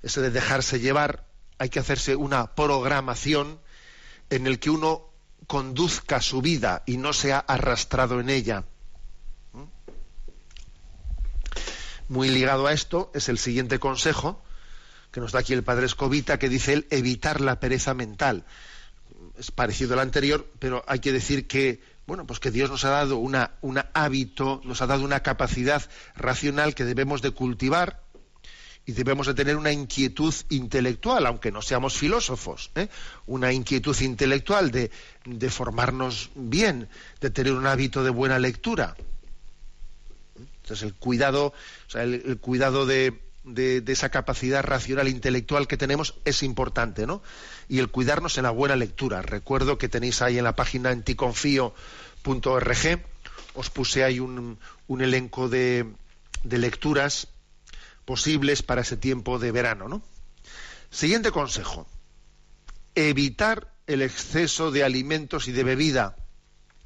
ese 0.02 0.20
de 0.20 0.30
dejarse 0.30 0.80
llevar, 0.80 1.26
hay 1.58 1.68
que 1.68 1.78
hacerse 1.78 2.16
una 2.16 2.54
programación 2.54 3.60
en 4.30 4.46
el 4.46 4.58
que 4.58 4.70
uno 4.70 5.10
conduzca 5.46 6.20
su 6.20 6.40
vida 6.40 6.82
y 6.86 6.96
no 6.96 7.12
sea 7.12 7.38
arrastrado 7.38 8.20
en 8.20 8.30
ella. 8.30 8.64
Muy 12.08 12.28
ligado 12.28 12.66
a 12.66 12.72
esto 12.72 13.10
es 13.14 13.28
el 13.28 13.38
siguiente 13.38 13.78
consejo 13.78 14.42
que 15.10 15.20
nos 15.20 15.32
da 15.32 15.40
aquí 15.40 15.52
el 15.52 15.64
padre 15.64 15.86
Escobita, 15.86 16.38
que 16.38 16.48
dice 16.48 16.72
él 16.72 16.86
evitar 16.90 17.40
la 17.40 17.60
pereza 17.60 17.94
mental. 17.94 18.44
Es 19.38 19.50
parecido 19.50 19.94
al 19.94 20.00
anterior, 20.00 20.46
pero 20.58 20.84
hay 20.86 21.00
que 21.00 21.12
decir 21.12 21.46
que 21.46 21.80
bueno, 22.10 22.26
pues 22.26 22.40
que 22.40 22.50
Dios 22.50 22.68
nos 22.68 22.84
ha 22.84 22.90
dado 22.90 23.18
una, 23.18 23.52
un 23.60 23.80
hábito, 23.94 24.60
nos 24.64 24.82
ha 24.82 24.88
dado 24.88 25.04
una 25.04 25.20
capacidad 25.20 25.80
racional 26.16 26.74
que 26.74 26.84
debemos 26.84 27.22
de 27.22 27.30
cultivar 27.30 28.02
y 28.84 28.90
debemos 28.90 29.28
de 29.28 29.34
tener 29.34 29.54
una 29.54 29.70
inquietud 29.70 30.34
intelectual, 30.48 31.24
aunque 31.24 31.52
no 31.52 31.62
seamos 31.62 31.96
filósofos, 31.96 32.72
¿eh? 32.74 32.88
una 33.28 33.52
inquietud 33.52 33.96
intelectual 34.00 34.72
de, 34.72 34.90
de 35.24 35.50
formarnos 35.50 36.30
bien, 36.34 36.88
de 37.20 37.30
tener 37.30 37.52
un 37.52 37.68
hábito 37.68 38.02
de 38.02 38.10
buena 38.10 38.40
lectura. 38.40 38.96
Entonces 40.62 40.82
el 40.82 40.94
cuidado, 40.94 41.52
el, 41.94 42.38
cuidado 42.38 42.86
de, 42.86 43.20
esa 43.86 44.10
capacidad 44.10 44.62
racional 44.62 45.08
intelectual 45.08 45.66
que 45.66 45.76
tenemos 45.76 46.14
es 46.24 46.42
importante, 46.42 47.06
¿no? 47.06 47.22
Y 47.68 47.78
el 47.78 47.88
cuidarnos 47.88 48.38
en 48.38 48.44
la 48.44 48.50
buena 48.50 48.76
lectura. 48.76 49.22
Recuerdo 49.22 49.78
que 49.78 49.88
tenéis 49.88 50.22
ahí 50.22 50.38
en 50.38 50.44
la 50.44 50.56
página 50.56 50.92
enticonfío.org, 50.92 53.04
os 53.54 53.70
puse 53.70 54.04
ahí 54.04 54.20
un, 54.20 54.58
elenco 54.88 55.48
de, 55.48 55.86
de, 56.44 56.58
lecturas 56.58 57.28
posibles 58.04 58.62
para 58.62 58.82
ese 58.82 58.96
tiempo 58.96 59.38
de 59.38 59.52
verano, 59.52 59.88
¿no? 59.88 60.02
Siguiente 60.90 61.30
consejo. 61.30 61.86
Evitar 62.94 63.72
el 63.86 64.02
exceso 64.02 64.70
de 64.70 64.84
alimentos 64.84 65.48
y 65.48 65.52
de 65.52 65.64
bebida. 65.64 66.16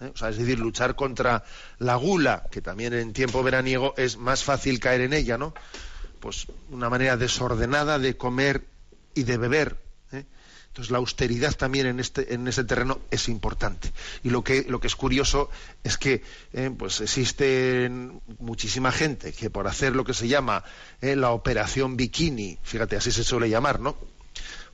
¿eh? 0.00 0.10
O 0.14 0.16
sea, 0.16 0.28
es 0.28 0.38
decir, 0.38 0.58
luchar 0.58 0.94
contra 0.94 1.44
la 1.78 1.96
gula, 1.96 2.44
que 2.50 2.60
también 2.60 2.92
en 2.92 3.12
tiempo 3.12 3.42
veraniego 3.42 3.94
es 3.96 4.16
más 4.16 4.44
fácil 4.44 4.80
caer 4.80 5.02
en 5.02 5.12
ella, 5.12 5.38
¿no? 5.38 5.54
Pues 6.24 6.46
una 6.70 6.88
manera 6.88 7.18
desordenada 7.18 7.98
de 7.98 8.16
comer 8.16 8.64
y 9.14 9.24
de 9.24 9.36
beber. 9.36 9.76
¿eh? 10.10 10.24
Entonces 10.68 10.90
la 10.90 10.96
austeridad 10.96 11.52
también 11.52 11.86
en 11.86 12.00
este 12.00 12.32
en 12.32 12.48
ese 12.48 12.64
terreno 12.64 12.98
es 13.10 13.28
importante. 13.28 13.92
Y 14.22 14.30
lo 14.30 14.42
que 14.42 14.64
lo 14.66 14.80
que 14.80 14.86
es 14.86 14.96
curioso 14.96 15.50
es 15.82 15.98
que 15.98 16.22
¿eh? 16.54 16.70
pues 16.78 17.02
existe 17.02 17.90
muchísima 18.38 18.90
gente 18.90 19.34
que 19.34 19.50
por 19.50 19.66
hacer 19.66 19.94
lo 19.94 20.04
que 20.04 20.14
se 20.14 20.26
llama 20.26 20.64
la 21.02 21.30
operación 21.32 21.98
bikini, 21.98 22.56
fíjate 22.62 22.96
así 22.96 23.12
se 23.12 23.22
suele 23.22 23.50
llamar, 23.50 23.80
¿no? 23.80 23.94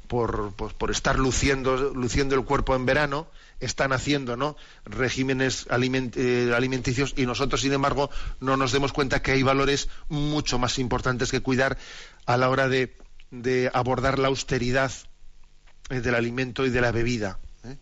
Por, 0.07 0.53
pues, 0.55 0.73
por 0.73 0.93
estar 0.93 1.19
luciendo 1.19 1.93
luciendo 1.95 2.37
el 2.37 2.45
cuerpo 2.45 2.77
en 2.77 2.87
verano, 2.87 3.27
están 3.61 3.93
haciendo 3.93 4.37
¿no? 4.37 4.57
regímenes 4.85 5.67
eh, 5.71 6.53
alimenticios 6.55 7.15
y 7.17 7.27
nosotros, 7.27 7.61
sin 7.61 7.73
embargo, 7.73 8.11
no 8.41 8.57
nos 8.57 8.73
demos 8.73 8.93
cuenta 8.93 9.23
que 9.23 9.33
hay 9.33 9.43
valores 9.43 9.89
mucho 10.09 10.59
más 10.59 10.79
importantes 10.79 11.31
que 11.31 11.41
cuidar 11.41 11.79
a 12.27 12.37
la 12.37 12.49
hora 12.49 12.69
de, 12.69 12.97
abordar 13.73 14.19
la 14.19 14.29
austeridad 14.29 14.91
eh, 15.91 16.01
del 16.01 16.15
alimento 16.15 16.67
y 16.67 16.71
de 16.71 16.81
la 16.81 16.91
bebida. 16.91 17.39
¿eh? 17.65 17.77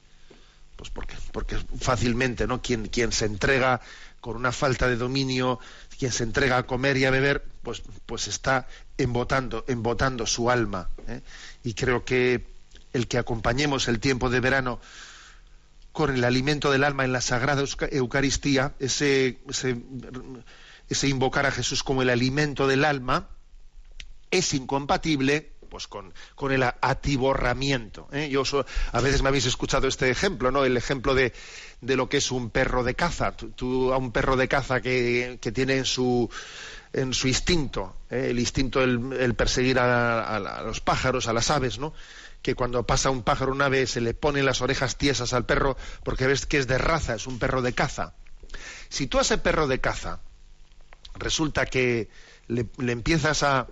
Pues 0.77 0.91
porque, 0.91 1.17
porque 1.33 1.57
fácilmente, 1.81 2.47
¿no? 2.47 2.61
Quien, 2.61 2.88
quien 2.88 3.12
se 3.12 3.25
entrega 3.27 3.81
con 4.21 4.37
una 4.37 4.53
falta 4.53 4.88
de 4.88 4.97
dominio, 4.97 5.59
quien 5.99 6.12
se 6.12 6.25
entrega 6.25 6.59
a 6.59 6.64
comer 6.64 6.97
y 6.97 7.05
a 7.05 7.11
beber, 7.11 7.45
pues, 7.62 7.83
pues 8.05 8.29
está 8.29 8.67
embotando, 8.97 9.64
embotando 9.69 10.27
su 10.27 10.51
alma. 10.51 10.88
Y 11.62 11.75
creo 11.75 12.05
que 12.05 12.47
el 12.93 13.07
que 13.07 13.19
acompañemos 13.19 13.88
el 13.88 14.01
tiempo 14.01 14.31
de 14.31 14.41
verano 14.41 14.81
con 15.99 16.15
el 16.15 16.23
alimento 16.23 16.71
del 16.71 16.85
alma 16.85 17.05
en 17.05 17.11
la 17.11 17.21
Sagrada 17.21 17.65
Eucaristía, 17.91 18.73
ese, 18.79 19.41
ese, 20.89 21.09
invocar 21.09 21.45
a 21.45 21.51
Jesús 21.51 21.83
como 21.83 22.03
el 22.03 22.11
alimento 22.11 22.69
del 22.69 22.85
alma, 22.85 23.31
es 24.31 24.55
incompatible 24.55 25.51
pues 25.69 25.89
con, 25.89 26.15
con 26.37 26.53
el 26.53 26.63
atiborramiento. 26.63 28.09
¿eh? 28.13 28.29
Yo 28.31 28.45
a 28.93 29.01
veces 29.01 29.23
me 29.23 29.29
habéis 29.31 29.47
escuchado 29.47 29.89
este 29.89 30.09
ejemplo, 30.09 30.53
¿no? 30.53 30.65
El 30.65 30.77
ejemplo 30.77 31.17
de, 31.17 31.33
de 31.81 31.97
lo 31.97 32.09
que 32.09 32.19
es 32.19 32.31
un 32.31 32.51
perro 32.51 32.85
de 32.85 32.95
caza. 32.95 33.33
Tú, 33.33 33.93
a 33.93 33.97
un 33.97 34.13
perro 34.13 34.37
de 34.37 34.47
caza 34.47 34.81
que, 34.81 35.39
que 35.41 35.51
tiene 35.51 35.79
en 35.79 35.85
su 35.85 36.31
en 36.93 37.13
su 37.13 37.29
instinto, 37.29 37.97
¿eh? 38.09 38.29
el 38.31 38.39
instinto 38.39 38.83
el, 38.83 39.35
perseguir 39.35 39.79
a, 39.79 40.63
los 40.65 40.81
pájaros, 40.81 41.27
a 41.29 41.33
las 41.33 41.51
aves, 41.51 41.79
¿no? 41.79 41.93
Que 42.42 42.55
cuando 42.55 42.87
pasa 42.87 43.11
un 43.11 43.22
pájaro 43.22 43.53
una 43.53 43.68
vez 43.68 43.90
se 43.90 44.01
le 44.01 44.14
ponen 44.14 44.46
las 44.46 44.62
orejas 44.62 44.96
tiesas 44.96 45.33
al 45.33 45.44
perro 45.44 45.77
porque 46.05 46.27
ves 46.27 46.46
que 46.46 46.59
es 46.59 46.66
de 46.66 46.79
raza, 46.79 47.14
es 47.14 47.27
un 47.27 47.38
perro 47.38 47.62
de 47.62 47.72
caza. 47.72 48.14
Si 48.88 49.07
tú 49.07 49.18
a 49.18 49.22
ese 49.22 49.38
perro 49.38 49.66
de 49.66 49.81
caza 49.81 50.20
resulta 51.14 51.66
que 51.66 52.09
le, 52.46 52.66
empiezas 52.79 53.42
a, 53.42 53.66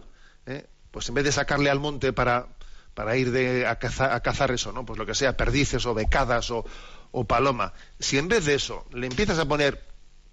¿eh? 0.47 0.67
pues 0.91 1.09
en 1.09 1.15
vez 1.15 1.25
de 1.25 1.33
sacarle 1.33 1.71
al 1.71 1.81
monte 1.81 2.13
para, 2.13 2.49
para 2.95 3.17
ir 3.17 3.31
de, 3.31 3.67
a, 3.67 3.79
cazar, 3.79 4.51
eso, 4.51 4.73
¿no? 4.73 4.85
Pues 4.85 4.99
lo 4.99 5.07
que 5.07 5.15
sea, 5.15 5.37
perdices 5.37 5.87
o 5.87 5.95
becadas 5.95 6.51
o, 6.51 6.65
o, 7.13 7.25
paloma. 7.25 7.73
Si 7.99 8.19
en 8.19 8.29
vez 8.29 8.45
de 8.45 8.55
eso 8.55 8.87
le 8.93 9.07
empiezas 9.07 9.39
a 9.39 9.47
poner 9.47 9.83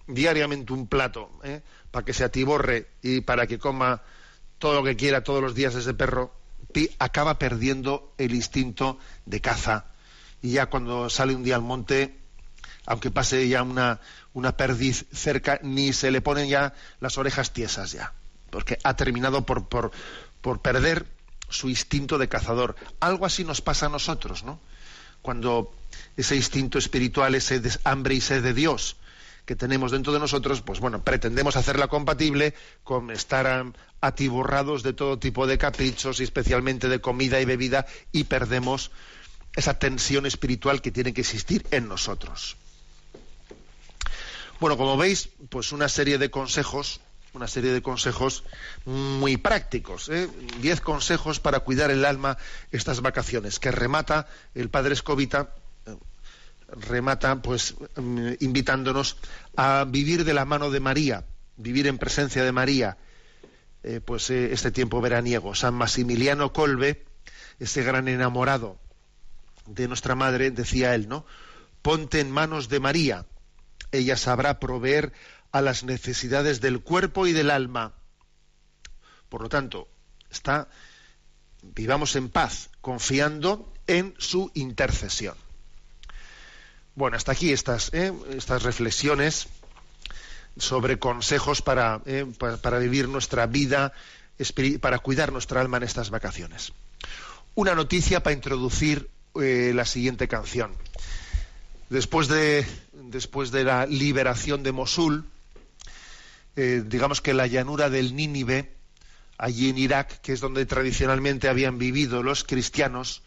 diariamente 0.08 0.74
un 0.74 0.88
plato 0.88 1.30
¿eh? 1.44 1.62
para 1.92 2.06
que 2.06 2.14
se 2.14 2.26
atiborre 2.26 2.88
y 3.02 3.22
para 3.22 3.48
que 3.48 3.60
coma 3.60 4.02
todo 4.58 4.74
lo 4.76 4.84
que 4.84 4.96
quiera 4.96 5.24
todos 5.24 5.42
los 5.42 5.56
días 5.56 5.76
ese 5.76 5.94
perro, 5.94 6.34
acaba 7.00 7.40
perdiendo 7.40 8.14
el 8.18 8.34
instinto 8.34 8.98
de 9.26 9.42
caza 9.42 9.86
y 10.42 10.52
ya 10.52 10.68
cuando 10.68 11.10
sale 11.10 11.34
un 11.34 11.44
día 11.44 11.56
al 11.56 11.62
monte, 11.62 12.16
aunque 12.86 13.12
pase 13.12 13.48
ya 13.48 13.64
una, 13.64 14.02
una 14.34 14.58
perdiz 14.58 15.06
cerca, 15.14 15.60
ni 15.64 15.94
se 15.94 16.12
le 16.12 16.22
ponen 16.22 16.50
ya 16.50 16.74
las 17.00 17.18
orejas 17.18 17.54
tiesas 17.54 17.94
ya, 17.94 18.14
porque 18.50 18.78
ha 18.84 18.96
terminado 18.96 19.46
por, 19.46 19.68
por, 19.68 19.92
por 20.42 20.62
perder 20.62 21.08
su 21.50 21.70
instinto 21.70 22.18
de 22.18 22.28
cazador. 22.28 22.76
Algo 23.00 23.26
así 23.26 23.46
nos 23.46 23.62
pasa 23.62 23.86
a 23.86 23.90
nosotros, 23.90 24.44
¿no? 24.44 24.60
Cuando 25.22 25.74
ese 26.18 26.36
instinto 26.36 26.78
espiritual, 26.78 27.36
ese 27.36 27.62
hambre 27.86 28.16
y 28.16 28.22
sed 28.22 28.44
de 28.44 28.54
Dios, 28.54 28.98
que 29.46 29.56
tenemos 29.56 29.92
dentro 29.92 30.14
de 30.14 30.20
nosotros, 30.20 30.62
pues 30.62 30.80
bueno, 30.80 31.04
pretendemos 31.04 31.56
hacerla 31.56 31.88
compatible 31.88 32.54
con 32.84 33.12
estar 33.12 33.66
atiborrados 34.02 34.84
de 34.84 34.94
todo 34.94 35.20
tipo 35.20 35.48
de 35.48 35.58
caprichos 35.58 36.20
y 36.20 36.24
especialmente 36.24 36.88
de 36.88 37.02
comida 37.02 37.42
y 37.42 37.46
bebida 37.46 37.86
y 38.12 38.26
perdemos 38.26 38.92
esa 39.56 39.78
tensión 39.78 40.26
espiritual 40.26 40.82
que 40.82 40.92
tiene 40.92 41.14
que 41.14 41.22
existir 41.22 41.66
en 41.72 41.88
nosotros. 41.88 42.58
Bueno, 44.60 44.78
como 44.78 44.98
veis, 44.98 45.30
pues 45.50 45.72
una 45.72 45.90
serie 45.90 46.18
de 46.18 46.32
consejos, 46.32 47.02
una 47.34 47.48
serie 47.48 47.72
de 47.72 47.82
consejos 47.82 48.44
muy 48.86 49.38
prácticos, 49.38 50.08
¿eh? 50.10 50.30
diez 50.62 50.80
consejos 50.80 51.40
para 51.40 51.60
cuidar 51.60 51.92
el 51.92 52.06
alma 52.06 52.38
estas 52.72 53.02
vacaciones, 53.02 53.60
que 53.60 53.72
remata 53.72 54.28
el 54.56 54.70
padre 54.70 54.94
Escobita 54.94 55.54
remata 56.76 57.42
pues 57.42 57.76
mm, 57.96 58.34
invitándonos 58.40 59.18
a 59.56 59.86
vivir 59.88 60.26
de 60.26 60.34
la 60.34 60.46
mano 60.46 60.72
de 60.72 60.80
María, 60.80 61.26
vivir 61.58 61.88
en 61.88 61.98
presencia 61.98 62.44
de 62.44 62.52
María, 62.52 62.98
eh, 63.84 64.02
pues 64.04 64.30
eh, 64.30 64.54
este 64.54 64.72
tiempo 64.72 65.02
veraniego. 65.02 65.56
San 65.56 65.74
Maximiliano 65.76 66.54
Colbe, 66.54 67.06
ese 67.60 67.84
gran 67.84 68.08
enamorado 68.08 68.80
de 69.66 69.88
nuestra 69.88 70.16
madre, 70.16 70.52
decía 70.52 70.96
él, 70.96 71.08
¿no? 71.08 71.26
Ponte 71.82 72.20
en 72.20 72.32
manos 72.32 72.70
de 72.70 72.80
María, 72.80 73.26
ella 73.92 74.18
sabrá 74.18 74.60
proveer 74.60 75.14
a 75.52 75.62
las 75.62 75.84
necesidades 75.84 76.62
del 76.62 76.82
cuerpo 76.82 77.28
y 77.28 77.34
del 77.34 77.52
alma. 77.52 77.94
Por 79.30 79.42
lo 79.42 79.50
tanto, 79.50 79.88
está 80.30 80.68
vivamos 81.64 82.16
en 82.16 82.30
paz, 82.30 82.70
confiando 82.82 83.74
en 83.88 84.14
su 84.18 84.52
intercesión. 84.54 85.36
Bueno, 86.96 87.18
hasta 87.18 87.32
aquí 87.32 87.52
estas, 87.52 87.92
¿eh? 87.94 88.14
estas 88.38 88.62
reflexiones 88.62 89.48
sobre 90.58 91.00
consejos 91.00 91.64
eh, 92.06 92.26
para, 92.38 92.58
para, 92.58 92.78
vivir 92.78 93.08
nuestra 93.10 93.48
vida, 93.48 93.94
para 94.80 95.00
cuidar 95.00 95.32
nuestra 95.32 95.60
alma 95.60 95.78
en 95.78 95.84
estas 95.84 96.12
vacaciones. 96.12 96.72
Una 97.56 97.74
noticia 97.74 98.22
para 98.22 98.36
introducir 98.36 99.10
eh, 99.42 99.72
la 99.74 99.86
siguiente 99.86 100.28
canción. 100.28 100.72
Después 101.90 102.28
de, 102.28 102.64
después 102.94 103.50
de 103.50 103.64
la 103.64 103.88
liberación 103.88 104.62
de 104.62 104.72
Mosul, 104.72 105.26
digamos 106.56 107.22
que 107.22 107.34
la 107.34 107.48
llanura 107.48 107.90
del 107.90 108.16
Nínive, 108.16 108.72
allí 109.40 109.70
en 109.70 109.80
Irak, 109.80 110.22
que 110.22 110.34
es 110.34 110.40
donde 110.40 110.68
tradicionalmente 110.68 111.50
habían 111.50 111.80
vivido 111.80 112.22
los 112.22 112.44
cristianos, 112.44 113.24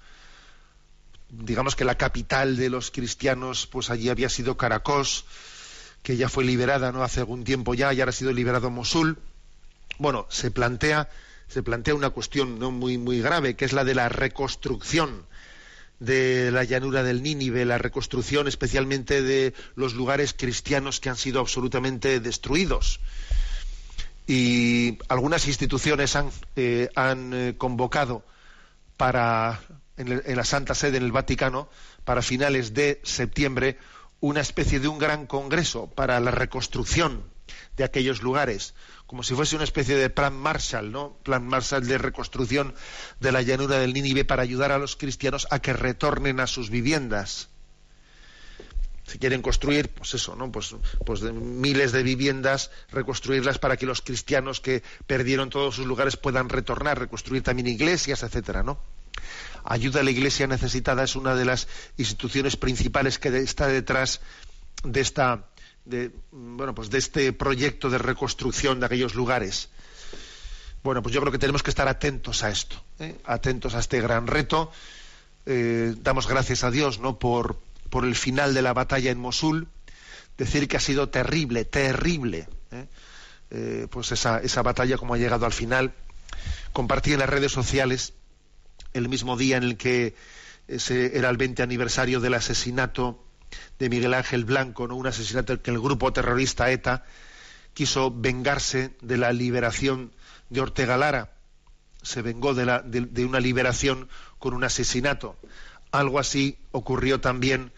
digamos 1.28 1.76
que 1.76 1.84
la 1.84 1.96
capital 1.96 2.56
de 2.56 2.70
los 2.70 2.90
cristianos, 2.90 3.66
pues 3.66 3.90
allí 3.90 4.08
había 4.08 4.28
sido 4.28 4.56
Caracos, 4.56 5.24
que 6.02 6.16
ya 6.16 6.28
fue 6.28 6.44
liberada 6.44 6.92
no 6.92 7.02
hace 7.02 7.20
algún 7.20 7.44
tiempo 7.44 7.74
ya, 7.74 7.92
y 7.92 8.00
ahora 8.00 8.10
ha 8.10 8.12
sido 8.12 8.32
liberado 8.32 8.70
Mosul. 8.70 9.18
Bueno, 9.98 10.26
se 10.30 10.50
plantea, 10.50 11.08
se 11.48 11.62
plantea 11.62 11.94
una 11.94 12.10
cuestión 12.10 12.58
¿no? 12.58 12.70
muy, 12.70 12.98
muy 12.98 13.20
grave, 13.20 13.56
que 13.56 13.64
es 13.64 13.72
la 13.72 13.84
de 13.84 13.94
la 13.94 14.08
reconstrucción 14.08 15.26
de 15.98 16.50
la 16.50 16.64
llanura 16.64 17.02
del 17.02 17.22
Nínive, 17.22 17.64
la 17.64 17.78
reconstrucción 17.78 18.48
especialmente 18.48 19.22
de 19.22 19.54
los 19.74 19.94
lugares 19.94 20.34
cristianos 20.34 21.00
que 21.00 21.08
han 21.08 21.16
sido 21.16 21.40
absolutamente 21.40 22.20
destruidos. 22.20 23.00
Y 24.26 24.98
algunas 25.08 25.46
instituciones 25.46 26.16
han, 26.16 26.30
eh, 26.56 26.90
han 26.94 27.32
eh, 27.32 27.54
convocado 27.56 28.24
para 28.96 29.60
en, 29.96 30.36
la 30.36 30.44
Santa 30.44 30.74
Sede 30.74 30.98
en 30.98 31.04
el 31.04 31.12
Vaticano 31.12 31.68
para 32.04 32.22
finales 32.22 32.74
de 32.74 33.00
septiembre 33.04 33.78
una 34.20 34.40
especie 34.40 34.80
de 34.80 34.88
un 34.88 34.98
gran 34.98 35.26
congreso 35.26 35.88
para 35.88 36.18
la 36.20 36.30
reconstrucción 36.30 37.24
de 37.76 37.84
aquellos 37.84 38.22
lugares, 38.22 38.74
como 39.06 39.22
si 39.22 39.34
fuese 39.34 39.54
una 39.54 39.64
especie 39.64 39.96
de 39.96 40.10
plan 40.10 40.34
Marshall, 40.34 40.90
¿no? 40.90 41.18
Plan 41.22 41.46
Marshall 41.46 41.86
de 41.86 41.98
reconstrucción 41.98 42.74
de 43.20 43.32
la 43.32 43.42
llanura 43.42 43.78
del 43.78 43.92
Nínive 43.92 44.24
para 44.24 44.42
ayudar 44.42 44.72
a 44.72 44.78
los 44.78 44.96
cristianos 44.96 45.46
a 45.50 45.60
que 45.60 45.72
retornen 45.72 46.40
a 46.40 46.46
sus 46.46 46.70
viviendas. 46.70 47.48
Si 49.06 49.18
quieren 49.18 49.42
construir, 49.42 49.90
pues 49.90 50.14
eso, 50.14 50.34
¿no? 50.34 50.50
Pues, 50.50 50.74
pues 51.04 51.20
de 51.20 51.32
miles 51.32 51.92
de 51.92 52.02
viviendas, 52.02 52.72
reconstruirlas 52.90 53.58
para 53.58 53.76
que 53.76 53.86
los 53.86 54.02
cristianos 54.02 54.60
que 54.60 54.82
perdieron 55.06 55.50
todos 55.50 55.76
sus 55.76 55.86
lugares 55.86 56.16
puedan 56.16 56.48
retornar, 56.48 56.98
reconstruir 56.98 57.42
también 57.42 57.68
iglesias, 57.68 58.24
etcétera, 58.24 58.64
¿no? 58.64 58.80
Ayuda 59.64 60.00
a 60.00 60.04
la 60.04 60.10
Iglesia 60.10 60.46
necesitada 60.46 61.02
es 61.04 61.16
una 61.16 61.34
de 61.34 61.44
las 61.44 61.68
instituciones 61.96 62.56
principales 62.56 63.18
que 63.18 63.36
está 63.38 63.66
detrás 63.66 64.20
de 64.84 65.00
esta 65.00 65.46
de, 65.86 66.10
bueno, 66.32 66.74
pues 66.74 66.90
de 66.90 66.98
este 66.98 67.32
proyecto 67.32 67.88
de 67.88 67.98
reconstrucción 67.98 68.80
de 68.80 68.86
aquellos 68.86 69.14
lugares. 69.14 69.70
Bueno, 70.82 71.02
pues 71.02 71.14
yo 71.14 71.20
creo 71.20 71.32
que 71.32 71.38
tenemos 71.38 71.62
que 71.62 71.70
estar 71.70 71.88
atentos 71.88 72.42
a 72.42 72.50
esto, 72.50 72.76
¿eh? 72.98 73.16
atentos 73.24 73.74
a 73.74 73.80
este 73.80 74.00
gran 74.00 74.26
reto. 74.26 74.70
Eh, 75.46 75.94
damos 76.02 76.26
gracias 76.28 76.64
a 76.64 76.70
Dios, 76.70 76.98
¿no? 76.98 77.18
Por, 77.18 77.58
por 77.88 78.04
el 78.04 78.14
final 78.14 78.52
de 78.54 78.62
la 78.62 78.72
batalla 78.72 79.10
en 79.10 79.18
Mosul, 79.18 79.68
decir 80.36 80.68
que 80.68 80.76
ha 80.76 80.80
sido 80.80 81.08
terrible, 81.08 81.64
terrible, 81.64 82.48
¿eh? 82.70 82.86
Pues 83.90 84.10
esa, 84.10 84.40
esa 84.40 84.62
batalla 84.62 84.98
como 84.98 85.14
ha 85.14 85.18
llegado 85.18 85.46
al 85.46 85.52
final. 85.52 85.94
Compartí 86.72 87.12
en 87.12 87.20
las 87.20 87.28
redes 87.28 87.52
sociales 87.52 88.12
el 88.96 89.08
mismo 89.08 89.36
día 89.36 89.56
en 89.56 89.62
el 89.62 89.76
que 89.76 90.14
ese 90.68 91.16
era 91.16 91.30
el 91.30 91.36
20 91.36 91.62
aniversario 91.62 92.20
del 92.20 92.34
asesinato 92.34 93.22
de 93.78 93.88
Miguel 93.88 94.14
Ángel 94.14 94.44
Blanco, 94.44 94.88
¿no? 94.88 94.96
un 94.96 95.06
asesinato 95.06 95.60
que 95.62 95.70
el 95.70 95.80
grupo 95.80 96.12
terrorista 96.12 96.70
ETA 96.70 97.04
quiso 97.74 98.10
vengarse 98.10 98.96
de 99.02 99.16
la 99.18 99.32
liberación 99.32 100.12
de 100.50 100.60
Ortega 100.60 100.96
Lara. 100.96 101.32
Se 102.02 102.22
vengó 102.22 102.54
de 102.54 103.24
una 103.24 103.40
liberación 103.40 104.08
con 104.38 104.54
un 104.54 104.64
asesinato. 104.64 105.36
Algo 105.90 106.18
así 106.18 106.58
ocurrió 106.72 107.20
también 107.20 107.72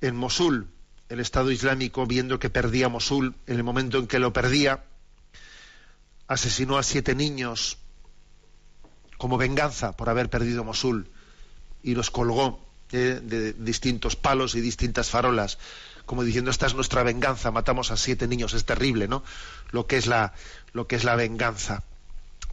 en 0.00 0.16
Mosul. 0.16 0.68
El 1.08 1.20
Estado 1.20 1.50
Islámico, 1.50 2.06
viendo 2.06 2.38
que 2.38 2.50
perdía 2.50 2.88
Mosul, 2.88 3.34
en 3.46 3.56
el 3.56 3.64
momento 3.64 3.98
en 3.98 4.06
que 4.06 4.18
lo 4.18 4.32
perdía, 4.32 4.84
asesinó 6.26 6.76
a 6.78 6.82
siete 6.82 7.14
niños 7.14 7.78
como 9.18 9.36
venganza 9.36 9.92
por 9.92 10.08
haber 10.08 10.30
perdido 10.30 10.64
Mosul 10.64 11.10
y 11.82 11.94
los 11.94 12.10
colgó 12.10 12.60
eh, 12.92 13.20
de 13.22 13.52
distintos 13.52 14.16
palos 14.16 14.54
y 14.54 14.60
distintas 14.60 15.10
farolas, 15.10 15.58
como 16.06 16.24
diciendo 16.24 16.50
esta 16.50 16.66
es 16.66 16.74
nuestra 16.74 17.02
venganza, 17.02 17.50
matamos 17.50 17.90
a 17.90 17.98
siete 17.98 18.26
niños, 18.26 18.54
es 18.54 18.64
terrible, 18.64 19.08
¿no? 19.08 19.22
Lo 19.72 19.86
que 19.86 19.98
es 19.98 20.06
la, 20.06 20.32
lo 20.72 20.86
que 20.86 20.96
es 20.96 21.04
la 21.04 21.16
venganza. 21.16 21.82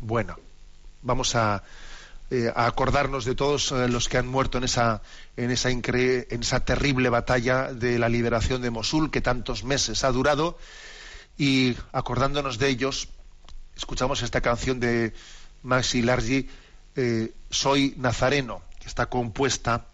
Bueno, 0.01 0.38
vamos 1.01 1.36
a, 1.36 1.63
eh, 2.32 2.51
a 2.54 2.65
acordarnos 2.65 3.23
de 3.23 3.36
todos 3.36 3.71
eh, 3.71 3.88
los 3.88 4.10
que 4.10 4.17
han 4.17 4.28
muerto 4.28 4.58
en 4.58 4.65
esa, 4.65 5.01
en, 5.38 5.51
esa 5.51 5.69
en 5.69 6.41
esa 6.41 6.65
terrible 6.65 7.10
batalla 7.10 7.71
de 7.71 7.97
la 7.97 8.10
liberación 8.10 8.62
de 8.62 8.71
Mosul 8.71 9.12
que 9.12 9.21
tantos 9.21 9.63
meses 9.63 10.04
ha 10.04 10.12
durado 10.12 10.58
y 11.38 11.78
acordándonos 11.93 12.58
de 12.58 12.67
ellos, 12.69 13.10
escuchamos 13.78 14.21
esta 14.21 14.41
canción 14.41 14.80
de 14.80 15.13
Maxi 15.65 16.01
Largi, 16.01 16.47
eh, 16.95 17.34
Soy 17.49 17.93
Nazareno, 17.97 18.62
que 18.80 18.88
está 18.88 19.08
compuesta, 19.08 19.88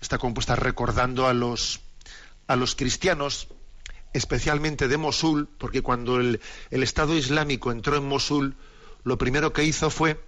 está 0.00 0.18
compuesta 0.18 0.56
recordando 0.56 1.26
a 1.26 1.34
los, 1.34 1.80
a 2.46 2.56
los 2.56 2.74
cristianos, 2.74 3.48
especialmente 4.12 4.88
de 4.88 4.96
Mosul, 4.96 5.48
porque 5.58 5.82
cuando 5.82 6.18
el 6.18 6.40
Estado 6.70 7.14
Islámico 7.14 7.70
entró 7.70 7.96
en 7.96 8.08
Mosul, 8.08 8.56
lo 9.04 9.18
primero 9.18 9.52
que 9.52 9.64
hizo 9.64 9.90
fue 9.90 10.20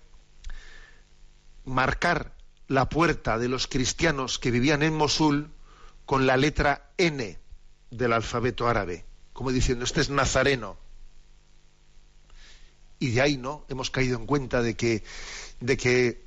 marcar 1.64 2.32
la 2.68 2.88
puerta 2.88 3.38
de 3.38 3.48
los 3.48 3.66
cristianos 3.66 4.38
que 4.38 4.50
vivían 4.50 4.82
en 4.82 4.94
Mosul 4.94 5.50
con 6.06 6.26
la 6.26 6.36
letra 6.36 6.90
N 6.98 7.38
del 7.90 8.12
alfabeto 8.12 8.68
árabe, 8.68 9.04
como 9.32 9.50
diciendo, 9.50 9.84
este 9.84 10.00
es 10.00 10.10
nazareno. 10.10 10.76
Y 13.00 13.10
de 13.10 13.20
ahí, 13.20 13.36
¿no? 13.36 13.64
Hemos 13.68 13.90
caído 13.90 14.16
en 14.16 14.26
cuenta 14.26 14.62
de 14.62 14.76
que, 14.76 15.02
de 15.58 15.76
que 15.76 16.22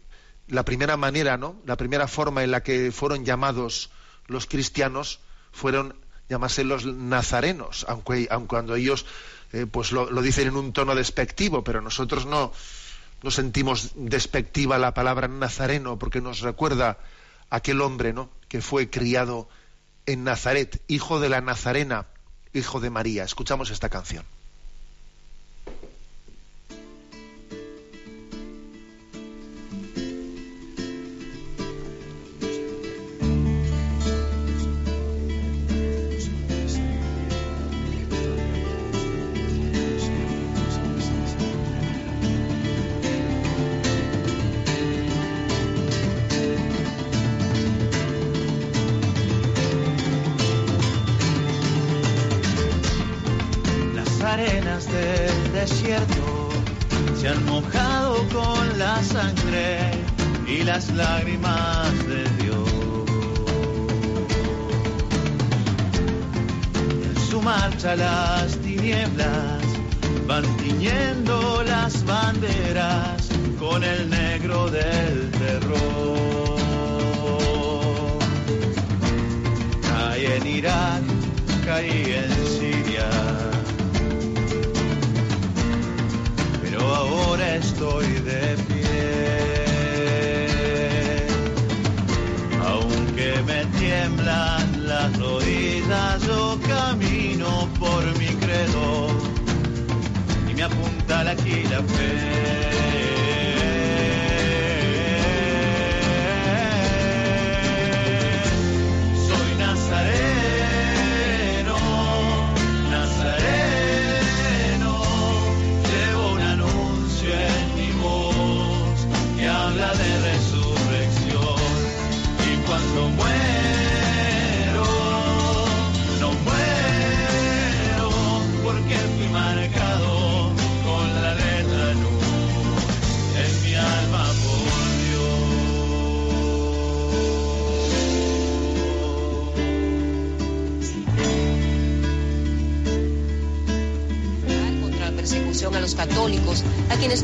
la 0.47 0.65
primera 0.65 0.97
manera, 0.97 1.37
¿no? 1.37 1.61
La 1.65 1.77
primera 1.77 2.07
forma 2.07 2.43
en 2.43 2.51
la 2.51 2.63
que 2.63 2.91
fueron 2.91 3.23
llamados 3.23 3.91
los 4.27 4.45
cristianos 4.47 5.19
fueron 5.51 5.95
llamarse 6.27 6.65
los 6.65 6.85
nazarenos, 6.85 7.85
aunque, 7.87 8.27
aun 8.29 8.47
cuando 8.47 8.75
ellos 8.75 9.05
eh, 9.53 9.67
pues 9.67 9.91
lo, 9.91 10.09
lo, 10.09 10.21
dicen 10.21 10.47
en 10.47 10.55
un 10.57 10.73
tono 10.73 10.95
despectivo, 10.95 11.63
pero 11.63 11.79
nosotros 11.79 12.25
no, 12.25 12.51
no 13.21 13.31
sentimos 13.31 13.91
despectiva 13.95 14.77
la 14.77 14.93
palabra 14.93 15.27
nazareno 15.27 15.97
porque 15.99 16.21
nos 16.21 16.41
recuerda 16.41 16.97
a 17.49 17.57
aquel 17.57 17.81
hombre 17.81 18.13
¿no? 18.13 18.29
que 18.47 18.61
fue 18.61 18.89
criado 18.89 19.47
en 20.05 20.23
Nazaret, 20.23 20.81
hijo 20.87 21.19
de 21.19 21.29
la 21.29 21.41
Nazarena, 21.41 22.07
hijo 22.53 22.79
de 22.79 22.89
María. 22.89 23.23
Escuchamos 23.23 23.69
esta 23.69 23.89
canción. 23.89 24.25
del 55.03 55.53
desierto 55.53 56.49
se 57.19 57.27
han 57.27 57.45
mojado 57.45 58.15
con 58.29 58.79
la 58.79 59.01
sangre 59.03 59.91
y 60.47 60.63
las 60.63 60.89
lágrimas 60.91 61.91
de 62.07 62.23
Dios. 62.39 62.69
En 67.07 67.15
su 67.29 67.41
marcha 67.41 67.95
las 67.95 68.57
tinieblas 68.57 69.63
van 70.27 70.45
tiñendo 70.57 71.63
las 71.63 72.03
banderas 72.05 73.27
con 73.59 73.83
el 73.83 74.09
negro 74.09 74.69
del 74.69 75.31
terror. 75.31 76.57
Caí 79.81 80.25
en 80.25 80.47
Irak, 80.47 81.03
caí 81.65 82.03
en 82.21 82.31
Siria 82.47 82.72
estoy 87.93 88.13
de 88.21 88.57
pie. 88.67 89.77
Aunque 92.65 93.41
me 93.45 93.65
tiemblan 93.77 94.87
las 94.87 95.17
rodillas, 95.19 96.23
yo 96.25 96.59
camino 96.67 97.67
por 97.79 98.03
mi 98.17 98.27
credo 98.27 99.07
y 100.49 100.53
me 100.53 100.63
apunta 100.63 101.29
aquí 101.29 101.63
la 101.69 101.83
fe. 101.83 102.42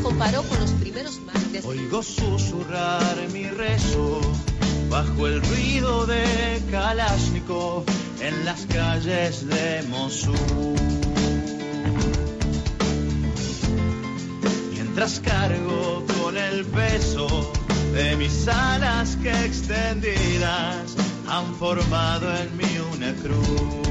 Comparó 0.02 0.42
con 0.42 0.60
los 0.60 0.70
primeros 0.72 1.18
mártires. 1.20 1.64
Oigo 1.64 2.02
susurrar 2.02 3.16
mi 3.32 3.44
rezo 3.44 4.20
bajo 4.90 5.26
el 5.26 5.40
ruido 5.42 6.04
de 6.06 6.60
Kalashnikov 6.70 7.84
en 8.20 8.44
las 8.44 8.66
calles 8.66 9.46
de 9.46 9.82
Mosul. 9.88 10.34
Mientras 14.72 15.20
cargo 15.20 16.04
con 16.20 16.36
el 16.36 16.64
peso 16.66 17.52
de 17.94 18.16
mis 18.16 18.46
alas 18.46 19.16
que 19.22 19.30
extendidas 19.30 20.96
han 21.28 21.54
formado 21.54 22.30
en 22.36 22.56
mí 22.56 22.78
una 22.92 23.12
cruz. 23.14 23.89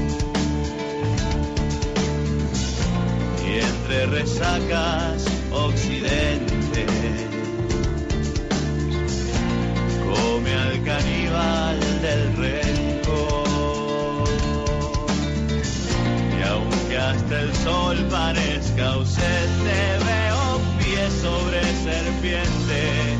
Entre 3.90 4.06
resacas 4.06 5.24
occidente. 5.50 6.86
Come 10.06 10.54
al 10.54 10.84
caníbal 10.84 11.80
del 12.00 12.36
rencor. 12.36 14.28
Y 16.38 16.42
aunque 16.46 16.98
hasta 16.98 17.40
el 17.40 17.52
sol 17.56 17.96
parezca 18.08 18.92
ausente, 18.92 19.98
veo 20.06 20.60
pie 20.78 21.10
sobre 21.10 21.60
serpiente, 21.82 23.19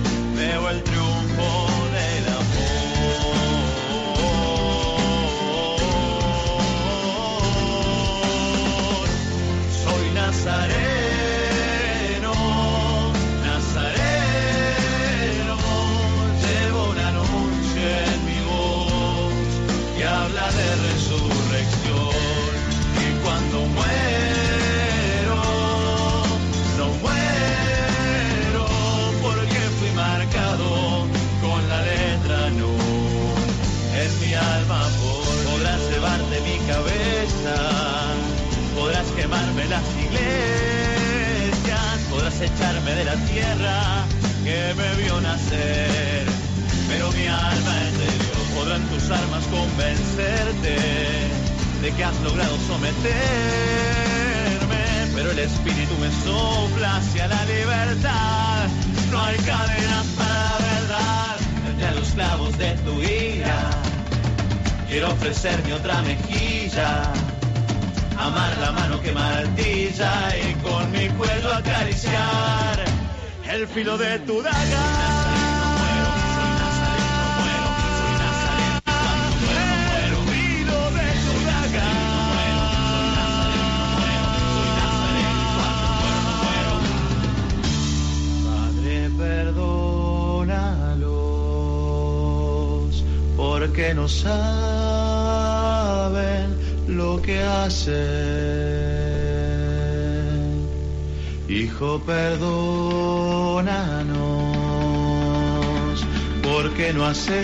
porque 106.81 106.95
no 106.95 107.05
hacemos 107.05 107.37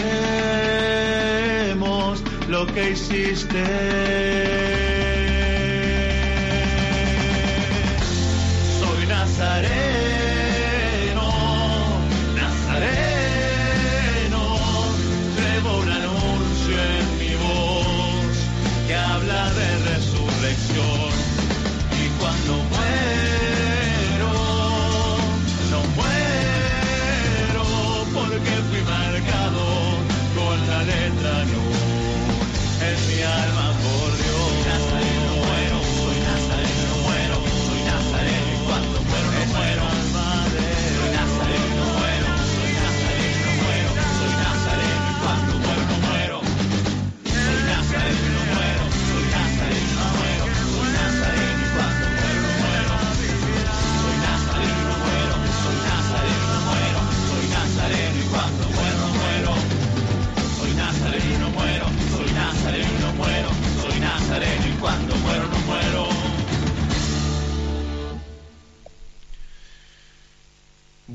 lo 2.49 2.67
que 2.69 2.91
hiciste. 2.93 3.65
Soy 8.81 9.07
nazareno, 9.07 10.16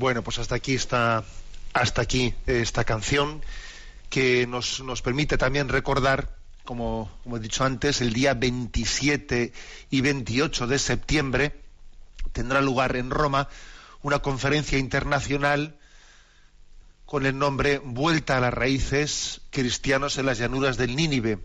Bueno, 0.02 0.22
pues 0.24 0.40
hasta 0.40 0.56
aquí 0.56 0.74
está, 0.74 1.22
hasta 1.74 2.02
aquí 2.02 2.34
esta 2.48 2.82
canción 2.82 3.40
que 4.10 4.48
nos, 4.48 4.80
nos 4.80 5.00
permite 5.00 5.38
también 5.38 5.68
recordar, 5.68 6.34
como, 6.64 7.08
como 7.22 7.36
he 7.36 7.40
dicho 7.40 7.62
antes, 7.62 8.00
el 8.00 8.12
día 8.12 8.34
27 8.34 9.52
y 9.90 10.00
28 10.00 10.66
de 10.66 10.78
septiembre 10.80 11.54
tendrá 12.32 12.60
lugar 12.60 12.96
en 12.96 13.10
Roma 13.10 13.48
una 14.02 14.18
conferencia 14.18 14.76
internacional 14.76 15.76
con 17.06 17.24
el 17.24 17.38
nombre 17.38 17.78
Vuelta 17.78 18.38
a 18.38 18.40
las 18.40 18.52
raíces 18.52 19.40
cristianos 19.50 20.18
en 20.18 20.26
las 20.26 20.36
llanuras 20.36 20.78
del 20.78 20.96
Nínive. 20.96 21.38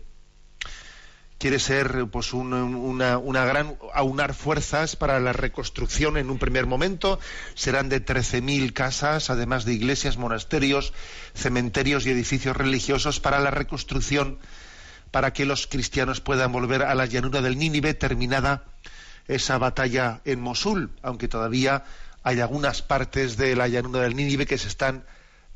Quiere 1.38 1.60
ser 1.60 2.06
pues 2.10 2.32
un- 2.32 2.52
una, 2.52 3.16
una 3.18 3.44
gran 3.44 3.76
aunar 3.94 4.34
fuerzas 4.34 4.96
para 4.96 5.20
la 5.20 5.32
reconstrucción 5.32 6.16
en 6.16 6.30
un 6.30 6.38
primer 6.38 6.66
momento. 6.66 7.20
Serán 7.54 7.88
de 7.88 8.00
13.000 8.04 8.72
casas, 8.72 9.30
además 9.30 9.64
de 9.64 9.74
iglesias, 9.74 10.16
monasterios, 10.16 10.92
cementerios 11.34 12.06
y 12.06 12.10
edificios 12.10 12.56
religiosos 12.56 13.20
para 13.20 13.38
la 13.38 13.52
reconstrucción, 13.52 14.38
para 15.12 15.32
que 15.32 15.46
los 15.46 15.68
cristianos 15.68 16.20
puedan 16.20 16.50
volver 16.50 16.82
a 16.82 16.94
la 16.96 17.06
llanura 17.06 17.40
del 17.40 17.56
Nínive 17.56 17.94
terminada 17.94 18.64
esa 19.28 19.58
batalla 19.58 20.20
en 20.24 20.40
Mosul, 20.40 20.90
aunque 21.02 21.28
todavía 21.28 21.84
hay 22.24 22.40
algunas 22.40 22.82
partes 22.82 23.36
de 23.36 23.54
la 23.54 23.68
llanura 23.68 24.00
del 24.00 24.16
Nínive 24.16 24.44
que 24.46 24.58
se 24.58 24.66
están 24.68 25.04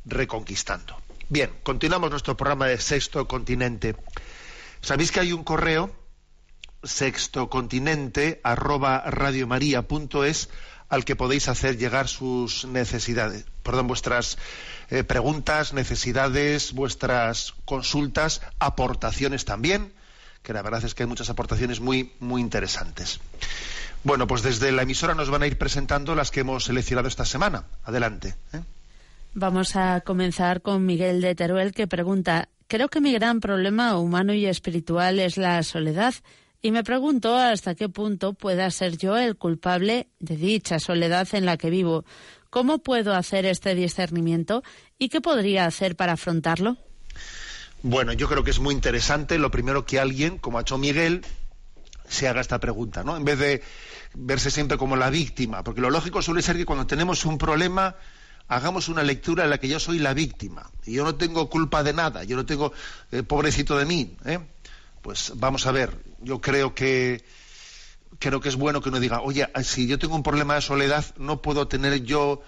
reconquistando. 0.05 0.97
Bien, 1.29 1.51
continuamos 1.63 2.11
nuestro 2.11 2.37
programa 2.37 2.67
de 2.67 2.79
Sexto 2.79 3.27
Continente. 3.27 3.97
¿Sabéis 4.83 5.11
que 5.11 5.21
hay 5.21 5.33
un 5.33 5.45
correo 5.45 5.91
sextocontinente 6.83 8.41
arroba 8.43 9.03
radiomaria.es 9.07 10.49
al 10.89 11.07
que 11.07 11.17
podéis 11.17 11.49
hacer 11.49 11.79
llegar 11.79 12.07
sus 12.07 12.67
necesidades, 12.67 13.47
perdón, 13.63 13.87
vuestras 13.87 14.37
eh, 14.91 15.05
preguntas, 15.05 15.73
necesidades, 15.73 16.75
vuestras 16.75 17.55
consultas, 17.65 18.43
aportaciones 18.59 19.47
también, 19.47 19.95
que 20.43 20.53
la 20.53 20.61
verdad 20.61 20.85
es 20.85 20.95
que 20.95 21.05
hay 21.05 21.09
muchas 21.09 21.31
aportaciones 21.31 21.81
muy, 21.81 22.13
muy 22.21 22.43
interesantes. 22.43 23.21
Bueno, 24.05 24.27
pues 24.27 24.43
desde 24.43 24.71
la 24.73 24.83
emisora 24.83 25.15
nos 25.15 25.31
van 25.31 25.45
a 25.45 25.47
ir 25.47 25.57
presentando 25.57 26.15
las 26.15 26.31
que 26.31 26.41
hemos 26.41 26.65
seleccionado 26.65 27.09
esta 27.09 27.25
semana. 27.25 27.65
Adelante. 27.85 28.35
¿eh? 28.53 28.61
Vamos 29.33 29.77
a 29.77 30.03
comenzar 30.03 30.61
con 30.61 30.85
Miguel 30.85 31.23
de 31.23 31.35
Teruel 31.35 31.73
que 31.73 31.87
pregunta, 31.87 32.49
creo 32.73 32.89
que 32.89 33.03
mi 33.03 33.13
gran 33.13 33.41
problema 33.41 33.99
humano 33.99 34.33
y 34.33 34.47
espiritual 34.47 35.19
es 35.19 35.37
la 35.37 35.63
soledad 35.63 36.15
y 36.63 36.71
me 36.71 36.83
pregunto 36.83 37.37
hasta 37.37 37.75
qué 37.75 37.91
punto 37.91 38.33
pueda 38.33 38.71
ser 38.71 38.97
yo 38.97 39.19
el 39.19 39.37
culpable 39.37 40.09
de 40.21 40.39
dicha 40.39 40.79
soledad 40.79 41.29
en 41.33 41.45
la 41.45 41.59
que 41.59 41.69
vivo. 41.69 42.07
¿Cómo 42.49 42.79
puedo 42.79 43.15
hacer 43.15 43.45
este 43.45 43.75
discernimiento 43.75 44.63
y 44.99 45.11
qué 45.11 45.21
podría 45.21 45.67
hacer 45.67 45.97
para 45.97 46.15
afrontarlo? 46.15 46.79
Bueno, 47.83 48.15
yo 48.15 48.27
creo 48.27 48.43
que 48.43 48.53
es 48.53 48.59
muy 48.59 48.75
interesante 48.75 49.39
lo 49.39 49.51
primero 49.51 49.85
que 49.85 50.01
alguien, 50.01 50.39
como 50.39 50.57
ha 50.57 50.63
hecho 50.63 50.79
Miguel, 50.79 51.27
se 52.09 52.27
haga 52.27 52.41
esta 52.41 52.59
pregunta, 52.59 53.05
¿no? 53.05 53.19
En 53.19 53.25
vez 53.27 53.39
de 53.39 53.63
verse 54.15 54.51
siempre 54.51 54.79
como 54.79 54.97
la 54.97 55.11
víctima, 55.11 55.63
porque 55.63 55.83
lo 55.83 55.91
lógico 55.91 56.23
suele 56.23 56.41
ser 56.41 56.57
que 56.57 56.65
cuando 56.65 56.87
tenemos 56.87 57.27
un 57.27 57.37
problema 57.37 57.97
hagamos 58.49 58.89
una 58.89 59.03
lectura 59.03 59.45
en 59.45 59.51
la 59.51 59.59
que 59.59 59.69
yo 59.69 59.81
soy 59.81 59.99
la 59.99 60.15
víctima 60.15 60.71
y 60.85 60.95
yo 60.95 61.05
no 61.05 61.15
tengo 61.15 61.49
culpa 61.49 61.83
de 61.83 61.93
nada, 61.93 62.25
yo 62.25 62.37
no 62.37 62.47
tengo 62.47 62.73
eh, 63.11 63.23
pobrecito 63.23 63.79
de 63.79 63.85
mí, 63.85 64.17
¿eh? 64.25 64.39
Pues 65.03 65.33
vamos 65.35 65.67
a 65.67 65.73
ver, 65.73 65.97
yo 66.21 66.41
creo 66.41 66.75
que 66.75 67.25
creo 68.19 68.41
que 68.41 68.49
es 68.49 68.57
bueno 68.57 68.81
que 68.81 68.89
uno 68.89 69.01
diga, 69.01 69.21
oye, 69.21 69.49
si 69.65 69.87
yo 69.87 69.99
tengo 69.99 70.15
un 70.15 70.23
problema 70.23 70.55
de 70.55 70.61
soledad, 70.61 71.05
no 71.19 71.43
puedo 71.43 71.67
tener 71.67 72.05
yo 72.05 72.43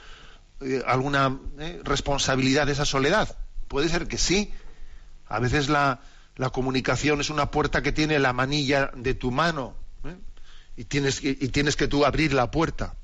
eh, 0.60 0.82
alguna 0.86 1.38
eh, 1.58 1.80
responsabilidad 1.82 2.66
de 2.66 2.72
esa 2.72 2.84
soledad. 2.84 3.36
Puede 3.66 3.88
ser 3.88 4.06
que 4.06 4.18
sí. 4.18 4.52
A 5.26 5.40
veces 5.40 5.68
la, 5.68 6.00
la 6.36 6.50
comunicación 6.50 7.20
es 7.20 7.30
una 7.30 7.50
puerta 7.50 7.82
que 7.82 7.92
tiene 7.92 8.18
la 8.18 8.32
manilla 8.32 8.92
de 8.94 9.14
tu 9.14 9.30
mano 9.30 9.74
y, 10.76 10.84
tienes, 10.84 11.22
y 11.22 11.48
tienes 11.48 11.76
que 11.76 11.88
tú 11.88 12.04
abrir 12.04 12.32
la 12.34 12.50
puerta. 12.50 12.94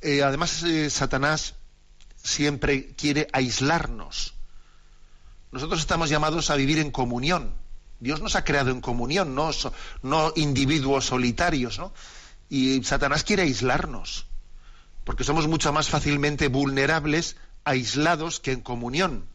¿Eh? 0.00 0.22
Además, 0.22 0.62
eh, 0.62 0.90
Satanás 0.90 1.54
siempre 2.16 2.94
quiere 2.94 3.28
aislarnos. 3.32 4.34
nosotros 5.52 5.80
estamos 5.80 6.10
llamados 6.10 6.50
a 6.50 6.56
vivir 6.56 6.78
en 6.78 6.90
comunión. 6.90 7.54
Dios 7.98 8.20
nos 8.20 8.36
ha 8.36 8.44
creado 8.44 8.70
en 8.70 8.80
comunión, 8.80 9.34
no, 9.34 9.50
no 10.02 10.32
individuos 10.36 11.06
solitarios, 11.06 11.78
¿no? 11.78 11.92
Y 12.48 12.82
Satanás 12.82 13.24
quiere 13.24 13.42
aislarnos, 13.42 14.26
porque 15.04 15.24
somos 15.24 15.46
mucho 15.46 15.72
más 15.72 15.88
fácilmente 15.88 16.48
vulnerables, 16.48 17.36
aislados, 17.64 18.40
que 18.40 18.52
en 18.52 18.60
comunión. 18.62 19.26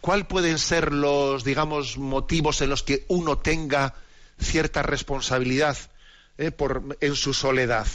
¿Cuál 0.00 0.26
pueden 0.26 0.58
ser 0.58 0.92
los, 0.92 1.42
digamos, 1.42 1.96
motivos 1.96 2.60
en 2.60 2.70
los 2.70 2.82
que 2.82 3.06
uno 3.08 3.38
tenga 3.38 3.94
cierta 4.38 4.82
responsabilidad 4.82 5.76
eh, 6.38 6.50
por, 6.50 6.98
en 7.00 7.16
su 7.16 7.32
soledad? 7.34 7.88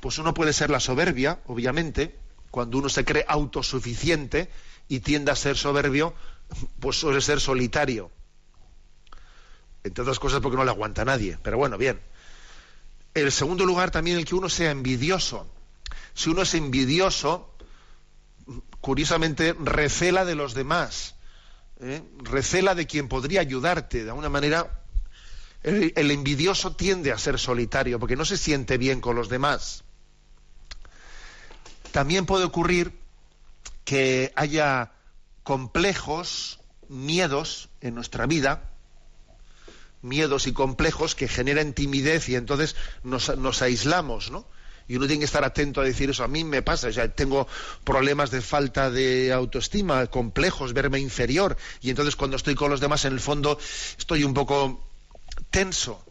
Pues 0.00 0.18
uno 0.18 0.34
puede 0.34 0.52
ser 0.52 0.70
la 0.70 0.80
soberbia, 0.80 1.40
obviamente, 1.46 2.18
cuando 2.50 2.78
uno 2.78 2.88
se 2.88 3.04
cree 3.04 3.24
autosuficiente 3.28 4.50
y 4.88 5.00
tiende 5.00 5.30
a 5.30 5.36
ser 5.36 5.56
soberbio, 5.56 6.14
pues 6.80 6.96
suele 6.96 7.20
ser 7.20 7.40
solitario. 7.40 8.10
Entre 9.84 10.02
otras 10.02 10.18
cosas 10.18 10.40
porque 10.40 10.56
no 10.56 10.64
le 10.64 10.70
aguanta 10.70 11.04
nadie. 11.04 11.38
Pero 11.42 11.56
bueno, 11.58 11.78
bien. 11.78 12.00
El 13.14 13.32
segundo 13.32 13.64
lugar 13.64 13.90
también 13.90 14.18
el 14.18 14.24
que 14.24 14.34
uno 14.34 14.48
sea 14.48 14.70
envidioso. 14.70 15.46
Si 16.14 16.30
uno 16.30 16.42
es 16.42 16.54
envidioso, 16.54 17.54
curiosamente 18.80 19.54
recela 19.58 20.24
de 20.24 20.34
los 20.34 20.54
demás, 20.54 21.14
¿eh? 21.80 22.02
recela 22.18 22.74
de 22.74 22.86
quien 22.86 23.08
podría 23.08 23.40
ayudarte. 23.40 24.04
De 24.04 24.10
alguna 24.10 24.28
manera, 24.28 24.82
el 25.62 26.10
envidioso 26.10 26.74
tiende 26.76 27.12
a 27.12 27.18
ser 27.18 27.38
solitario 27.38 27.98
porque 27.98 28.16
no 28.16 28.24
se 28.24 28.36
siente 28.36 28.78
bien 28.78 29.00
con 29.00 29.16
los 29.16 29.28
demás. 29.28 29.84
También 31.92 32.26
puede 32.26 32.44
ocurrir 32.44 32.92
que 33.84 34.32
haya 34.36 34.92
complejos, 35.42 36.60
miedos 36.88 37.68
en 37.80 37.94
nuestra 37.94 38.26
vida, 38.26 38.70
miedos 40.02 40.46
y 40.46 40.52
complejos 40.52 41.14
que 41.14 41.28
generan 41.28 41.72
timidez 41.72 42.28
y 42.28 42.36
entonces 42.36 42.76
nos, 43.02 43.62
aislamos, 43.62 44.30
¿no? 44.30 44.46
Y 44.86 44.96
uno 44.96 45.06
tiene 45.06 45.20
que 45.20 45.26
estar 45.26 45.44
atento 45.44 45.82
a 45.82 45.84
decir 45.84 46.08
eso. 46.08 46.24
A 46.24 46.28
mí 46.28 46.44
me 46.44 46.62
pasa, 46.62 46.88
o 46.88 46.92
sea, 46.92 47.12
tengo 47.12 47.46
problemas 47.84 48.30
de 48.30 48.40
falta 48.40 48.90
de 48.90 49.32
autoestima, 49.32 50.06
complejos, 50.06 50.72
verme 50.72 50.98
inferior. 50.98 51.58
Y 51.82 51.90
entonces 51.90 52.16
cuando 52.16 52.38
estoy 52.38 52.54
con 52.54 52.70
los 52.70 52.80
demás, 52.80 53.04
en 53.04 53.12
el 53.12 53.20
fondo, 53.20 53.58
estoy 53.98 54.24
un 54.24 54.32
poco 54.32 54.82
tenso. 55.50 56.07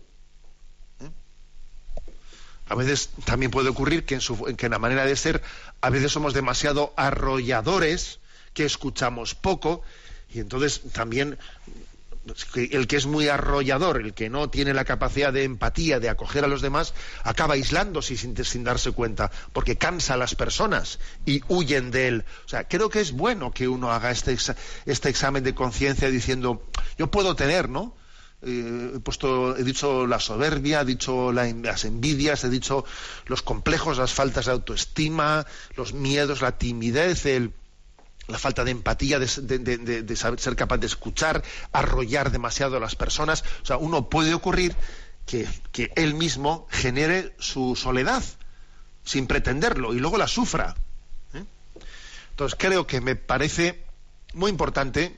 A 2.70 2.76
veces 2.76 3.10
también 3.26 3.52
puede 3.52 3.70
ocurrir 3.70 4.06
que 4.06 4.16
en, 4.16 4.56
que 4.56 4.66
en 4.66 4.72
la 4.72 4.80
manera 4.80 5.06
de 5.06 5.16
ser, 5.16 5.42
a 5.82 5.90
veces 5.90 6.12
somos 6.12 6.34
demasiado 6.34 6.94
arrolladores, 6.98 8.20
que 8.54 8.66
escuchamos 8.66 9.36
poco, 9.36 9.84
y 10.30 10.40
entonces 10.40 10.82
también 10.92 11.38
el 12.56 12.88
que 12.88 12.98
es 12.98 13.06
muy 13.06 13.30
arrollador, 13.30 14.02
el 14.02 14.14
que 14.14 14.30
no 14.30 14.50
tiene 14.50 14.74
la 14.74 14.86
capacidad 14.86 15.32
de 15.32 15.44
empatía, 15.44 16.00
de 16.00 16.10
acoger 16.10 16.44
a 16.44 16.48
los 16.48 16.62
demás, 16.62 16.94
acaba 17.24 17.54
aislándose 17.54 18.18
sin, 18.18 18.44
sin 18.44 18.64
darse 18.64 18.92
cuenta, 18.92 19.32
porque 19.54 19.78
cansa 19.78 20.16
a 20.16 20.18
las 20.18 20.36
personas 20.36 21.00
y 21.26 21.42
huyen 21.48 21.92
de 21.92 22.08
él. 22.08 22.26
O 22.46 22.50
sea, 22.50 22.68
creo 22.68 22.90
que 22.90 23.00
es 23.00 23.12
bueno 23.12 23.52
que 23.52 23.68
uno 23.68 23.92
haga 23.92 24.12
este, 24.12 24.36
este 24.86 25.10
examen 25.10 25.44
de 25.44 25.56
conciencia 25.56 26.10
diciendo, 26.10 26.64
yo 26.98 27.08
puedo 27.08 27.36
tener, 27.36 27.70
¿no? 27.70 27.96
Eh, 28.48 28.94
he 28.96 29.00
puesto, 29.00 29.58
he 29.58 29.64
dicho 29.64 30.08
la 30.08 30.22
soberbia, 30.22 30.82
he 30.82 30.86
dicho 30.86 31.34
las 31.34 31.84
envidias, 31.84 32.46
he 32.46 32.50
dicho 32.50 32.86
los 33.26 33.42
complejos, 33.42 33.98
las 33.98 34.14
faltas 34.14 34.46
de 34.46 34.54
autoestima, 34.54 35.46
los 35.76 35.94
miedos, 35.94 36.42
la 36.42 36.58
timidez, 36.58 37.26
el 37.26 37.54
la 38.28 38.38
falta 38.38 38.66
de 38.66 38.72
empatía, 38.72 39.20
de, 39.20 40.16
saber, 40.18 40.40
ser 40.40 40.56
capaz 40.56 40.78
de 40.78 40.88
escuchar, 40.88 41.44
arrollar 41.72 42.32
demasiado 42.32 42.76
a 42.76 42.80
las 42.80 42.96
personas. 42.96 43.44
O 43.64 43.66
sea, 43.66 43.78
uno 43.78 44.10
puede 44.10 44.34
ocurrir 44.34 44.76
que, 45.26 45.48
él 45.96 46.14
mismo 46.14 46.68
genere 46.70 47.34
su 47.40 47.76
soledad 47.76 48.24
sin 49.04 49.28
pretenderlo 49.28 49.94
y 49.94 50.00
luego 50.00 50.18
la 50.18 50.28
sufra. 50.28 50.76
¿eh? 51.34 51.44
Entonces 52.32 52.58
creo 52.60 52.86
que 52.86 53.00
me 53.00 53.16
parece 53.16 53.86
muy 54.34 54.52
importante 54.52 55.16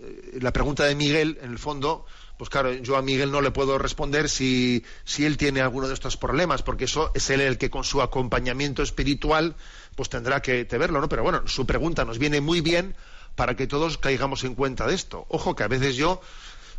eh, 0.00 0.38
la 0.40 0.52
pregunta 0.52 0.84
de 0.84 0.94
Miguel, 0.94 1.38
en 1.42 1.50
el 1.50 1.58
fondo, 1.58 2.06
pues 2.36 2.50
claro, 2.50 2.72
yo 2.72 2.96
a 2.96 3.02
Miguel 3.02 3.30
no 3.30 3.40
le 3.40 3.52
puedo 3.52 3.78
responder 3.78 4.28
si, 4.28 4.84
si 5.04 5.24
él 5.24 5.36
tiene 5.36 5.60
alguno 5.60 5.86
de 5.86 5.94
estos 5.94 6.16
problemas, 6.16 6.62
porque 6.62 6.84
eso 6.84 7.12
es 7.14 7.30
él 7.30 7.40
el 7.40 7.58
que 7.58 7.70
con 7.70 7.84
su 7.84 8.02
acompañamiento 8.02 8.82
espiritual 8.82 9.54
pues 9.94 10.08
tendrá 10.08 10.42
que, 10.42 10.64
verlo, 10.64 11.00
¿no? 11.00 11.08
Pero 11.08 11.22
bueno, 11.22 11.46
su 11.46 11.64
pregunta 11.66 12.04
nos 12.04 12.18
viene 12.18 12.40
muy 12.40 12.60
bien 12.60 12.96
para 13.36 13.54
que 13.54 13.68
todos 13.68 13.98
caigamos 13.98 14.42
en 14.42 14.56
cuenta 14.56 14.86
de 14.86 14.94
esto. 14.94 15.26
Ojo 15.28 15.54
que 15.54 15.62
a 15.62 15.68
veces 15.68 15.94
yo, 15.94 16.20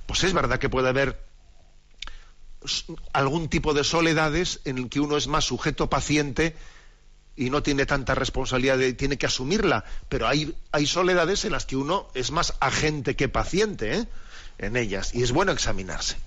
pues 0.07 0.23
es 0.25 0.33
verdad 0.33 0.59
que 0.59 0.69
puede 0.69 0.89
haber 0.89 1.23
algún 3.13 3.47
tipo 3.47 3.73
de 3.73 3.83
soledades 3.83 4.59
en 4.65 4.77
el 4.77 4.89
que 4.89 4.99
uno 4.99 5.15
es 5.15 5.27
más 5.27 5.45
sujeto 5.45 5.89
paciente 5.89 6.55
y 7.37 7.49
no 7.49 7.63
tiene 7.63 7.85
tanta 7.85 8.15
responsabilidad, 8.15 8.77
de, 8.77 8.93
tiene 8.93 9.17
que 9.17 9.25
asumirla, 9.25 9.85
pero 10.09 10.27
hay, 10.27 10.55
hay 10.71 10.85
soledades 10.85 11.45
en 11.45 11.51
las 11.51 11.65
que 11.65 11.75
uno 11.75 12.07
es 12.13 12.31
más 12.31 12.55
agente 12.59 13.15
que 13.15 13.29
paciente 13.29 13.97
¿eh? 13.97 14.07
En 14.57 14.77
ellas 14.77 15.13
y 15.13 15.23
es 15.23 15.31
bueno 15.31 15.51
examinarse. 15.51 16.17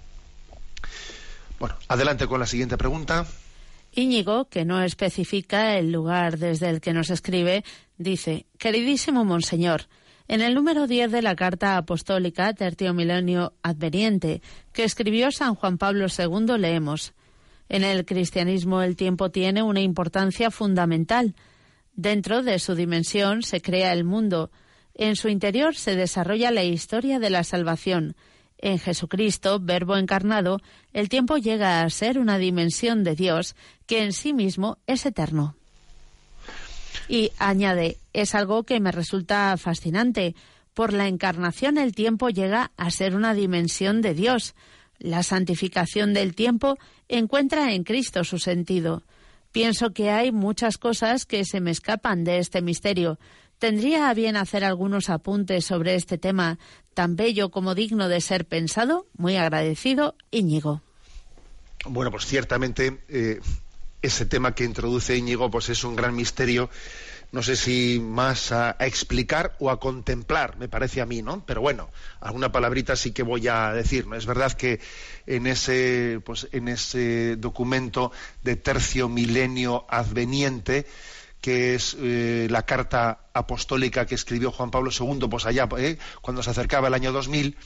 Bueno, 1.58 1.76
adelante 1.88 2.26
con 2.26 2.40
la 2.40 2.46
siguiente 2.46 2.78
pregunta. 2.78 3.26
Íñigo, 3.92 4.48
que 4.48 4.64
no 4.64 4.82
especifica 4.82 5.76
el 5.76 5.90
lugar 5.90 6.38
desde 6.38 6.68
el 6.68 6.80
que 6.80 6.92
nos 6.92 7.10
escribe, 7.10 7.64
dice, 7.96 8.46
Queridísimo 8.58 9.24
Monseñor, 9.24 9.82
en 10.28 10.42
el 10.42 10.54
número 10.54 10.86
10 10.86 11.10
de 11.10 11.22
la 11.22 11.34
Carta 11.34 11.78
Apostólica 11.78 12.52
Tertio 12.52 12.92
Milenio 12.92 13.54
Adveniente, 13.62 14.42
que 14.72 14.84
escribió 14.84 15.32
San 15.32 15.54
Juan 15.54 15.78
Pablo 15.78 16.06
II, 16.06 16.58
leemos, 16.58 17.14
En 17.70 17.82
el 17.82 18.04
cristianismo 18.04 18.82
el 18.82 18.94
tiempo 18.94 19.30
tiene 19.30 19.62
una 19.62 19.80
importancia 19.80 20.50
fundamental. 20.50 21.34
Dentro 21.94 22.42
de 22.42 22.58
su 22.58 22.74
dimensión 22.74 23.42
se 23.42 23.60
crea 23.60 23.92
el 23.92 24.04
mundo. 24.04 24.50
En 24.98 25.16
su 25.16 25.28
interior 25.28 25.74
se 25.74 25.96
desarrolla 25.96 26.50
la 26.50 26.64
historia 26.64 27.18
de 27.18 27.30
la 27.30 27.44
salvación 27.44 28.14
en 28.58 28.78
Jesucristo, 28.78 29.60
Verbo 29.60 29.96
encarnado, 29.96 30.60
el 30.92 31.08
tiempo 31.08 31.36
llega 31.36 31.82
a 31.82 31.90
ser 31.90 32.18
una 32.18 32.38
dimensión 32.38 33.04
de 33.04 33.14
Dios 33.14 33.54
que 33.86 34.02
en 34.02 34.12
sí 34.12 34.32
mismo 34.32 34.78
es 34.86 35.06
eterno. 35.06 35.54
Y 37.08 37.30
añade, 37.38 37.98
es 38.12 38.34
algo 38.34 38.64
que 38.64 38.80
me 38.80 38.92
resulta 38.92 39.56
fascinante. 39.56 40.34
Por 40.74 40.92
la 40.92 41.08
encarnación 41.08 41.78
el 41.78 41.94
tiempo 41.94 42.28
llega 42.28 42.72
a 42.76 42.90
ser 42.90 43.14
una 43.14 43.32
dimensión 43.32 44.02
de 44.02 44.14
Dios. 44.14 44.54
La 44.98 45.22
santificación 45.22 46.12
del 46.12 46.34
tiempo 46.34 46.76
encuentra 47.08 47.72
en 47.72 47.84
Cristo 47.84 48.24
su 48.24 48.38
sentido. 48.38 49.04
Pienso 49.52 49.92
que 49.92 50.10
hay 50.10 50.32
muchas 50.32 50.76
cosas 50.76 51.24
que 51.24 51.44
se 51.44 51.60
me 51.60 51.70
escapan 51.70 52.24
de 52.24 52.38
este 52.38 52.60
misterio, 52.60 53.18
¿Tendría 53.58 54.08
a 54.08 54.14
bien 54.14 54.36
hacer 54.36 54.64
algunos 54.64 55.10
apuntes 55.10 55.64
sobre 55.64 55.96
este 55.96 56.16
tema 56.16 56.58
tan 56.94 57.16
bello 57.16 57.50
como 57.50 57.74
digno 57.74 58.08
de 58.08 58.20
ser 58.20 58.46
pensado? 58.46 59.06
Muy 59.16 59.36
agradecido, 59.36 60.14
Íñigo. 60.30 60.82
Bueno, 61.84 62.10
pues 62.12 62.26
ciertamente 62.26 63.00
eh, 63.08 63.40
ese 64.00 64.26
tema 64.26 64.54
que 64.54 64.64
introduce 64.64 65.16
Íñigo 65.16 65.50
pues 65.50 65.68
es 65.70 65.82
un 65.82 65.96
gran 65.96 66.14
misterio. 66.14 66.70
No 67.30 67.42
sé 67.42 67.56
si 67.56 68.00
más 68.00 68.52
a, 68.52 68.76
explicar 68.80 69.54
o 69.58 69.70
a 69.70 69.78
contemplar, 69.78 70.56
me 70.56 70.68
parece 70.68 71.02
a 71.02 71.06
mí, 71.06 71.20
¿no? 71.20 71.44
Pero 71.44 71.60
bueno, 71.60 71.90
alguna 72.20 72.52
palabrita 72.52 72.96
sí 72.96 73.12
que 73.12 73.22
voy 73.22 73.48
a 73.48 73.72
decir, 73.72 74.06
¿no? 74.06 74.14
Es 74.16 74.24
verdad 74.24 74.52
que 74.52 74.80
en 75.26 75.46
ese, 75.46 76.22
pues, 76.24 76.48
en 76.52 76.68
ese 76.68 77.36
documento 77.36 78.12
de 78.42 78.56
tercio 78.56 79.10
milenio 79.10 79.84
adveniente, 79.90 80.86
que 81.40 81.74
es 81.74 81.96
eh, 82.00 82.48
la 82.50 82.64
carta 82.66 83.28
apostólica 83.32 84.06
que 84.06 84.14
escribió 84.14 84.50
Juan 84.50 84.70
Pablo 84.70 84.90
II, 84.90 85.28
pues 85.30 85.46
allá, 85.46 85.68
eh, 85.78 85.98
cuando 86.20 86.42
se 86.42 86.50
acercaba 86.50 86.88
el 86.88 86.94
año 86.94 87.12
2000, 87.12 87.56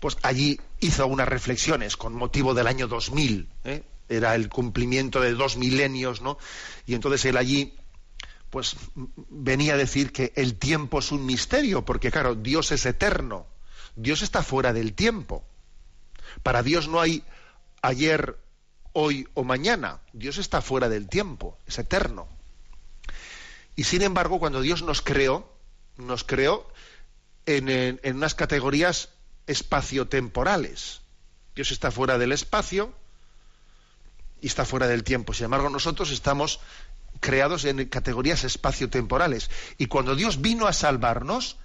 pues 0.00 0.16
allí 0.22 0.60
hizo 0.80 1.02
algunas 1.02 1.28
reflexiones 1.28 1.96
con 1.96 2.14
motivo 2.14 2.54
del 2.54 2.66
año 2.66 2.88
2000, 2.88 3.48
eh, 3.64 3.82
era 4.08 4.34
el 4.34 4.48
cumplimiento 4.48 5.20
de 5.20 5.32
dos 5.32 5.56
milenios, 5.56 6.20
¿no? 6.20 6.38
Y 6.86 6.94
entonces 6.94 7.24
él 7.24 7.36
allí, 7.36 7.74
pues 8.50 8.76
venía 8.94 9.74
a 9.74 9.78
decir 9.78 10.12
que 10.12 10.32
el 10.36 10.56
tiempo 10.56 10.98
es 10.98 11.12
un 11.12 11.24
misterio, 11.24 11.84
porque 11.84 12.10
claro, 12.10 12.34
Dios 12.34 12.72
es 12.72 12.86
eterno, 12.86 13.46
Dios 13.96 14.22
está 14.22 14.42
fuera 14.42 14.72
del 14.72 14.94
tiempo. 14.94 15.44
Para 16.42 16.62
Dios 16.62 16.88
no 16.88 17.00
hay 17.00 17.24
ayer, 17.82 18.38
hoy 18.92 19.28
o 19.34 19.44
mañana, 19.44 20.00
Dios 20.12 20.38
está 20.38 20.60
fuera 20.60 20.88
del 20.88 21.08
tiempo, 21.08 21.58
es 21.66 21.78
eterno. 21.78 22.33
Y 23.76 23.84
sin 23.84 24.02
embargo, 24.02 24.38
cuando 24.38 24.60
Dios 24.60 24.82
nos 24.82 25.02
creó, 25.02 25.52
nos 25.96 26.24
creó 26.24 26.66
en, 27.46 28.00
unas 28.16 28.34
categorías 28.34 29.10
espaciotemporales. 29.46 31.00
Dios 31.54 31.70
está 31.72 31.90
fuera 31.90 32.18
del 32.18 32.32
espacio 32.32 32.94
y 34.40 34.46
está 34.46 34.64
fuera 34.64 34.86
del 34.86 35.04
tiempo. 35.04 35.34
Sin 35.34 35.44
embargo, 35.46 35.70
nosotros 35.70 36.10
estamos 36.10 36.60
creados 37.20 37.64
en 37.64 37.88
categorías 37.88 38.44
espaciotemporales. 38.44 39.50
Y 39.78 39.86
cuando 39.86 40.14
Dios 40.14 40.40
vino 40.40 40.66
a 40.66 40.72
salvarnos, 40.72 41.56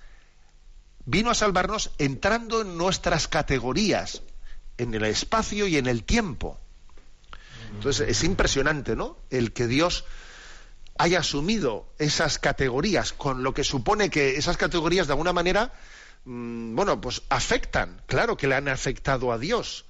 vino 1.06 1.32
a 1.32 1.36
salvarnos 1.36 1.92
entrando 1.98 2.62
en 2.62 2.78
nuestras 2.78 3.28
categorías, 3.28 4.22
en 4.78 4.94
el 4.94 5.04
espacio 5.06 5.68
y 5.68 5.78
en 5.78 5.88
el 5.88 6.04
tiempo. 6.04 6.60
Entonces 7.74 8.10
es 8.10 8.24
impresionante, 8.24 8.96
¿no? 8.96 9.18
El 9.30 9.54
que 9.54 9.68
Dios 9.68 10.06
haya 11.00 11.20
asumido 11.20 11.88
esas 11.98 12.40
categorías, 12.40 13.14
con 13.14 13.42
lo 13.42 13.54
que 13.54 13.64
supone 13.64 14.10
que 14.10 14.36
esas 14.36 14.58
categorías 14.58 15.08
de 15.08 15.14
alguna 15.14 15.32
manera, 15.32 15.72
mm, 16.26 16.76
bueno, 16.76 17.00
pues 17.00 17.22
afectan, 17.30 18.02
claro 18.06 18.36
que 18.36 18.48
le 18.48 18.56
han 18.56 18.68
afectado 18.68 19.32
a 19.32 19.38
Dios, 19.38 19.86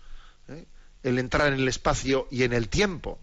¿eh? 0.47 0.65
el 1.01 1.17
entrar 1.17 1.51
en 1.51 1.59
el 1.59 1.67
espacio 1.67 2.27
y 2.29 2.43
en 2.43 2.53
el 2.53 2.69
tiempo. 2.69 3.17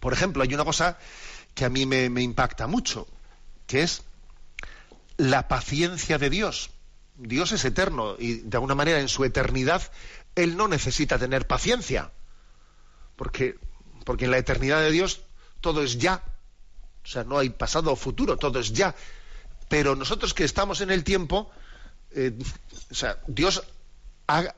Por 0.00 0.14
ejemplo, 0.14 0.42
hay 0.42 0.54
una 0.54 0.64
cosa 0.64 0.96
que 1.54 1.66
a 1.66 1.68
mí 1.68 1.84
me, 1.84 2.08
me 2.08 2.22
impacta 2.22 2.66
mucho, 2.66 3.06
que 3.66 3.82
es 3.82 4.02
la 5.18 5.48
paciencia 5.48 6.16
de 6.16 6.30
Dios. 6.30 6.70
Dios 7.16 7.52
es 7.52 7.62
eterno 7.66 8.16
y 8.18 8.36
de 8.36 8.56
alguna 8.56 8.74
manera 8.74 9.00
en 9.00 9.08
su 9.08 9.22
eternidad 9.24 9.82
Él 10.34 10.56
no 10.56 10.66
necesita 10.66 11.18
tener 11.18 11.46
paciencia, 11.46 12.10
porque, 13.16 13.58
porque 14.06 14.24
en 14.24 14.30
la 14.30 14.38
eternidad 14.38 14.80
de 14.80 14.90
Dios 14.90 15.26
todo 15.60 15.82
es 15.82 15.98
ya, 15.98 16.24
o 17.04 17.06
sea, 17.06 17.24
no 17.24 17.38
hay 17.38 17.50
pasado 17.50 17.92
o 17.92 17.96
futuro, 17.96 18.36
todo 18.36 18.58
es 18.58 18.72
ya. 18.72 18.94
Pero 19.68 19.94
nosotros 19.94 20.32
que 20.32 20.44
estamos 20.44 20.80
en 20.80 20.90
el 20.90 21.04
tiempo, 21.04 21.50
eh, 22.12 22.32
o 22.90 22.94
sea, 22.94 23.18
Dios 23.26 23.62
ha, 24.26 24.54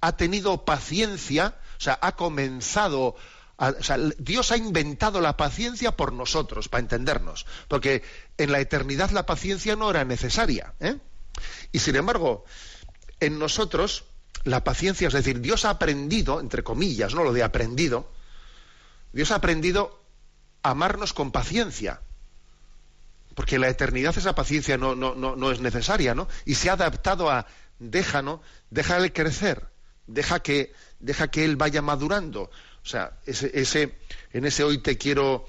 ha, 0.00 0.16
tenido 0.16 0.64
paciencia, 0.64 1.56
o 1.78 1.80
sea, 1.80 1.98
ha 2.00 2.14
comenzado, 2.14 3.16
o 3.56 3.82
sea, 3.82 3.98
Dios 4.18 4.52
ha 4.52 4.56
inventado 4.56 5.20
la 5.20 5.36
paciencia 5.36 5.96
por 5.96 6.12
nosotros, 6.12 6.68
para 6.68 6.82
entendernos, 6.82 7.46
porque 7.66 8.02
en 8.36 8.52
la 8.52 8.60
eternidad 8.60 9.10
la 9.10 9.26
paciencia 9.26 9.74
no 9.74 9.90
era 9.90 10.04
necesaria. 10.04 10.74
¿eh? 10.80 10.98
Y 11.72 11.80
sin 11.80 11.96
embargo, 11.96 12.44
en 13.20 13.38
nosotros 13.38 14.04
la 14.44 14.62
paciencia, 14.62 15.08
es 15.08 15.14
decir, 15.14 15.40
Dios 15.40 15.64
ha 15.64 15.70
aprendido, 15.70 16.40
entre 16.40 16.62
comillas, 16.62 17.14
no 17.14 17.24
lo 17.24 17.32
de 17.32 17.42
aprendido, 17.42 18.08
Dios 19.12 19.30
ha 19.30 19.36
aprendido 19.36 19.97
amarnos 20.70 21.12
con 21.12 21.30
paciencia. 21.30 22.00
Porque 23.34 23.58
la 23.58 23.68
eternidad 23.68 24.16
esa 24.16 24.34
paciencia 24.34 24.76
no, 24.76 24.94
no, 24.94 25.14
no, 25.14 25.50
es 25.52 25.60
necesaria, 25.60 26.14
¿no? 26.14 26.28
Y 26.44 26.56
se 26.56 26.70
ha 26.70 26.72
adaptado 26.72 27.30
a 27.30 27.46
déjalo, 27.78 28.42
déjale 28.70 29.12
crecer, 29.12 29.68
deja 30.06 30.40
que, 30.40 30.72
deja 30.98 31.28
que 31.28 31.44
él 31.44 31.56
vaya 31.56 31.80
madurando. 31.80 32.50
O 32.82 32.86
sea, 32.86 33.18
ese, 33.26 33.50
ese, 33.54 33.98
en 34.32 34.44
ese 34.44 34.64
hoy 34.64 34.78
te 34.78 34.98
quiero 34.98 35.46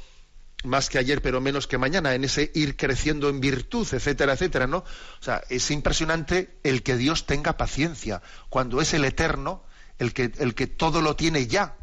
más 0.64 0.90
que 0.90 0.98
ayer, 0.98 1.22
pero 1.22 1.40
menos 1.42 1.68
que 1.68 1.78
mañana, 1.78 2.14
en 2.14 2.26
ese 2.26 2.52
ir 2.54 2.76
creciendo 2.76 3.30
en 3.30 3.40
virtud, 3.40 3.88
etcétera, 3.92 4.34
etcétera, 4.34 4.68
¿no? 4.68 4.80
O 4.80 5.24
sea, 5.24 5.42
es 5.50 5.72
impresionante 5.72 6.58
el 6.64 6.84
que 6.84 6.98
Dios 6.98 7.26
tenga 7.26 7.58
paciencia, 7.58 8.22
cuando 8.50 8.82
es 8.82 8.94
el 8.94 9.06
eterno, 9.06 9.64
el 10.00 10.14
que, 10.14 10.32
el 10.38 10.56
que 10.56 10.68
todo 10.68 11.02
lo 11.02 11.16
tiene 11.16 11.48
ya. 11.48 11.78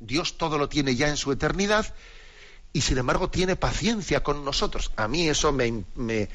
Dios 0.00 0.38
todo 0.38 0.58
lo 0.58 0.68
tiene 0.68 0.94
ya 0.94 1.08
en 1.08 1.16
su 1.16 1.32
eternidad 1.32 1.94
y 2.76 2.82
sin 2.82 2.98
embargo 2.98 3.30
tiene 3.30 3.56
paciencia 3.56 4.22
con 4.22 4.44
nosotros. 4.44 4.92
A 4.96 5.08
mí 5.08 5.26
eso 5.30 5.50
me, 5.50 5.84
me, 5.94 6.28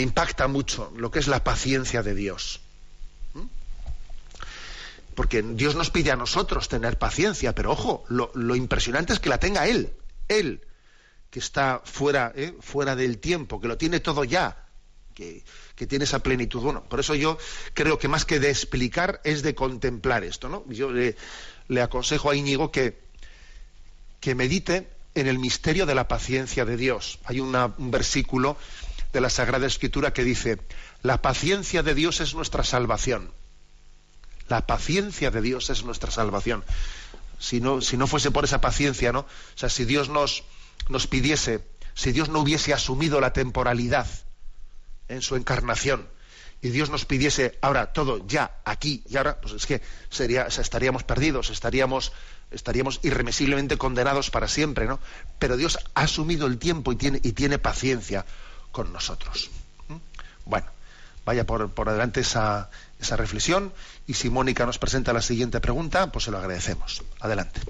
impacta 0.00 0.46
mucho, 0.46 0.92
lo 0.96 1.10
que 1.10 1.18
es 1.18 1.26
la 1.26 1.42
paciencia 1.42 2.04
de 2.04 2.14
Dios. 2.14 2.60
¿Mm? 3.32 3.46
Porque 5.16 5.42
Dios 5.42 5.74
nos 5.74 5.90
pide 5.90 6.12
a 6.12 6.16
nosotros 6.16 6.68
tener 6.68 7.00
paciencia, 7.00 7.52
pero 7.52 7.72
ojo, 7.72 8.04
lo, 8.08 8.30
lo 8.34 8.54
impresionante 8.54 9.12
es 9.12 9.18
que 9.18 9.28
la 9.28 9.38
tenga 9.38 9.66
Él, 9.66 9.92
Él, 10.28 10.60
que 11.30 11.40
está 11.40 11.82
fuera, 11.84 12.32
¿eh? 12.36 12.54
fuera 12.60 12.94
del 12.94 13.18
tiempo, 13.18 13.60
que 13.60 13.66
lo 13.66 13.76
tiene 13.76 13.98
todo 13.98 14.22
ya, 14.22 14.68
que, 15.14 15.42
que, 15.74 15.88
tiene 15.88 16.04
esa 16.04 16.20
plenitud. 16.20 16.60
Bueno, 16.60 16.84
por 16.84 17.00
eso 17.00 17.16
yo 17.16 17.38
creo 17.72 17.98
que 17.98 18.06
más 18.06 18.24
que 18.24 18.38
de 18.38 18.50
explicar 18.50 19.20
es 19.24 19.42
de 19.42 19.56
contemplar 19.56 20.22
esto, 20.22 20.48
¿no? 20.48 20.64
Yo 20.68 20.92
le, 20.92 21.16
le 21.66 21.82
aconsejo 21.82 22.30
a 22.30 22.36
Íñigo 22.36 22.70
que, 22.70 23.02
que 24.20 24.36
medite 24.36 24.93
en 25.14 25.26
el 25.26 25.38
misterio 25.38 25.86
de 25.86 25.94
la 25.94 26.08
paciencia 26.08 26.64
de 26.64 26.76
Dios. 26.76 27.18
Hay 27.24 27.40
un 27.40 27.90
versículo 27.90 28.56
de 29.12 29.20
la 29.20 29.30
Sagrada 29.30 29.66
Escritura 29.66 30.12
que 30.12 30.24
dice, 30.24 30.58
la 31.02 31.22
paciencia 31.22 31.82
de 31.82 31.94
Dios 31.94 32.20
es 32.20 32.34
nuestra 32.34 32.64
salvación. 32.64 33.32
La 34.48 34.66
paciencia 34.66 35.30
de 35.30 35.40
Dios 35.40 35.70
es 35.70 35.84
nuestra 35.84 36.10
salvación. 36.10 36.64
Si 37.38 37.60
no, 37.60 37.80
si 37.80 37.96
no 37.96 38.06
fuese 38.06 38.30
por 38.30 38.44
esa 38.44 38.60
paciencia, 38.60 39.12
¿no? 39.12 39.20
O 39.20 39.26
sea, 39.58 39.68
si 39.68 39.84
Dios 39.84 40.08
nos, 40.08 40.44
nos 40.88 41.06
pidiese, 41.06 41.64
si 41.94 42.12
Dios 42.12 42.28
no 42.28 42.40
hubiese 42.40 42.74
asumido 42.74 43.20
la 43.20 43.32
temporalidad 43.32 44.06
en 45.08 45.22
su 45.22 45.36
encarnación, 45.36 46.08
y 46.64 46.70
Dios 46.70 46.88
nos 46.88 47.04
pidiese 47.04 47.58
ahora 47.60 47.92
todo 47.92 48.26
ya, 48.26 48.56
aquí 48.64 49.04
y 49.06 49.18
ahora, 49.18 49.38
pues 49.38 49.52
es 49.52 49.66
que 49.66 49.82
sería, 50.08 50.46
estaríamos 50.46 51.04
perdidos, 51.04 51.50
estaríamos 51.50 52.10
estaríamos 52.50 53.00
irremisiblemente 53.02 53.76
condenados 53.76 54.30
para 54.30 54.48
siempre, 54.48 54.86
¿no? 54.86 54.98
Pero 55.38 55.58
Dios 55.58 55.78
ha 55.94 56.00
asumido 56.00 56.46
el 56.46 56.56
tiempo 56.56 56.90
y 56.92 56.96
tiene, 56.96 57.20
y 57.22 57.32
tiene 57.32 57.58
paciencia 57.58 58.24
con 58.72 58.94
nosotros. 58.94 59.50
Bueno, 60.46 60.66
vaya 61.26 61.44
por, 61.44 61.70
por 61.70 61.90
adelante 61.90 62.20
esa, 62.20 62.70
esa 62.98 63.16
reflexión 63.16 63.70
y 64.06 64.14
si 64.14 64.30
Mónica 64.30 64.64
nos 64.64 64.78
presenta 64.78 65.12
la 65.12 65.20
siguiente 65.20 65.60
pregunta, 65.60 66.12
pues 66.12 66.24
se 66.24 66.30
lo 66.30 66.38
agradecemos. 66.38 67.02
Adelante. 67.20 67.60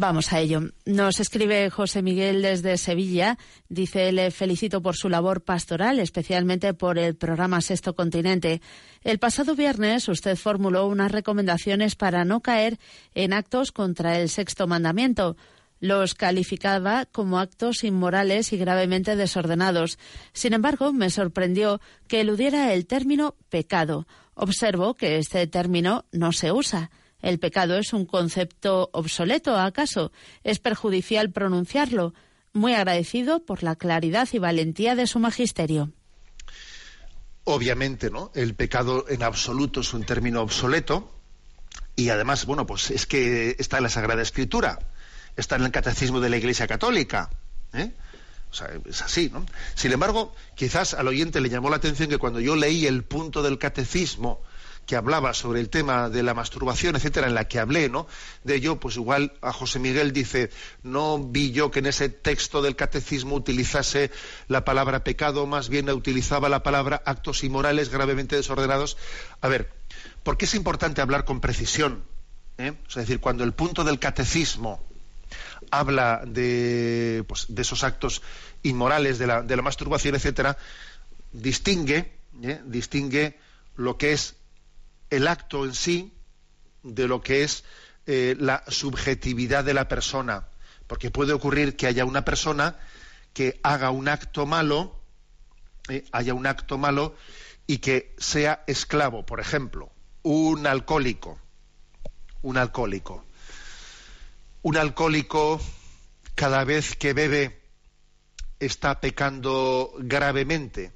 Vamos 0.00 0.32
a 0.32 0.38
ello. 0.38 0.60
Nos 0.86 1.18
escribe 1.18 1.70
José 1.70 2.02
Miguel 2.02 2.40
desde 2.40 2.78
Sevilla. 2.78 3.36
Dice, 3.68 4.12
le 4.12 4.30
felicito 4.30 4.80
por 4.80 4.94
su 4.94 5.08
labor 5.08 5.42
pastoral, 5.42 5.98
especialmente 5.98 6.72
por 6.72 6.98
el 6.98 7.16
programa 7.16 7.60
Sexto 7.60 7.96
Continente. 7.96 8.62
El 9.02 9.18
pasado 9.18 9.56
viernes 9.56 10.06
usted 10.08 10.36
formuló 10.36 10.86
unas 10.86 11.10
recomendaciones 11.10 11.96
para 11.96 12.24
no 12.24 12.42
caer 12.42 12.78
en 13.16 13.32
actos 13.32 13.72
contra 13.72 14.20
el 14.20 14.28
sexto 14.28 14.68
mandamiento. 14.68 15.36
Los 15.80 16.14
calificaba 16.14 17.04
como 17.06 17.40
actos 17.40 17.82
inmorales 17.82 18.52
y 18.52 18.56
gravemente 18.56 19.16
desordenados. 19.16 19.98
Sin 20.32 20.52
embargo, 20.52 20.92
me 20.92 21.10
sorprendió 21.10 21.80
que 22.06 22.20
eludiera 22.20 22.72
el 22.72 22.86
término 22.86 23.34
pecado. 23.48 24.06
Observo 24.34 24.94
que 24.94 25.18
este 25.18 25.44
término 25.48 26.04
no 26.12 26.30
se 26.30 26.52
usa. 26.52 26.92
¿El 27.20 27.38
pecado 27.38 27.78
es 27.78 27.92
un 27.92 28.06
concepto 28.06 28.90
obsoleto, 28.92 29.56
acaso? 29.56 30.12
¿Es 30.44 30.58
perjudicial 30.58 31.30
pronunciarlo? 31.30 32.14
Muy 32.52 32.74
agradecido 32.74 33.44
por 33.44 33.62
la 33.62 33.76
claridad 33.76 34.28
y 34.32 34.38
valentía 34.38 34.94
de 34.94 35.06
su 35.06 35.18
magisterio. 35.18 35.92
Obviamente, 37.44 38.10
¿no? 38.10 38.30
El 38.34 38.54
pecado 38.54 39.06
en 39.08 39.22
absoluto 39.22 39.80
es 39.80 39.92
un 39.94 40.04
término 40.04 40.42
obsoleto 40.42 41.12
y 41.96 42.10
además, 42.10 42.46
bueno, 42.46 42.66
pues 42.66 42.90
es 42.90 43.06
que 43.06 43.56
está 43.58 43.78
en 43.78 43.84
la 43.84 43.88
Sagrada 43.88 44.22
Escritura, 44.22 44.78
está 45.36 45.56
en 45.56 45.64
el 45.64 45.72
Catecismo 45.72 46.20
de 46.20 46.28
la 46.28 46.36
Iglesia 46.36 46.66
Católica. 46.66 47.30
¿eh? 47.72 47.92
O 48.50 48.54
sea, 48.54 48.70
es 48.88 49.02
así, 49.02 49.30
¿no? 49.32 49.44
Sin 49.74 49.92
embargo, 49.92 50.34
quizás 50.54 50.94
al 50.94 51.08
oyente 51.08 51.40
le 51.40 51.48
llamó 51.48 51.70
la 51.70 51.76
atención 51.76 52.08
que 52.08 52.18
cuando 52.18 52.40
yo 52.40 52.56
leí 52.56 52.86
el 52.86 53.02
punto 53.04 53.42
del 53.42 53.58
catecismo 53.58 54.42
que 54.88 54.96
hablaba 54.96 55.34
sobre 55.34 55.60
el 55.60 55.68
tema 55.68 56.08
de 56.08 56.22
la 56.22 56.32
masturbación, 56.32 56.96
etcétera, 56.96 57.26
en 57.26 57.34
la 57.34 57.46
que 57.46 57.58
hablé, 57.58 57.90
¿no? 57.90 58.06
De 58.42 58.54
ello, 58.54 58.80
pues 58.80 58.96
igual 58.96 59.34
a 59.42 59.52
José 59.52 59.78
Miguel 59.78 60.14
dice, 60.14 60.48
no 60.82 61.22
vi 61.22 61.52
yo 61.52 61.70
que 61.70 61.80
en 61.80 61.86
ese 61.86 62.08
texto 62.08 62.62
del 62.62 62.74
catecismo 62.74 63.36
utilizase 63.36 64.10
la 64.48 64.64
palabra 64.64 65.04
pecado, 65.04 65.46
más 65.46 65.68
bien 65.68 65.90
utilizaba 65.90 66.48
la 66.48 66.62
palabra 66.62 67.02
actos 67.04 67.44
inmorales 67.44 67.90
gravemente 67.90 68.36
desordenados. 68.36 68.96
A 69.42 69.48
ver, 69.48 69.70
¿por 70.22 70.38
qué 70.38 70.46
es 70.46 70.54
importante 70.54 71.02
hablar 71.02 71.26
con 71.26 71.42
precisión? 71.42 72.02
¿Eh? 72.56 72.72
Es 72.88 72.94
decir, 72.94 73.20
cuando 73.20 73.44
el 73.44 73.52
punto 73.52 73.84
del 73.84 73.98
catecismo 73.98 74.82
habla 75.70 76.22
de, 76.26 77.26
pues, 77.28 77.44
de 77.50 77.60
esos 77.60 77.84
actos 77.84 78.22
inmorales, 78.62 79.18
de 79.18 79.26
la, 79.26 79.42
de 79.42 79.54
la 79.54 79.60
masturbación, 79.60 80.14
etcétera, 80.14 80.56
distingue, 81.30 82.10
¿eh? 82.42 82.62
distingue 82.64 83.38
lo 83.76 83.98
que 83.98 84.14
es 84.14 84.37
el 85.10 85.28
acto 85.28 85.64
en 85.64 85.74
sí 85.74 86.12
de 86.82 87.08
lo 87.08 87.20
que 87.20 87.42
es 87.42 87.64
eh, 88.06 88.36
la 88.38 88.64
subjetividad 88.68 89.64
de 89.64 89.74
la 89.74 89.88
persona. 89.88 90.48
Porque 90.86 91.10
puede 91.10 91.32
ocurrir 91.32 91.76
que 91.76 91.86
haya 91.86 92.04
una 92.04 92.24
persona 92.24 92.76
que 93.32 93.60
haga 93.62 93.90
un 93.90 94.08
acto 94.08 94.46
malo, 94.46 94.98
eh, 95.88 96.04
haya 96.12 96.34
un 96.34 96.46
acto 96.46 96.78
malo 96.78 97.14
y 97.66 97.78
que 97.78 98.14
sea 98.18 98.64
esclavo, 98.66 99.26
por 99.26 99.40
ejemplo, 99.40 99.92
un 100.22 100.66
alcohólico, 100.66 101.38
un 102.42 102.56
alcohólico. 102.56 103.24
Un 104.62 104.76
alcohólico 104.76 105.60
cada 106.34 106.64
vez 106.64 106.96
que 106.96 107.12
bebe 107.12 107.62
está 108.58 109.00
pecando 109.00 109.92
gravemente. 109.98 110.92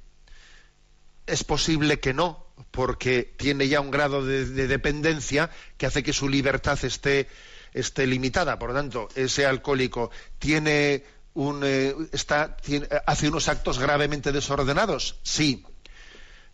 Es 1.25 1.43
posible 1.43 1.99
que 1.99 2.13
no, 2.13 2.42
porque 2.71 3.33
tiene 3.37 3.67
ya 3.67 3.81
un 3.81 3.91
grado 3.91 4.25
de, 4.25 4.45
dependencia 4.67 5.49
que 5.77 5.85
hace 5.85 6.03
que 6.03 6.13
su 6.13 6.29
libertad 6.29 6.77
esté, 6.83 7.27
esté 7.73 8.07
limitada. 8.07 8.59
Por 8.59 8.69
lo 8.69 8.75
tanto, 8.75 9.09
ese 9.15 9.45
alcohólico 9.45 10.11
tiene 10.39 11.03
un, 11.33 11.61
eh, 11.63 11.95
hace 13.05 13.27
unos 13.27 13.47
actos 13.47 13.79
gravemente 13.79 14.31
desordenados, 14.31 15.19
sí. 15.23 15.65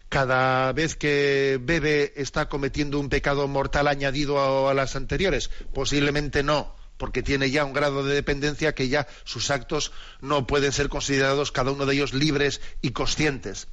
cada 0.08 0.72
vez 0.74 0.96
que 0.96 1.60
bebe 1.62 2.14
está 2.16 2.48
cometiendo 2.50 3.00
un 3.00 3.10
pecado 3.10 3.48
mortal 3.48 3.88
añadido 3.88 4.40
a, 4.40 4.72
a 4.72 4.74
las 4.74 4.96
anteriores? 4.96 5.50
Posiblemente 5.74 6.44
no, 6.44 6.76
porque 7.00 7.24
tiene 7.24 7.50
ya 7.50 7.64
un 7.66 7.72
grado 7.74 8.04
de 8.04 8.14
dependencia 8.14 8.76
que 8.76 8.90
ya 8.90 9.08
sus 9.24 9.50
actos 9.50 9.92
no 10.22 10.46
pueden 10.46 10.74
ser 10.74 10.90
considerados 10.90 11.52
cada 11.52 11.72
uno 11.72 11.86
de 11.88 11.96
ellos 11.96 12.14
libres 12.14 12.60
y 12.82 12.92
conscientes. 12.92 13.70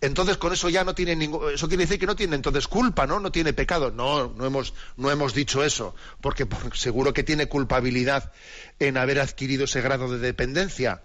Entonces 0.00 0.38
con 0.38 0.52
eso 0.54 0.68
ya 0.70 0.82
no 0.82 0.94
tiene 0.94 1.14
ningún, 1.14 1.52
eso 1.52 1.68
quiere 1.68 1.84
decir 1.84 2.00
que 2.00 2.06
no 2.06 2.16
tiene 2.16 2.34
entonces 2.34 2.66
culpa, 2.66 3.06
¿no? 3.06 3.20
No 3.20 3.30
tiene 3.30 3.52
pecado. 3.52 3.90
No, 3.90 4.28
no 4.34 4.46
hemos, 4.46 4.72
no 4.96 5.10
hemos 5.10 5.34
dicho 5.34 5.62
eso, 5.62 5.94
porque 6.22 6.46
por- 6.46 6.74
seguro 6.76 7.12
que 7.12 7.22
tiene 7.22 7.46
culpabilidad 7.46 8.32
en 8.78 8.96
haber 8.96 9.20
adquirido 9.20 9.64
ese 9.64 9.82
grado 9.82 10.10
de 10.10 10.18
dependencia. 10.18 11.02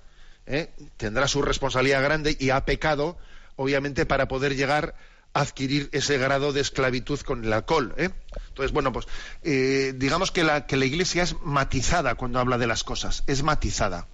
¿eh? 0.47 0.71
Tendrá 0.95 1.27
su 1.27 1.41
responsabilidad 1.41 2.01
grande 2.01 2.37
y 2.39 2.51
ha 2.51 2.63
pecado, 2.65 3.17
obviamente, 3.57 4.05
para 4.05 4.29
poder 4.29 4.55
llegar 4.55 4.95
adquirir 5.35 5.89
ese 5.91 6.17
grado 6.17 6.53
de 6.53 6.61
esclavitud 6.61 7.19
con 7.19 7.43
el 7.43 7.51
alcohol. 7.51 7.93
¿eh? 7.97 8.09
Entonces, 8.47 8.71
bueno, 8.71 8.93
pues 8.93 9.05
eh, 9.43 9.93
digamos 9.95 10.31
que 10.31 10.43
la, 10.43 10.65
que 10.65 10.77
la 10.77 10.85
Iglesia 10.85 11.23
es 11.23 11.35
matizada 11.41 12.15
cuando 12.15 12.39
habla 12.39 12.57
de 12.57 12.67
las 12.67 12.85
cosas, 12.85 13.23
es 13.27 13.43
matizada. 13.43 14.07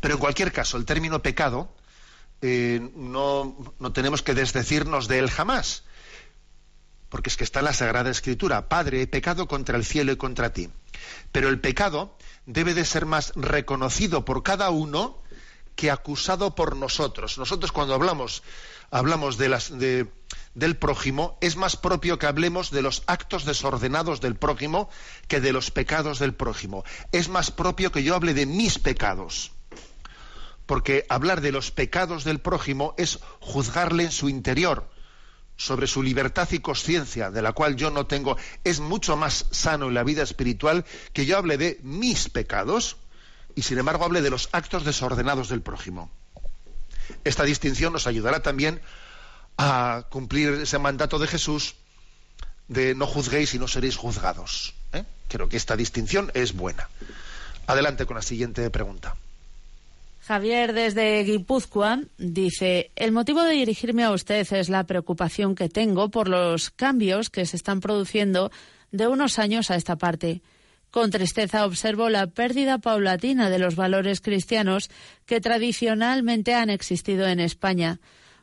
Pero 0.00 0.14
en 0.14 0.20
cualquier 0.20 0.52
caso, 0.52 0.76
el 0.76 0.84
término 0.84 1.22
pecado 1.22 1.72
eh, 2.42 2.90
no, 2.96 3.74
no 3.78 3.92
tenemos 3.92 4.22
que 4.22 4.34
desdecirnos 4.34 5.06
de 5.06 5.20
él 5.20 5.30
jamás, 5.30 5.84
porque 7.08 7.30
es 7.30 7.36
que 7.36 7.44
está 7.44 7.60
en 7.60 7.66
la 7.66 7.72
Sagrada 7.72 8.10
Escritura, 8.10 8.68
Padre, 8.68 9.02
he 9.02 9.06
pecado 9.06 9.46
contra 9.46 9.76
el 9.76 9.84
cielo 9.84 10.10
y 10.10 10.16
contra 10.16 10.52
ti. 10.52 10.68
Pero 11.30 11.48
el 11.48 11.60
pecado 11.60 12.18
debe 12.44 12.74
de 12.74 12.84
ser 12.84 13.06
más 13.06 13.32
reconocido 13.36 14.24
por 14.24 14.42
cada 14.42 14.70
uno 14.70 15.19
que 15.80 15.90
acusado 15.90 16.54
por 16.54 16.76
nosotros. 16.76 17.38
Nosotros 17.38 17.72
cuando 17.72 17.94
hablamos, 17.94 18.42
hablamos 18.90 19.38
de 19.38 19.48
las, 19.48 19.78
de- 19.78 20.06
del 20.54 20.76
prójimo, 20.76 21.38
es 21.40 21.56
más 21.56 21.76
propio 21.76 22.18
que 22.18 22.26
hablemos 22.26 22.70
de 22.70 22.82
los 22.82 23.02
actos 23.06 23.46
desordenados 23.46 24.20
del 24.20 24.36
prójimo 24.36 24.90
que 25.26 25.40
de 25.40 25.54
los 25.54 25.70
pecados 25.70 26.18
del 26.18 26.34
prójimo. 26.34 26.84
Es 27.12 27.30
más 27.30 27.50
propio 27.50 27.90
que 27.92 28.02
yo 28.02 28.14
hable 28.14 28.34
de 28.34 28.44
mis 28.44 28.78
pecados 28.78 29.52
porque 30.66 31.04
hablar 31.08 31.40
de 31.40 31.50
los 31.50 31.70
pecados 31.72 32.22
del 32.24 32.38
prójimo 32.40 32.94
es 32.96 33.18
juzgarle 33.40 34.04
en 34.04 34.12
su 34.12 34.28
interior, 34.28 34.88
sobre 35.56 35.88
su 35.88 36.00
libertad 36.02 36.48
y 36.52 36.60
conciencia, 36.60 37.30
de 37.32 37.42
la 37.42 37.52
cual 37.52 37.74
yo 37.74 37.90
no 37.90 38.06
tengo. 38.06 38.36
Es 38.62 38.78
mucho 38.78 39.16
más 39.16 39.46
sano 39.50 39.88
en 39.88 39.94
la 39.94 40.04
vida 40.04 40.22
espiritual 40.22 40.84
que 41.12 41.26
yo 41.26 41.38
hable 41.38 41.58
de 41.58 41.80
mis 41.82 42.28
pecados 42.28 42.98
y 43.54 43.62
sin 43.62 43.78
embargo 43.78 44.04
hable 44.04 44.22
de 44.22 44.30
los 44.30 44.48
actos 44.52 44.84
desordenados 44.84 45.48
del 45.48 45.62
prójimo. 45.62 46.10
Esta 47.24 47.44
distinción 47.44 47.92
nos 47.92 48.06
ayudará 48.06 48.40
también 48.40 48.80
a 49.58 50.04
cumplir 50.10 50.54
ese 50.54 50.78
mandato 50.78 51.18
de 51.18 51.26
Jesús 51.26 51.74
de 52.68 52.94
no 52.94 53.06
juzguéis 53.06 53.54
y 53.54 53.58
no 53.58 53.68
seréis 53.68 53.96
juzgados. 53.96 54.74
¿eh? 54.92 55.04
Creo 55.28 55.48
que 55.48 55.56
esta 55.56 55.76
distinción 55.76 56.30
es 56.34 56.54
buena. 56.54 56.88
Adelante 57.66 58.06
con 58.06 58.16
la 58.16 58.22
siguiente 58.22 58.68
pregunta. 58.70 59.16
Javier 60.22 60.72
desde 60.72 61.24
Guipúzcoa 61.24 62.00
dice, 62.18 62.90
el 62.94 63.10
motivo 63.10 63.42
de 63.42 63.52
dirigirme 63.52 64.04
a 64.04 64.12
usted 64.12 64.46
es 64.52 64.68
la 64.68 64.84
preocupación 64.84 65.54
que 65.54 65.68
tengo 65.68 66.10
por 66.10 66.28
los 66.28 66.70
cambios 66.70 67.30
que 67.30 67.46
se 67.46 67.56
están 67.56 67.80
produciendo 67.80 68.52
de 68.92 69.08
unos 69.08 69.38
años 69.38 69.70
a 69.70 69.76
esta 69.76 69.96
parte. 69.96 70.42
Con 70.90 71.10
tristeza 71.10 71.66
observo 71.66 72.08
la 72.08 72.26
pérdida 72.26 72.78
paulatina 72.78 73.48
de 73.48 73.60
los 73.60 73.76
valores 73.76 74.20
cristianos 74.20 74.90
que 75.24 75.40
tradicionalmente 75.40 76.54
han 76.54 76.68
existido 76.68 77.28
en 77.28 77.38
España. 77.38 78.00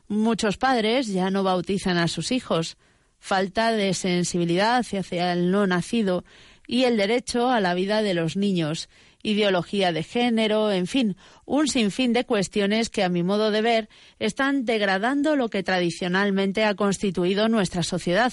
Muchos 0.08 0.56
padres 0.56 1.08
ya 1.08 1.30
no 1.30 1.42
bautizan 1.42 1.98
a 1.98 2.08
sus 2.08 2.32
hijos. 2.32 2.78
Falta 3.18 3.72
de 3.72 3.92
sensibilidad 3.92 4.78
hacia 4.78 5.32
el 5.32 5.50
no 5.50 5.66
nacido 5.66 6.24
y 6.66 6.84
el 6.84 6.96
derecho 6.96 7.50
a 7.50 7.60
la 7.60 7.74
vida 7.74 8.02
de 8.02 8.14
los 8.14 8.36
niños, 8.36 8.88
ideología 9.22 9.92
de 9.92 10.02
género, 10.02 10.70
en 10.70 10.86
fin, 10.86 11.16
un 11.44 11.68
sinfín 11.68 12.12
de 12.12 12.24
cuestiones 12.24 12.88
que, 12.88 13.02
a 13.02 13.08
mi 13.08 13.22
modo 13.22 13.50
de 13.50 13.62
ver, 13.62 13.88
están 14.18 14.64
degradando 14.64 15.36
lo 15.36 15.48
que 15.48 15.62
tradicionalmente 15.62 16.64
ha 16.64 16.74
constituido 16.74 17.48
nuestra 17.48 17.82
sociedad. 17.82 18.32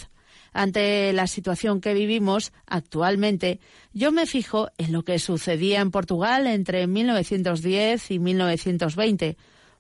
Ante 0.55 1.11
la 1.11 1.27
situación 1.27 1.81
que 1.81 1.93
vivimos 1.93 2.53
actualmente, 2.65 3.59
yo 3.91 4.13
me 4.13 4.25
fijo 4.25 4.69
en 4.77 4.93
lo 4.93 5.03
que 5.03 5.19
sucedía 5.19 5.81
en 5.81 5.91
Portugal 5.91 6.47
entre 6.47 6.87
1910 6.87 8.11
y 8.11 8.19
1920. 8.19 9.35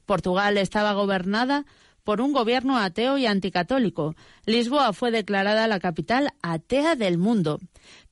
Portugal 0.05 0.57
estaba 0.57 0.91
gobernada 0.91 1.65
por 2.03 2.19
un 2.19 2.33
gobierno 2.33 2.77
ateo 2.77 3.17
y 3.17 3.25
anticatólico. 3.25 4.15
Lisboa 4.45 4.91
fue 4.91 5.11
declarada 5.11 5.65
la 5.67 5.79
capital 5.79 6.33
atea 6.41 6.97
del 6.97 7.17
mundo. 7.17 7.61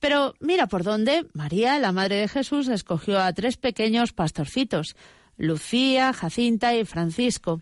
Pero 0.00 0.32
mira 0.40 0.66
por 0.66 0.84
dónde 0.84 1.26
María, 1.34 1.78
la 1.78 1.92
Madre 1.92 2.16
de 2.16 2.28
Jesús, 2.28 2.68
escogió 2.68 3.20
a 3.20 3.30
tres 3.34 3.58
pequeños 3.58 4.14
pastorcitos, 4.14 4.96
Lucía, 5.36 6.14
Jacinta 6.14 6.74
y 6.74 6.86
Francisco. 6.86 7.60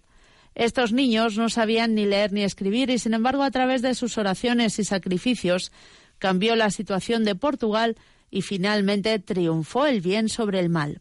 Estos 0.55 0.93
niños 0.93 1.37
no 1.37 1.49
sabían 1.49 1.95
ni 1.95 2.05
leer 2.05 2.33
ni 2.33 2.43
escribir 2.43 2.91
y, 2.91 2.99
sin 2.99 3.15
embargo, 3.15 3.43
a 3.43 3.51
través 3.51 3.83
de 3.83 3.95
sus 3.95 4.19
oraciones 4.19 4.79
y 4.79 4.85
sacrificios, 4.85 5.73
cambió 6.19 6.57
la 6.57 6.71
situación 6.71 7.25
de 7.25 7.35
Portugal 7.35 7.97
y 8.31 8.43
finalmente 8.43 9.19
triunfó 9.19 9.87
el 9.87 10.01
bien 10.01 10.29
sobre 10.29 10.61
el 10.61 10.69
mal. 10.69 11.01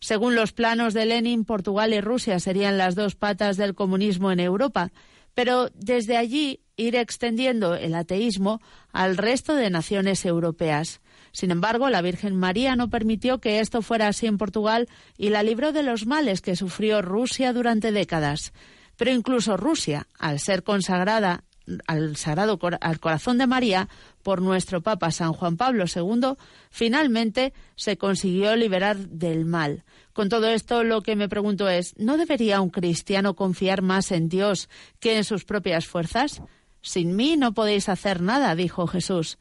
Según 0.00 0.34
los 0.34 0.52
planos 0.52 0.94
de 0.94 1.04
Lenin, 1.04 1.44
Portugal 1.44 1.92
y 1.92 2.00
Rusia 2.00 2.40
serían 2.40 2.78
las 2.78 2.94
dos 2.94 3.16
patas 3.16 3.56
del 3.56 3.74
comunismo 3.74 4.32
en 4.32 4.40
Europa, 4.40 4.92
pero 5.34 5.70
desde 5.74 6.16
allí 6.16 6.60
ir 6.76 6.96
extendiendo 6.96 7.74
el 7.74 7.94
ateísmo 7.94 8.60
al 8.92 9.16
resto 9.16 9.54
de 9.54 9.70
naciones 9.70 10.24
europeas. 10.24 11.00
Sin 11.32 11.50
embargo, 11.50 11.90
la 11.90 12.02
Virgen 12.02 12.34
María 12.34 12.76
no 12.76 12.88
permitió 12.88 13.38
que 13.38 13.60
esto 13.60 13.82
fuera 13.82 14.08
así 14.08 14.26
en 14.26 14.38
Portugal 14.38 14.88
y 15.18 15.28
la 15.28 15.42
libró 15.42 15.72
de 15.72 15.82
los 15.82 16.06
males 16.06 16.40
que 16.40 16.56
sufrió 16.56 17.02
Rusia 17.02 17.52
durante 17.52 17.92
décadas. 17.92 18.52
Pero 19.00 19.12
incluso 19.12 19.56
Rusia, 19.56 20.06
al 20.18 20.40
ser 20.40 20.62
consagrada 20.62 21.44
al 21.86 22.16
Sagrado 22.18 22.58
al 22.82 23.00
Corazón 23.00 23.38
de 23.38 23.46
María 23.46 23.88
por 24.22 24.42
nuestro 24.42 24.82
Papa 24.82 25.10
San 25.10 25.32
Juan 25.32 25.56
Pablo 25.56 25.86
II, 25.86 26.34
finalmente 26.70 27.54
se 27.76 27.96
consiguió 27.96 28.54
liberar 28.56 28.98
del 28.98 29.46
mal. 29.46 29.84
Con 30.12 30.28
todo 30.28 30.48
esto, 30.48 30.84
lo 30.84 31.00
que 31.00 31.16
me 31.16 31.30
pregunto 31.30 31.66
es, 31.70 31.94
¿no 31.96 32.18
debería 32.18 32.60
un 32.60 32.68
cristiano 32.68 33.34
confiar 33.34 33.80
más 33.80 34.12
en 34.12 34.28
Dios 34.28 34.68
que 34.98 35.16
en 35.16 35.24
sus 35.24 35.46
propias 35.46 35.86
fuerzas? 35.86 36.42
Sin 36.82 37.16
mí 37.16 37.38
no 37.38 37.54
podéis 37.54 37.88
hacer 37.88 38.20
nada, 38.20 38.54
dijo 38.54 38.86
Jesús. 38.86 39.38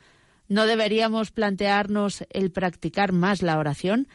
¿No 0.47 0.68
deberíamos 0.68 1.32
plantearnos 1.32 2.24
el 2.30 2.51
practicar 2.51 3.12
más 3.12 3.41
la 3.41 3.57
oración? 3.57 4.07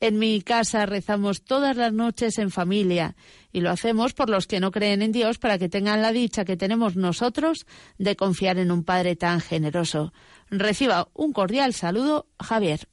En 0.00 0.18
mi 0.18 0.42
casa 0.42 0.86
rezamos 0.86 1.42
todas 1.42 1.76
las 1.76 1.92
noches 1.92 2.38
en 2.38 2.52
familia 2.52 3.16
y 3.52 3.60
lo 3.60 3.70
hacemos 3.70 4.14
por 4.14 4.30
los 4.30 4.46
que 4.46 4.60
no 4.60 4.70
creen 4.70 5.02
en 5.02 5.10
Dios 5.10 5.38
para 5.38 5.58
que 5.58 5.68
tengan 5.68 6.02
la 6.02 6.12
dicha 6.12 6.44
que 6.44 6.56
tenemos 6.56 6.94
nosotros 6.94 7.66
de 7.98 8.14
confiar 8.14 8.58
en 8.58 8.70
un 8.70 8.84
Padre 8.84 9.16
tan 9.16 9.40
generoso. 9.40 10.12
Reciba 10.50 11.08
un 11.14 11.32
cordial 11.32 11.74
saludo, 11.74 12.28
Javier. 12.40 12.88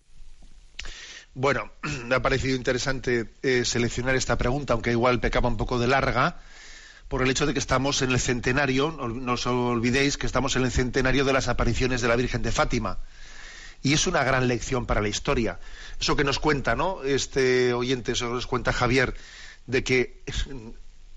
Bueno, 1.36 1.72
me 2.06 2.16
ha 2.16 2.22
parecido 2.24 2.56
interesante 2.56 3.34
eh, 3.44 3.66
seleccionar 3.66 4.16
esta 4.16 4.38
pregunta, 4.38 4.74
aunque 4.74 4.92
igual 4.92 5.20
pecaba 5.20 5.50
un 5.50 5.58
poco 5.58 5.78
de 5.78 5.88
larga, 5.88 6.40
por 7.08 7.22
el 7.22 7.30
hecho 7.30 7.46
de 7.46 7.54
que 7.54 7.60
estamos 7.60 8.02
en 8.02 8.12
el 8.12 8.20
centenario, 8.20 8.92
no, 8.92 9.08
no 9.10 9.34
os 9.34 9.46
olvidéis 9.46 10.18
que 10.18 10.26
estamos 10.26 10.56
en 10.56 10.64
el 10.64 10.72
centenario 10.72 11.24
de 11.24 11.34
las 11.34 11.50
apariciones 11.50 12.02
de 12.02 12.08
la 12.08 12.16
Virgen 12.16 12.42
de 12.42 12.52
Fátima. 12.52 12.98
Y 13.86 13.94
es 13.94 14.08
una 14.08 14.24
gran 14.24 14.48
lección 14.48 14.88
para 14.88 15.00
la 15.00 15.10
historia. 15.10 15.60
Eso 16.02 16.16
que 16.16 16.24
nos 16.24 16.40
cuenta, 16.40 16.76
¿no? 16.76 17.04
Este 17.04 17.72
oyente, 17.72 18.14
eso 18.14 18.28
nos 18.30 18.48
cuenta 18.48 18.74
Javier, 18.74 19.14
de 19.68 19.84
que, 19.84 20.24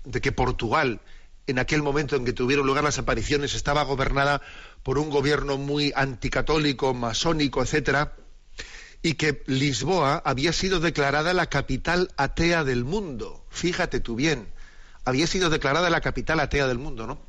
de 0.03 0.21
que 0.21 0.31
Portugal, 0.31 1.01
en 1.47 1.57
aquel 1.57 1.81
momento 1.81 2.15
en 2.15 2.25
que 2.25 2.31
tuvieron 2.31 2.67
lugar 2.67 2.83
las 2.83 2.99
apariciones, 2.99 3.55
estaba 3.55 3.81
gobernada 3.85 4.43
por 4.83 4.99
un 4.99 5.09
gobierno 5.09 5.57
muy 5.57 5.93
anticatólico, 5.95 6.93
masónico, 6.93 7.63
etcétera, 7.63 8.13
y 9.01 9.15
que 9.15 9.41
Lisboa 9.47 10.21
había 10.23 10.53
sido 10.53 10.79
declarada 10.79 11.33
la 11.33 11.47
capital 11.47 12.11
atea 12.17 12.63
del 12.63 12.83
mundo. 12.83 13.43
Fíjate 13.49 13.99
tú 13.99 14.13
bien, 14.13 14.47
había 15.05 15.25
sido 15.25 15.49
declarada 15.49 15.89
la 15.89 16.01
capital 16.01 16.39
atea 16.39 16.67
del 16.67 16.77
mundo, 16.77 17.07
¿no? 17.07 17.19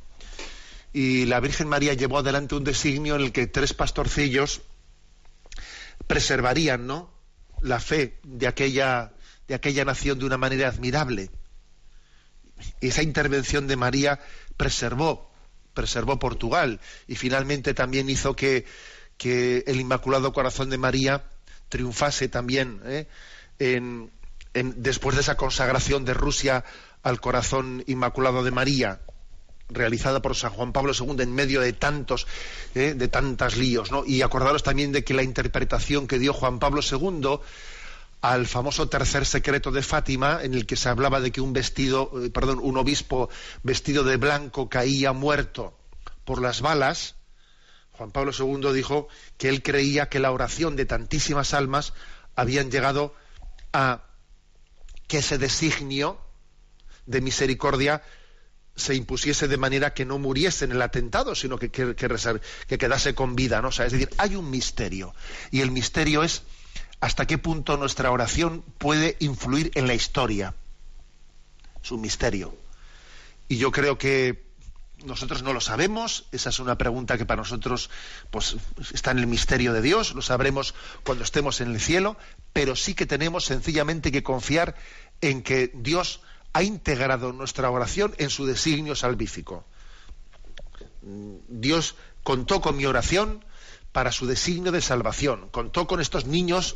Y 0.93 1.25
la 1.25 1.39
Virgen 1.39 1.67
María 1.67 1.95
llevó 1.95 2.19
adelante 2.19 2.53
un 2.53 2.63
designio 2.63 3.15
en 3.15 3.21
el 3.21 3.31
que 3.31 3.47
tres 3.47 3.73
pastorcillos 3.73 4.61
preservarían, 6.07 6.87
¿no? 6.87 7.11
La 7.61 7.79
fe 7.79 8.19
de 8.23 8.47
aquella 8.47 9.13
de 9.47 9.55
aquella 9.55 9.85
nación 9.85 10.19
de 10.19 10.25
una 10.25 10.37
manera 10.37 10.67
admirable. 10.67 11.29
Y 12.79 12.87
esa 12.87 13.03
intervención 13.03 13.67
de 13.67 13.75
María 13.75 14.19
preservó 14.55 15.31
preservó 15.73 16.19
Portugal 16.19 16.79
y 17.07 17.15
finalmente 17.15 17.73
también 17.73 18.09
hizo 18.09 18.35
que, 18.35 18.65
que 19.17 19.63
el 19.67 19.79
Inmaculado 19.79 20.33
Corazón 20.33 20.69
de 20.69 20.77
María 20.77 21.23
triunfase 21.69 22.27
también 22.27 22.81
¿eh? 22.85 23.07
en, 23.59 24.11
en, 24.53 24.81
después 24.83 25.15
de 25.15 25.21
esa 25.21 25.37
consagración 25.37 26.05
de 26.05 26.13
Rusia 26.13 26.65
al 27.03 27.21
corazón 27.21 27.83
inmaculado 27.87 28.43
de 28.43 28.51
María. 28.51 28.99
Realizada 29.71 30.21
por 30.21 30.35
San 30.35 30.51
Juan 30.51 30.71
Pablo 30.71 30.93
II 30.97 31.15
en 31.19 31.33
medio 31.33 31.61
de 31.61 31.73
tantos, 31.73 32.27
eh, 32.75 32.93
de 32.95 33.07
tantas 33.07 33.57
líos, 33.57 33.91
¿no? 33.91 34.05
Y 34.05 34.21
acordaros 34.21 34.63
también 34.63 34.91
de 34.91 35.03
que 35.03 35.13
la 35.13 35.23
interpretación 35.23 36.07
que 36.07 36.19
dio 36.19 36.33
Juan 36.33 36.59
Pablo 36.59 36.81
II 36.81 37.39
al 38.21 38.45
famoso 38.45 38.87
tercer 38.87 39.25
secreto 39.25 39.71
de 39.71 39.81
Fátima, 39.81 40.39
en 40.43 40.53
el 40.53 40.65
que 40.65 40.75
se 40.75 40.89
hablaba 40.89 41.19
de 41.19 41.31
que 41.31 41.41
un 41.41 41.53
vestido, 41.53 42.11
eh, 42.23 42.29
perdón, 42.29 42.59
un 42.61 42.77
obispo 42.77 43.29
vestido 43.63 44.03
de 44.03 44.17
blanco 44.17 44.69
caía 44.69 45.11
muerto 45.11 45.77
por 46.23 46.41
las 46.41 46.61
balas, 46.61 47.15
Juan 47.93 48.11
Pablo 48.11 48.31
II 48.37 48.73
dijo 48.73 49.07
que 49.37 49.49
él 49.49 49.63
creía 49.63 50.09
que 50.09 50.19
la 50.19 50.31
oración 50.31 50.75
de 50.75 50.85
tantísimas 50.85 51.53
almas 51.53 51.93
habían 52.35 52.71
llegado 52.71 53.13
a 53.73 54.03
que 55.07 55.19
ese 55.19 55.37
designio 55.37 56.19
de 57.05 57.21
misericordia 57.21 58.03
se 58.75 58.95
impusiese 58.95 59.47
de 59.47 59.57
manera 59.57 59.93
que 59.93 60.05
no 60.05 60.17
muriese 60.17 60.65
en 60.65 60.71
el 60.71 60.81
atentado, 60.81 61.35
sino 61.35 61.57
que, 61.57 61.69
que, 61.69 61.95
que 61.95 62.77
quedase 62.77 63.15
con 63.15 63.35
vida. 63.35 63.61
¿no? 63.61 63.69
Es 63.69 63.91
decir, 63.91 64.09
hay 64.17 64.35
un 64.35 64.49
misterio. 64.49 65.13
Y 65.51 65.61
el 65.61 65.71
misterio 65.71 66.23
es 66.23 66.43
hasta 66.99 67.25
qué 67.25 67.37
punto 67.37 67.77
nuestra 67.77 68.11
oración 68.11 68.63
puede 68.77 69.17
influir 69.19 69.71
en 69.75 69.87
la 69.87 69.93
historia. 69.93 70.53
Es 71.83 71.91
un 71.91 72.01
misterio. 72.01 72.55
Y 73.47 73.57
yo 73.57 73.71
creo 73.71 73.97
que 73.97 74.51
nosotros 75.05 75.41
no 75.43 75.53
lo 75.53 75.61
sabemos, 75.61 76.25
esa 76.31 76.49
es 76.49 76.59
una 76.59 76.77
pregunta 76.77 77.17
que 77.17 77.25
para 77.25 77.41
nosotros 77.41 77.89
pues, 78.29 78.55
está 78.93 79.11
en 79.11 79.19
el 79.19 79.27
misterio 79.27 79.73
de 79.73 79.81
Dios, 79.81 80.13
lo 80.13 80.21
sabremos 80.21 80.75
cuando 81.03 81.23
estemos 81.23 81.59
en 81.59 81.71
el 81.71 81.79
cielo, 81.79 82.17
pero 82.53 82.75
sí 82.75 82.93
que 82.93 83.05
tenemos 83.05 83.45
sencillamente 83.45 84.11
que 84.11 84.23
confiar 84.23 84.75
en 85.21 85.41
que 85.41 85.71
Dios 85.73 86.21
ha 86.53 86.63
integrado 86.63 87.33
nuestra 87.33 87.69
oración 87.69 88.13
en 88.17 88.29
su 88.29 88.45
designio 88.45 88.95
salvífico. 88.95 89.65
Dios 91.01 91.95
contó 92.23 92.61
con 92.61 92.77
mi 92.77 92.85
oración 92.85 93.43
para 93.91 94.11
su 94.11 94.25
designio 94.25 94.71
de 94.71 94.81
salvación, 94.81 95.49
contó 95.49 95.87
con 95.87 95.99
estos 95.99 96.25
niños 96.25 96.75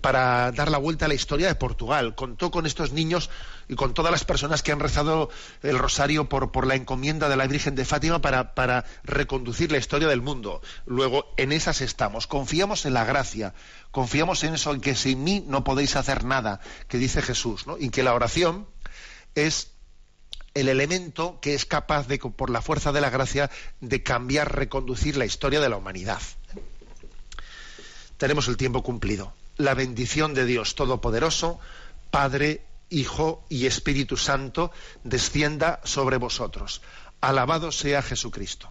para 0.00 0.52
dar 0.52 0.70
la 0.70 0.78
vuelta 0.78 1.06
a 1.06 1.08
la 1.08 1.14
historia 1.14 1.48
de 1.48 1.54
Portugal. 1.54 2.14
Contó 2.14 2.50
con 2.50 2.66
estos 2.66 2.92
niños 2.92 3.30
y 3.68 3.74
con 3.74 3.94
todas 3.94 4.12
las 4.12 4.24
personas 4.24 4.62
que 4.62 4.72
han 4.72 4.80
rezado 4.80 5.28
el 5.62 5.78
rosario 5.78 6.28
por, 6.28 6.52
por 6.52 6.66
la 6.66 6.76
encomienda 6.76 7.28
de 7.28 7.36
la 7.36 7.46
Virgen 7.46 7.74
de 7.74 7.84
Fátima 7.84 8.20
para, 8.20 8.54
para, 8.54 8.84
reconducir 9.02 9.72
la 9.72 9.78
historia 9.78 10.08
del 10.08 10.22
mundo. 10.22 10.62
Luego, 10.86 11.34
en 11.36 11.52
esas 11.52 11.80
estamos. 11.80 12.26
Confiamos 12.26 12.86
en 12.86 12.94
la 12.94 13.04
gracia, 13.04 13.54
confiamos 13.90 14.44
en 14.44 14.54
eso, 14.54 14.72
en 14.72 14.80
que 14.80 14.94
sin 14.94 15.24
mí 15.24 15.44
no 15.46 15.64
podéis 15.64 15.96
hacer 15.96 16.24
nada, 16.24 16.60
que 16.88 16.98
dice 16.98 17.22
Jesús, 17.22 17.66
¿no? 17.66 17.76
y 17.78 17.90
que 17.90 18.02
la 18.02 18.14
oración 18.14 18.66
es 19.34 19.70
el 20.54 20.68
elemento 20.68 21.38
que 21.40 21.54
es 21.54 21.64
capaz 21.64 22.06
de, 22.08 22.18
por 22.18 22.50
la 22.50 22.62
fuerza 22.62 22.92
de 22.92 23.00
la 23.00 23.10
gracia, 23.10 23.50
de 23.80 24.02
cambiar, 24.02 24.54
reconducir 24.54 25.16
la 25.16 25.24
historia 25.24 25.60
de 25.60 25.68
la 25.68 25.76
humanidad. 25.76 26.20
Tenemos 28.18 28.48
el 28.48 28.56
tiempo 28.56 28.82
cumplido 28.82 29.32
la 29.56 29.74
bendición 29.74 30.34
de 30.34 30.44
Dios 30.44 30.74
Todopoderoso, 30.74 31.58
Padre, 32.10 32.64
Hijo 32.90 33.44
y 33.48 33.66
Espíritu 33.66 34.16
Santo, 34.16 34.70
descienda 35.04 35.80
sobre 35.84 36.16
vosotros. 36.18 36.82
Alabado 37.20 37.72
sea 37.72 38.02
Jesucristo. 38.02 38.70